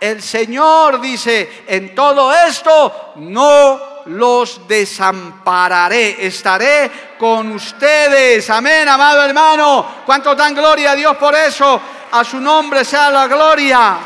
El 0.00 0.22
Señor 0.22 1.00
dice, 1.00 1.64
en 1.66 1.94
todo 1.94 2.32
esto 2.32 3.12
no 3.16 3.94
los 4.06 4.68
desampararé, 4.68 6.26
estaré 6.26 6.90
con 7.18 7.52
ustedes. 7.52 8.48
Amén, 8.50 8.88
amado 8.88 9.22
hermano. 9.22 9.86
¿Cuánto 10.04 10.34
dan 10.34 10.54
gloria 10.54 10.90
a 10.90 10.94
Dios 10.94 11.16
por 11.16 11.34
eso? 11.34 11.80
A 12.12 12.22
su 12.22 12.38
nombre 12.38 12.84
sea 12.84 13.10
la 13.10 13.26
gloria. 13.26 13.96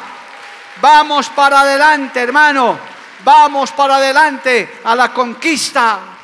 Vamos 0.81 1.31
para 1.31 1.63
adelante, 1.63 2.21
hermano. 2.21 2.79
Vamos 3.25 3.73
para 3.73 3.97
adelante 3.97 4.81
a 4.85 4.95
la 4.95 5.13
conquista. 5.13 6.18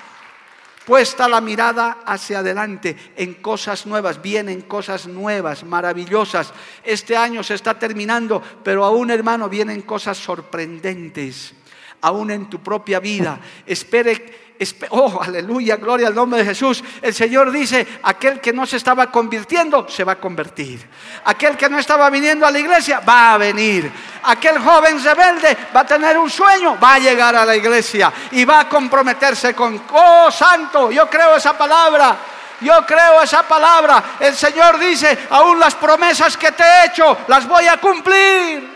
Puesta 0.85 1.29
la 1.29 1.41
mirada 1.41 1.99
hacia 2.05 2.41
adelante 2.41 2.97
en 3.17 3.35
cosas 3.35 3.87
nuevas, 3.87 4.21
vienen 4.21 4.63
cosas 4.63 5.07
nuevas, 5.07 5.65
maravillosas. 5.65 6.53
Este 6.83 7.17
año 7.17 7.43
se 7.43 7.55
está 7.55 7.79
terminando, 7.79 8.43
pero 8.63 8.85
aún 8.85 9.11
hermano 9.11 9.49
vienen 9.49 9.83
cosas 9.83 10.19
sorprendentes, 10.19 11.55
aún 12.01 12.31
en 12.31 12.51
tu 12.51 12.63
propia 12.63 13.01
vida. 13.01 13.41
Espere 13.67 14.44
Oh, 14.91 15.21
aleluya, 15.21 15.77
gloria 15.77 16.07
al 16.07 16.15
nombre 16.15 16.39
de 16.39 16.47
Jesús. 16.47 16.83
El 17.03 17.13
Señor 17.13 17.51
dice, 17.51 17.87
aquel 18.05 18.41
que 18.41 18.53
no 18.53 18.65
se 18.67 18.77
estaba 18.77 19.11
convirtiendo, 19.11 19.89
se 19.89 20.05
va 20.05 20.13
a 20.13 20.21
convertir. 20.21 20.89
Aquel 21.25 21.57
que 21.57 21.69
no 21.69 21.79
estaba 21.79 22.09
viniendo 22.09 22.47
a 22.47 22.53
la 22.53 22.61
iglesia, 22.61 23.01
va 23.01 23.35
a 23.35 23.39
venir. 23.39 23.91
Aquel 24.23 24.59
joven 24.61 25.03
rebelde 25.03 25.57
va 25.75 25.81
a 25.81 25.87
tener 25.87 26.17
un 26.17 26.31
sueño, 26.31 26.79
va 26.83 26.95
a 26.95 26.99
llegar 27.01 27.35
a 27.35 27.45
la 27.45 27.57
iglesia 27.57 28.13
y 28.31 28.45
va 28.45 28.61
a 28.61 28.69
comprometerse 28.69 29.55
con, 29.55 29.83
oh, 29.93 30.31
santo, 30.31 30.91
yo 30.93 31.11
creo 31.11 31.37
esa 31.37 31.59
palabra. 31.59 32.17
Yo 32.61 32.87
creo 32.87 33.21
esa 33.21 33.43
palabra. 33.43 34.17
El 34.21 34.35
Señor 34.35 34.79
dice, 34.79 35.27
aún 35.31 35.59
las 35.59 35.75
promesas 35.75 36.37
que 36.37 36.53
te 36.53 36.63
he 36.63 36.87
hecho, 36.87 37.19
las 37.27 37.47
voy 37.49 37.67
a 37.67 37.79
cumplir. 37.79 38.73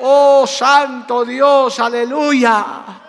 Oh, 0.00 0.44
santo 0.44 1.24
Dios, 1.24 1.78
aleluya. 1.78 3.03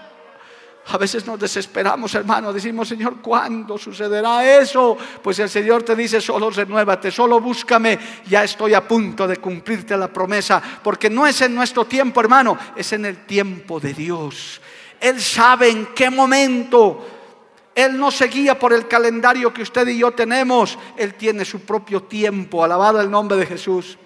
A 0.88 0.98
veces 0.98 1.26
nos 1.26 1.40
desesperamos, 1.40 2.14
hermano. 2.14 2.54
Decimos, 2.54 2.88
Señor, 2.88 3.20
¿cuándo 3.20 3.76
sucederá 3.76 4.60
eso? 4.60 4.96
Pues 5.22 5.40
el 5.40 5.50
Señor 5.50 5.82
te 5.82 5.96
dice, 5.96 6.22
solo 6.22 6.52
renuévate, 6.52 7.10
solo 7.10 7.40
búscame. 7.40 7.98
Ya 8.28 8.44
estoy 8.44 8.76
a 8.76 8.88
punto 8.88 9.28
de 9.28 9.38
cumplirte 9.38 9.98
la 9.98 10.14
promesa. 10.14 10.62
Porque 10.84 11.10
no 11.10 11.26
es 11.26 11.42
en 11.42 11.56
nuestro 11.56 11.86
tiempo, 11.86 12.22
hermano, 12.22 12.56
es 12.76 12.94
en 12.94 13.06
el 13.06 13.26
tiempo 13.26 13.80
de 13.80 13.94
Dios. 13.94 14.62
Él 15.00 15.20
sabe 15.20 15.70
en 15.70 15.88
qué 15.88 16.12
momento. 16.12 17.08
Él 17.74 17.98
no 17.98 18.12
se 18.12 18.28
guía 18.28 18.58
por 18.58 18.72
el 18.72 18.88
calendario 18.88 19.52
que 19.52 19.64
usted 19.64 19.88
y 19.88 19.98
yo 19.98 20.12
tenemos. 20.12 20.78
Él 20.96 21.16
tiene 21.16 21.46
su 21.46 21.62
propio 21.62 22.04
tiempo. 22.04 22.64
Alabado 22.64 23.02
el 23.02 23.10
nombre 23.10 23.38
de 23.38 23.48
Jesús. 23.48 23.98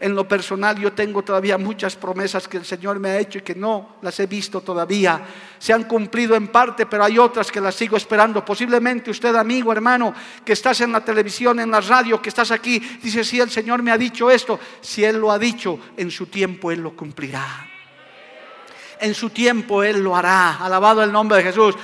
En 0.00 0.14
lo 0.14 0.26
personal 0.26 0.78
yo 0.78 0.92
tengo 0.92 1.22
todavía 1.22 1.56
muchas 1.56 1.94
promesas 1.94 2.48
que 2.48 2.56
el 2.56 2.64
Señor 2.64 2.98
me 2.98 3.10
ha 3.10 3.18
hecho 3.18 3.38
y 3.38 3.42
que 3.42 3.54
no 3.54 3.96
las 4.02 4.18
he 4.18 4.26
visto 4.26 4.60
todavía. 4.60 5.22
Se 5.58 5.72
han 5.72 5.84
cumplido 5.84 6.34
en 6.34 6.48
parte, 6.48 6.86
pero 6.86 7.04
hay 7.04 7.18
otras 7.18 7.50
que 7.50 7.60
las 7.60 7.74
sigo 7.74 7.96
esperando. 7.96 8.44
Posiblemente 8.44 9.10
usted, 9.10 9.34
amigo, 9.36 9.72
hermano, 9.72 10.12
que 10.44 10.52
estás 10.52 10.80
en 10.80 10.92
la 10.92 11.04
televisión, 11.04 11.60
en 11.60 11.70
la 11.70 11.80
radio, 11.80 12.20
que 12.20 12.28
estás 12.28 12.50
aquí, 12.50 12.80
dice, 13.02 13.22
si 13.22 13.40
el 13.40 13.50
Señor 13.50 13.82
me 13.82 13.92
ha 13.92 13.98
dicho 13.98 14.30
esto, 14.30 14.58
si 14.80 15.04
Él 15.04 15.18
lo 15.18 15.30
ha 15.30 15.38
dicho, 15.38 15.78
en 15.96 16.10
su 16.10 16.26
tiempo 16.26 16.70
Él 16.72 16.80
lo 16.80 16.96
cumplirá. 16.96 17.70
En 19.00 19.14
su 19.14 19.30
tiempo 19.30 19.82
Él 19.82 20.02
lo 20.02 20.16
hará. 20.16 20.56
Alabado 20.56 21.02
el 21.02 21.12
nombre 21.12 21.38
de 21.38 21.44
Jesús 21.44 21.76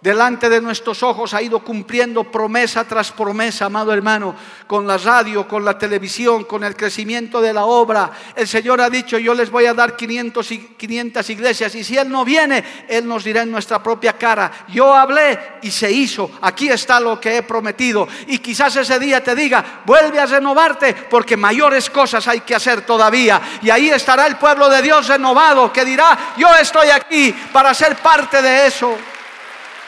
delante 0.00 0.48
de 0.48 0.60
nuestros 0.60 1.02
ojos 1.02 1.34
ha 1.34 1.42
ido 1.42 1.58
cumpliendo 1.60 2.24
promesa 2.24 2.84
tras 2.84 3.10
promesa, 3.10 3.66
amado 3.66 3.92
hermano, 3.92 4.34
con 4.66 4.86
la 4.86 4.96
radio, 4.96 5.48
con 5.48 5.64
la 5.64 5.76
televisión, 5.76 6.44
con 6.44 6.62
el 6.62 6.76
crecimiento 6.76 7.40
de 7.40 7.52
la 7.52 7.64
obra. 7.64 8.10
El 8.36 8.46
Señor 8.46 8.80
ha 8.80 8.88
dicho, 8.88 9.18
yo 9.18 9.34
les 9.34 9.50
voy 9.50 9.66
a 9.66 9.74
dar 9.74 9.96
500, 9.96 10.52
y 10.52 10.58
500 10.76 11.30
iglesias 11.30 11.74
y 11.74 11.82
si 11.82 11.96
Él 11.96 12.08
no 12.08 12.24
viene, 12.24 12.64
Él 12.88 13.06
nos 13.08 13.24
dirá 13.24 13.42
en 13.42 13.50
nuestra 13.50 13.82
propia 13.82 14.12
cara, 14.12 14.66
yo 14.68 14.94
hablé 14.94 15.38
y 15.62 15.70
se 15.70 15.90
hizo, 15.90 16.30
aquí 16.42 16.68
está 16.68 17.00
lo 17.00 17.20
que 17.20 17.38
he 17.38 17.42
prometido. 17.42 18.06
Y 18.28 18.38
quizás 18.38 18.76
ese 18.76 18.98
día 18.98 19.22
te 19.22 19.34
diga, 19.34 19.82
vuelve 19.84 20.20
a 20.20 20.26
renovarte 20.26 20.94
porque 20.94 21.36
mayores 21.36 21.90
cosas 21.90 22.26
hay 22.28 22.40
que 22.40 22.54
hacer 22.54 22.82
todavía. 22.82 23.40
Y 23.62 23.70
ahí 23.70 23.90
estará 23.90 24.26
el 24.26 24.36
pueblo 24.36 24.68
de 24.68 24.82
Dios 24.82 25.08
renovado 25.08 25.72
que 25.72 25.84
dirá, 25.84 26.34
yo 26.36 26.54
estoy 26.54 26.88
aquí 26.90 27.34
para 27.52 27.74
ser 27.74 27.96
parte 27.96 28.40
de 28.40 28.66
eso. 28.66 28.96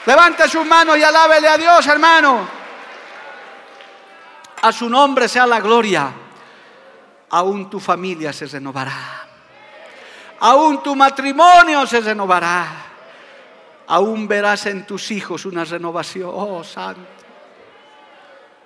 Levante 0.06 0.48
su 0.48 0.64
mano 0.64 0.96
y 0.96 1.02
alábele 1.02 1.48
a 1.48 1.58
Dios, 1.58 1.86
hermano. 1.86 2.48
A 4.62 4.72
su 4.72 4.88
nombre 4.88 5.28
sea 5.28 5.46
la 5.46 5.60
gloria. 5.60 6.12
Aún 7.30 7.68
tu 7.68 7.78
familia 7.78 8.32
se 8.32 8.46
renovará. 8.46 9.26
Aún 10.40 10.82
tu 10.82 10.96
matrimonio 10.96 11.86
se 11.86 12.00
renovará. 12.00 12.66
Aún 13.88 14.26
verás 14.26 14.66
en 14.66 14.86
tus 14.86 15.10
hijos 15.10 15.44
una 15.44 15.64
renovación. 15.64 16.30
Oh, 16.32 16.64
santo. 16.64 17.00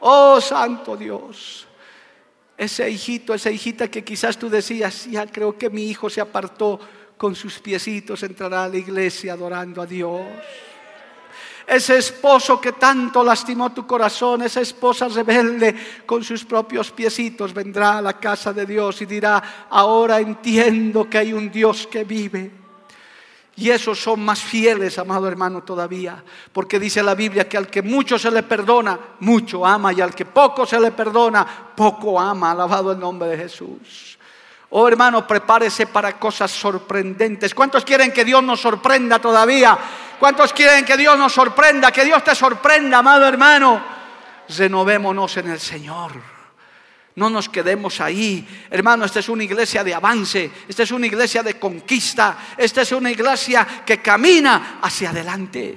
Oh, 0.01 0.41
santo 0.41 0.97
Dios. 0.97 1.67
Ese 2.57 2.89
hijito, 2.89 3.35
esa 3.35 3.51
hijita 3.51 3.89
que 3.89 4.05
quizás 4.05 4.39
tú 4.39 4.49
decías, 4.49 5.07
ya 5.07 5.27
creo 5.27 5.59
que 5.59 5.69
mi 5.69 5.89
hijo 5.89 6.09
se 6.09 6.21
apartó 6.21 6.79
con 7.17 7.35
sus 7.35 7.59
piecitos, 7.59 8.23
entrará 8.23 8.65
a 8.65 8.69
la 8.69 8.77
iglesia 8.77 9.33
adorando 9.33 9.83
a 9.83 9.87
Dios 9.87 10.23
ese 11.67 11.99
esposo 11.99 12.61
que 12.61 12.73
tanto 12.73 13.25
lastimó 13.25 13.73
tu 13.73 13.87
corazón, 13.87 14.43
esa 14.43 14.61
esposa 14.61 15.09
rebelde 15.09 15.75
con 16.05 16.23
sus 16.23 16.45
propios 16.45 16.91
piecitos 16.91 17.55
vendrá 17.55 17.99
a 17.99 18.03
la 18.03 18.19
casa 18.19 18.53
de 18.53 18.67
Dios 18.67 19.01
y 19.03 19.07
dirá, 19.07 19.67
ahora 19.71 20.21
entiendo 20.21 21.09
que 21.09 21.19
hay 21.19 21.33
un 21.33 21.51
Dios 21.51 21.87
que 21.87 22.05
vive. 22.05 22.65
Y 23.57 23.71
esos 23.71 24.01
son 24.01 24.25
más 24.25 24.41
fieles, 24.41 24.99
amado 24.99 25.29
hermano, 25.29 25.63
todavía. 25.63 26.23
Porque 26.53 26.81
dice 26.81 27.03
la 27.03 27.15
Biblia 27.15 27.49
que 27.49 27.57
al 27.57 27.69
que 27.69 27.83
mucho 27.83 28.19
se 28.19 28.31
le 28.31 28.43
perdona, 28.43 28.99
mucho 29.21 29.65
ama. 29.65 29.93
Y 29.93 30.01
al 30.01 30.13
que 30.13 30.25
poco 30.25 30.67
se 30.67 30.81
le 30.81 30.91
perdona, 30.91 31.47
poco 31.77 32.21
ama. 32.21 32.51
Alabado 32.51 32.91
el 32.91 32.99
nombre 32.99 33.29
de 33.29 33.37
Jesús. 33.37 34.19
Oh 34.71 34.89
hermano, 34.89 35.25
prepárese 35.25 35.87
para 35.87 36.19
cosas 36.19 36.51
sorprendentes. 36.51 37.55
¿Cuántos 37.55 37.85
quieren 37.85 38.11
que 38.13 38.25
Dios 38.25 38.43
nos 38.43 38.61
sorprenda 38.61 39.21
todavía? 39.21 39.79
¿Cuántos 40.19 40.53
quieren 40.53 40.85
que 40.85 40.97
Dios 40.97 41.19
nos 41.19 41.33
sorprenda? 41.33 41.91
Que 41.91 42.05
Dios 42.05 42.23
te 42.25 42.35
sorprenda, 42.35 42.99
amado 42.99 43.27
hermano. 43.27 43.83
Renovémonos 44.49 45.37
en 45.37 45.51
el 45.51 45.61
Señor. 45.61 46.13
No 47.17 47.31
nos 47.31 47.49
quedemos 47.49 48.01
ahí. 48.01 48.47
Hermano, 48.71 49.05
esta 49.05 49.21
es 49.21 49.29
una 49.29 49.45
iglesia 49.45 49.85
de 49.85 49.95
avance, 49.95 50.51
esta 50.69 50.83
es 50.83 50.91
una 50.91 51.07
iglesia 51.07 51.43
de 51.43 51.59
conquista, 51.59 52.39
esta 52.57 52.83
es 52.83 52.93
una 52.93 53.11
iglesia 53.11 53.67
que 53.87 54.03
camina 54.03 54.79
hacia 54.83 55.11
adelante. 55.11 55.77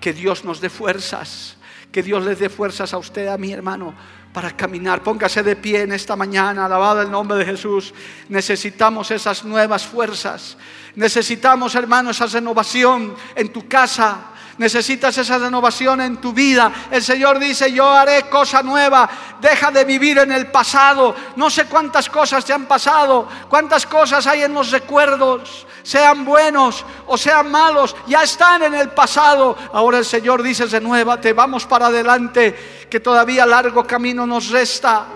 Que 0.00 0.12
Dios 0.12 0.44
nos 0.44 0.60
dé 0.60 0.68
fuerzas, 0.68 1.56
que 1.90 2.02
Dios 2.02 2.24
les 2.24 2.38
dé 2.38 2.50
fuerzas 2.50 2.92
a 2.92 2.98
usted, 2.98 3.28
a 3.28 3.38
mi 3.38 3.52
hermano, 3.52 3.94
para 4.32 4.56
caminar. 4.56 5.02
Póngase 5.02 5.42
de 5.42 5.56
pie 5.56 5.82
en 5.82 5.92
esta 5.92 6.16
mañana, 6.16 6.66
alabado 6.66 7.02
el 7.02 7.10
nombre 7.10 7.38
de 7.38 7.44
Jesús. 7.44 7.92
Necesitamos 8.28 9.10
esas 9.10 9.44
nuevas 9.44 9.86
fuerzas. 9.86 10.56
Necesitamos, 10.94 11.74
hermano, 11.74 12.10
esa 12.10 12.26
renovación 12.26 13.14
en 13.34 13.52
tu 13.52 13.68
casa. 13.68 14.31
Necesitas 14.62 15.18
esa 15.18 15.38
renovación 15.38 16.02
en 16.02 16.18
tu 16.18 16.32
vida. 16.32 16.70
El 16.88 17.02
Señor 17.02 17.40
dice, 17.40 17.72
yo 17.72 17.90
haré 17.90 18.28
cosa 18.28 18.62
nueva. 18.62 19.10
Deja 19.40 19.72
de 19.72 19.84
vivir 19.84 20.18
en 20.18 20.30
el 20.30 20.52
pasado. 20.52 21.16
No 21.34 21.50
sé 21.50 21.64
cuántas 21.64 22.08
cosas 22.08 22.44
te 22.44 22.52
han 22.52 22.66
pasado, 22.66 23.26
cuántas 23.48 23.84
cosas 23.86 24.24
hay 24.28 24.42
en 24.42 24.54
los 24.54 24.70
recuerdos, 24.70 25.66
sean 25.82 26.24
buenos 26.24 26.84
o 27.08 27.18
sean 27.18 27.50
malos, 27.50 27.96
ya 28.06 28.22
están 28.22 28.62
en 28.62 28.74
el 28.74 28.90
pasado. 28.90 29.58
Ahora 29.72 29.98
el 29.98 30.04
Señor 30.04 30.44
dice, 30.44 30.66
renuévate, 30.66 31.32
vamos 31.32 31.66
para 31.66 31.86
adelante, 31.86 32.86
que 32.88 33.00
todavía 33.00 33.44
largo 33.44 33.84
camino 33.84 34.24
nos 34.28 34.50
resta 34.50 35.06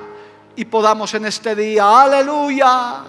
y 0.57 0.64
podamos 0.64 1.14
en 1.14 1.26
este 1.26 1.55
día. 1.55 2.03
Aleluya. 2.03 3.05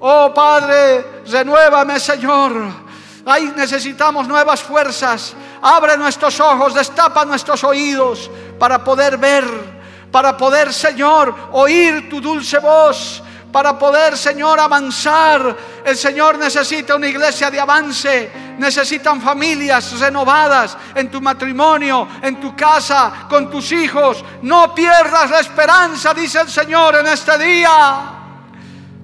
Oh 0.00 0.30
Padre, 0.34 1.22
renuévame 1.26 1.98
Señor. 1.98 2.89
Ahí 3.26 3.52
necesitamos 3.56 4.26
nuevas 4.26 4.62
fuerzas. 4.62 5.34
Abre 5.62 5.96
nuestros 5.96 6.40
ojos, 6.40 6.74
destapa 6.74 7.24
nuestros 7.24 7.62
oídos 7.64 8.30
para 8.58 8.82
poder 8.82 9.18
ver, 9.18 9.44
para 10.10 10.36
poder, 10.36 10.72
Señor, 10.72 11.34
oír 11.52 12.08
tu 12.08 12.20
dulce 12.20 12.58
voz, 12.58 13.22
para 13.52 13.78
poder, 13.78 14.16
Señor, 14.16 14.58
avanzar. 14.58 15.56
El 15.84 15.96
Señor 15.96 16.38
necesita 16.38 16.94
una 16.94 17.08
iglesia 17.08 17.50
de 17.50 17.60
avance, 17.60 18.30
necesitan 18.58 19.20
familias 19.20 19.98
renovadas 19.98 20.76
en 20.94 21.10
tu 21.10 21.20
matrimonio, 21.20 22.08
en 22.22 22.40
tu 22.40 22.54
casa, 22.56 23.26
con 23.28 23.50
tus 23.50 23.72
hijos. 23.72 24.24
No 24.42 24.74
pierdas 24.74 25.30
la 25.30 25.40
esperanza, 25.40 26.14
dice 26.14 26.40
el 26.40 26.48
Señor 26.48 26.96
en 26.96 27.06
este 27.06 27.36
día. 27.38 28.16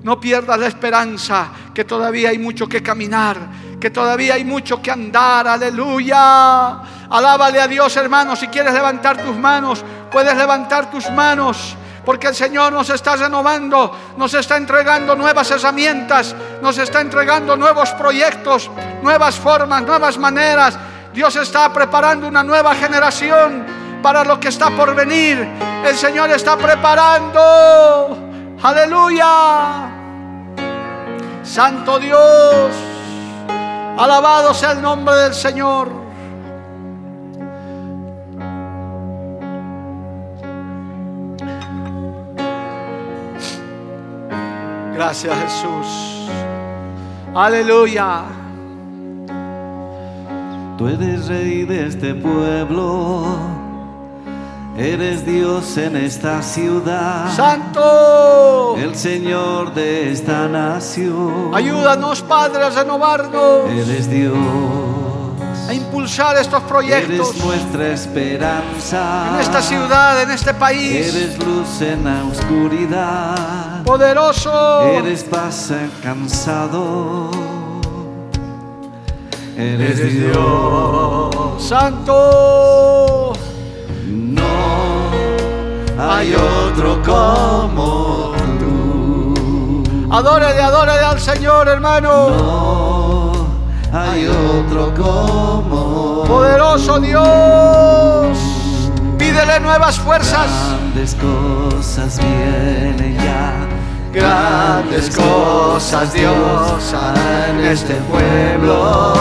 No 0.02 0.20
pierdas 0.20 0.58
la 0.58 0.68
esperanza, 0.68 1.48
que 1.74 1.84
todavía 1.84 2.30
hay 2.30 2.38
mucho 2.38 2.68
que 2.68 2.80
caminar, 2.80 3.36
que 3.80 3.90
todavía 3.90 4.34
hay 4.34 4.44
mucho 4.44 4.80
que 4.80 4.90
andar. 4.90 5.46
Aleluya. 5.48 6.70
Alábale 7.10 7.60
a 7.60 7.66
Dios, 7.66 7.96
hermano. 7.96 8.36
Si 8.36 8.48
quieres 8.48 8.72
levantar 8.72 9.22
tus 9.22 9.36
manos, 9.36 9.84
puedes 10.10 10.36
levantar 10.36 10.90
tus 10.90 11.10
manos. 11.10 11.76
Porque 12.04 12.28
el 12.28 12.34
Señor 12.36 12.72
nos 12.72 12.88
está 12.90 13.16
renovando, 13.16 14.14
nos 14.16 14.32
está 14.34 14.56
entregando 14.56 15.16
nuevas 15.16 15.50
herramientas, 15.50 16.36
nos 16.62 16.78
está 16.78 17.00
entregando 17.00 17.56
nuevos 17.56 17.90
proyectos, 17.90 18.70
nuevas 19.02 19.34
formas, 19.34 19.82
nuevas 19.82 20.16
maneras. 20.16 20.78
Dios 21.12 21.34
está 21.34 21.72
preparando 21.72 22.28
una 22.28 22.44
nueva 22.44 22.76
generación 22.76 23.66
para 24.02 24.22
lo 24.22 24.38
que 24.38 24.48
está 24.48 24.70
por 24.70 24.94
venir. 24.94 25.48
El 25.84 25.96
Señor 25.96 26.30
está 26.30 26.56
preparando. 26.56 28.16
Aleluya. 28.62 29.90
Santo 31.42 31.98
Dios, 31.98 32.70
Alabado 33.96 34.52
sea 34.52 34.72
el 34.72 34.82
nombre 34.82 35.14
del 35.14 35.34
Señor. 35.34 35.88
Gracias 44.94 45.34
Jesús. 45.38 46.28
Aleluya. 47.34 48.24
Tú 50.76 50.88
eres 50.88 51.28
rey 51.28 51.64
de 51.64 51.86
este 51.86 52.14
pueblo 52.14 53.65
eres 54.78 55.24
Dios 55.24 55.76
en 55.76 55.96
esta 55.96 56.42
ciudad. 56.42 57.34
Santo. 57.34 58.76
El 58.76 58.94
Señor 58.94 59.72
de 59.74 60.12
esta 60.12 60.48
nación. 60.48 61.50
Ayúdanos, 61.54 62.22
Padre, 62.22 62.64
a 62.64 62.70
renovarnos. 62.70 63.70
Eres 63.70 64.10
Dios. 64.10 64.36
A 65.68 65.74
impulsar 65.74 66.36
estos 66.36 66.62
proyectos. 66.64 67.30
Eres 67.30 67.44
nuestra 67.44 67.88
esperanza. 67.88 69.30
En 69.34 69.40
esta 69.40 69.62
ciudad, 69.62 70.22
en 70.22 70.30
este 70.30 70.54
país. 70.54 71.14
Eres 71.14 71.38
luz 71.44 71.80
en 71.80 72.04
la 72.04 72.24
oscuridad. 72.24 73.82
Poderoso. 73.84 74.82
Eres 74.82 75.24
paz 75.24 75.72
cansado. 76.02 77.30
Eres, 79.56 79.98
Eres 79.98 80.12
Dios. 80.12 81.30
Dios. 81.32 81.64
Santo. 81.66 83.25
Hay 85.98 86.34
otro 86.34 87.02
como 87.02 88.32
tú. 88.58 89.82
Adórele, 90.10 90.60
adórele 90.62 91.04
al 91.04 91.18
Señor, 91.18 91.68
hermano. 91.68 92.28
No 92.28 93.46
hay 93.92 94.26
otro 94.26 94.92
como 94.94 96.24
Poderoso 96.24 97.00
Dios. 97.00 98.36
Pídele 99.16 99.58
nuevas 99.60 99.98
fuerzas. 99.98 100.48
Grandes 100.70 101.14
cosas 101.14 102.18
vienen 102.18 103.16
ya. 103.16 103.54
Grandes 104.12 105.16
cosas 105.16 106.12
Dios 106.12 106.94
hará 106.94 107.48
en 107.48 107.60
este 107.64 107.94
pueblo. 107.94 109.14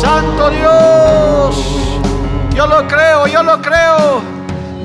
Santo 0.00 0.50
Dios. 0.50 1.64
Yo 2.54 2.66
lo 2.66 2.88
creo, 2.88 3.28
yo 3.28 3.42
lo 3.44 3.60
creo. 3.62 4.39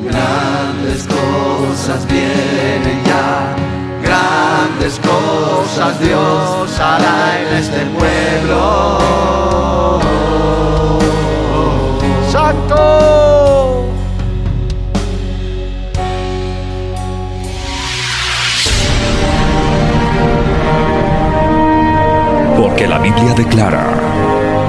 Grandes 0.06 1.08
cosas 1.08 2.06
vienen 2.08 3.04
ya. 3.06 3.56
Grandes 4.04 5.00
cosas 5.00 6.00
Dios 6.00 6.80
hará 6.80 7.42
en 7.42 7.54
este 7.58 7.86
pueblo. 7.98 9.10
Santo. 12.32 13.86
Porque 22.58 22.88
la 22.88 23.00
Biblia 23.00 23.34
declara, 23.36 24.15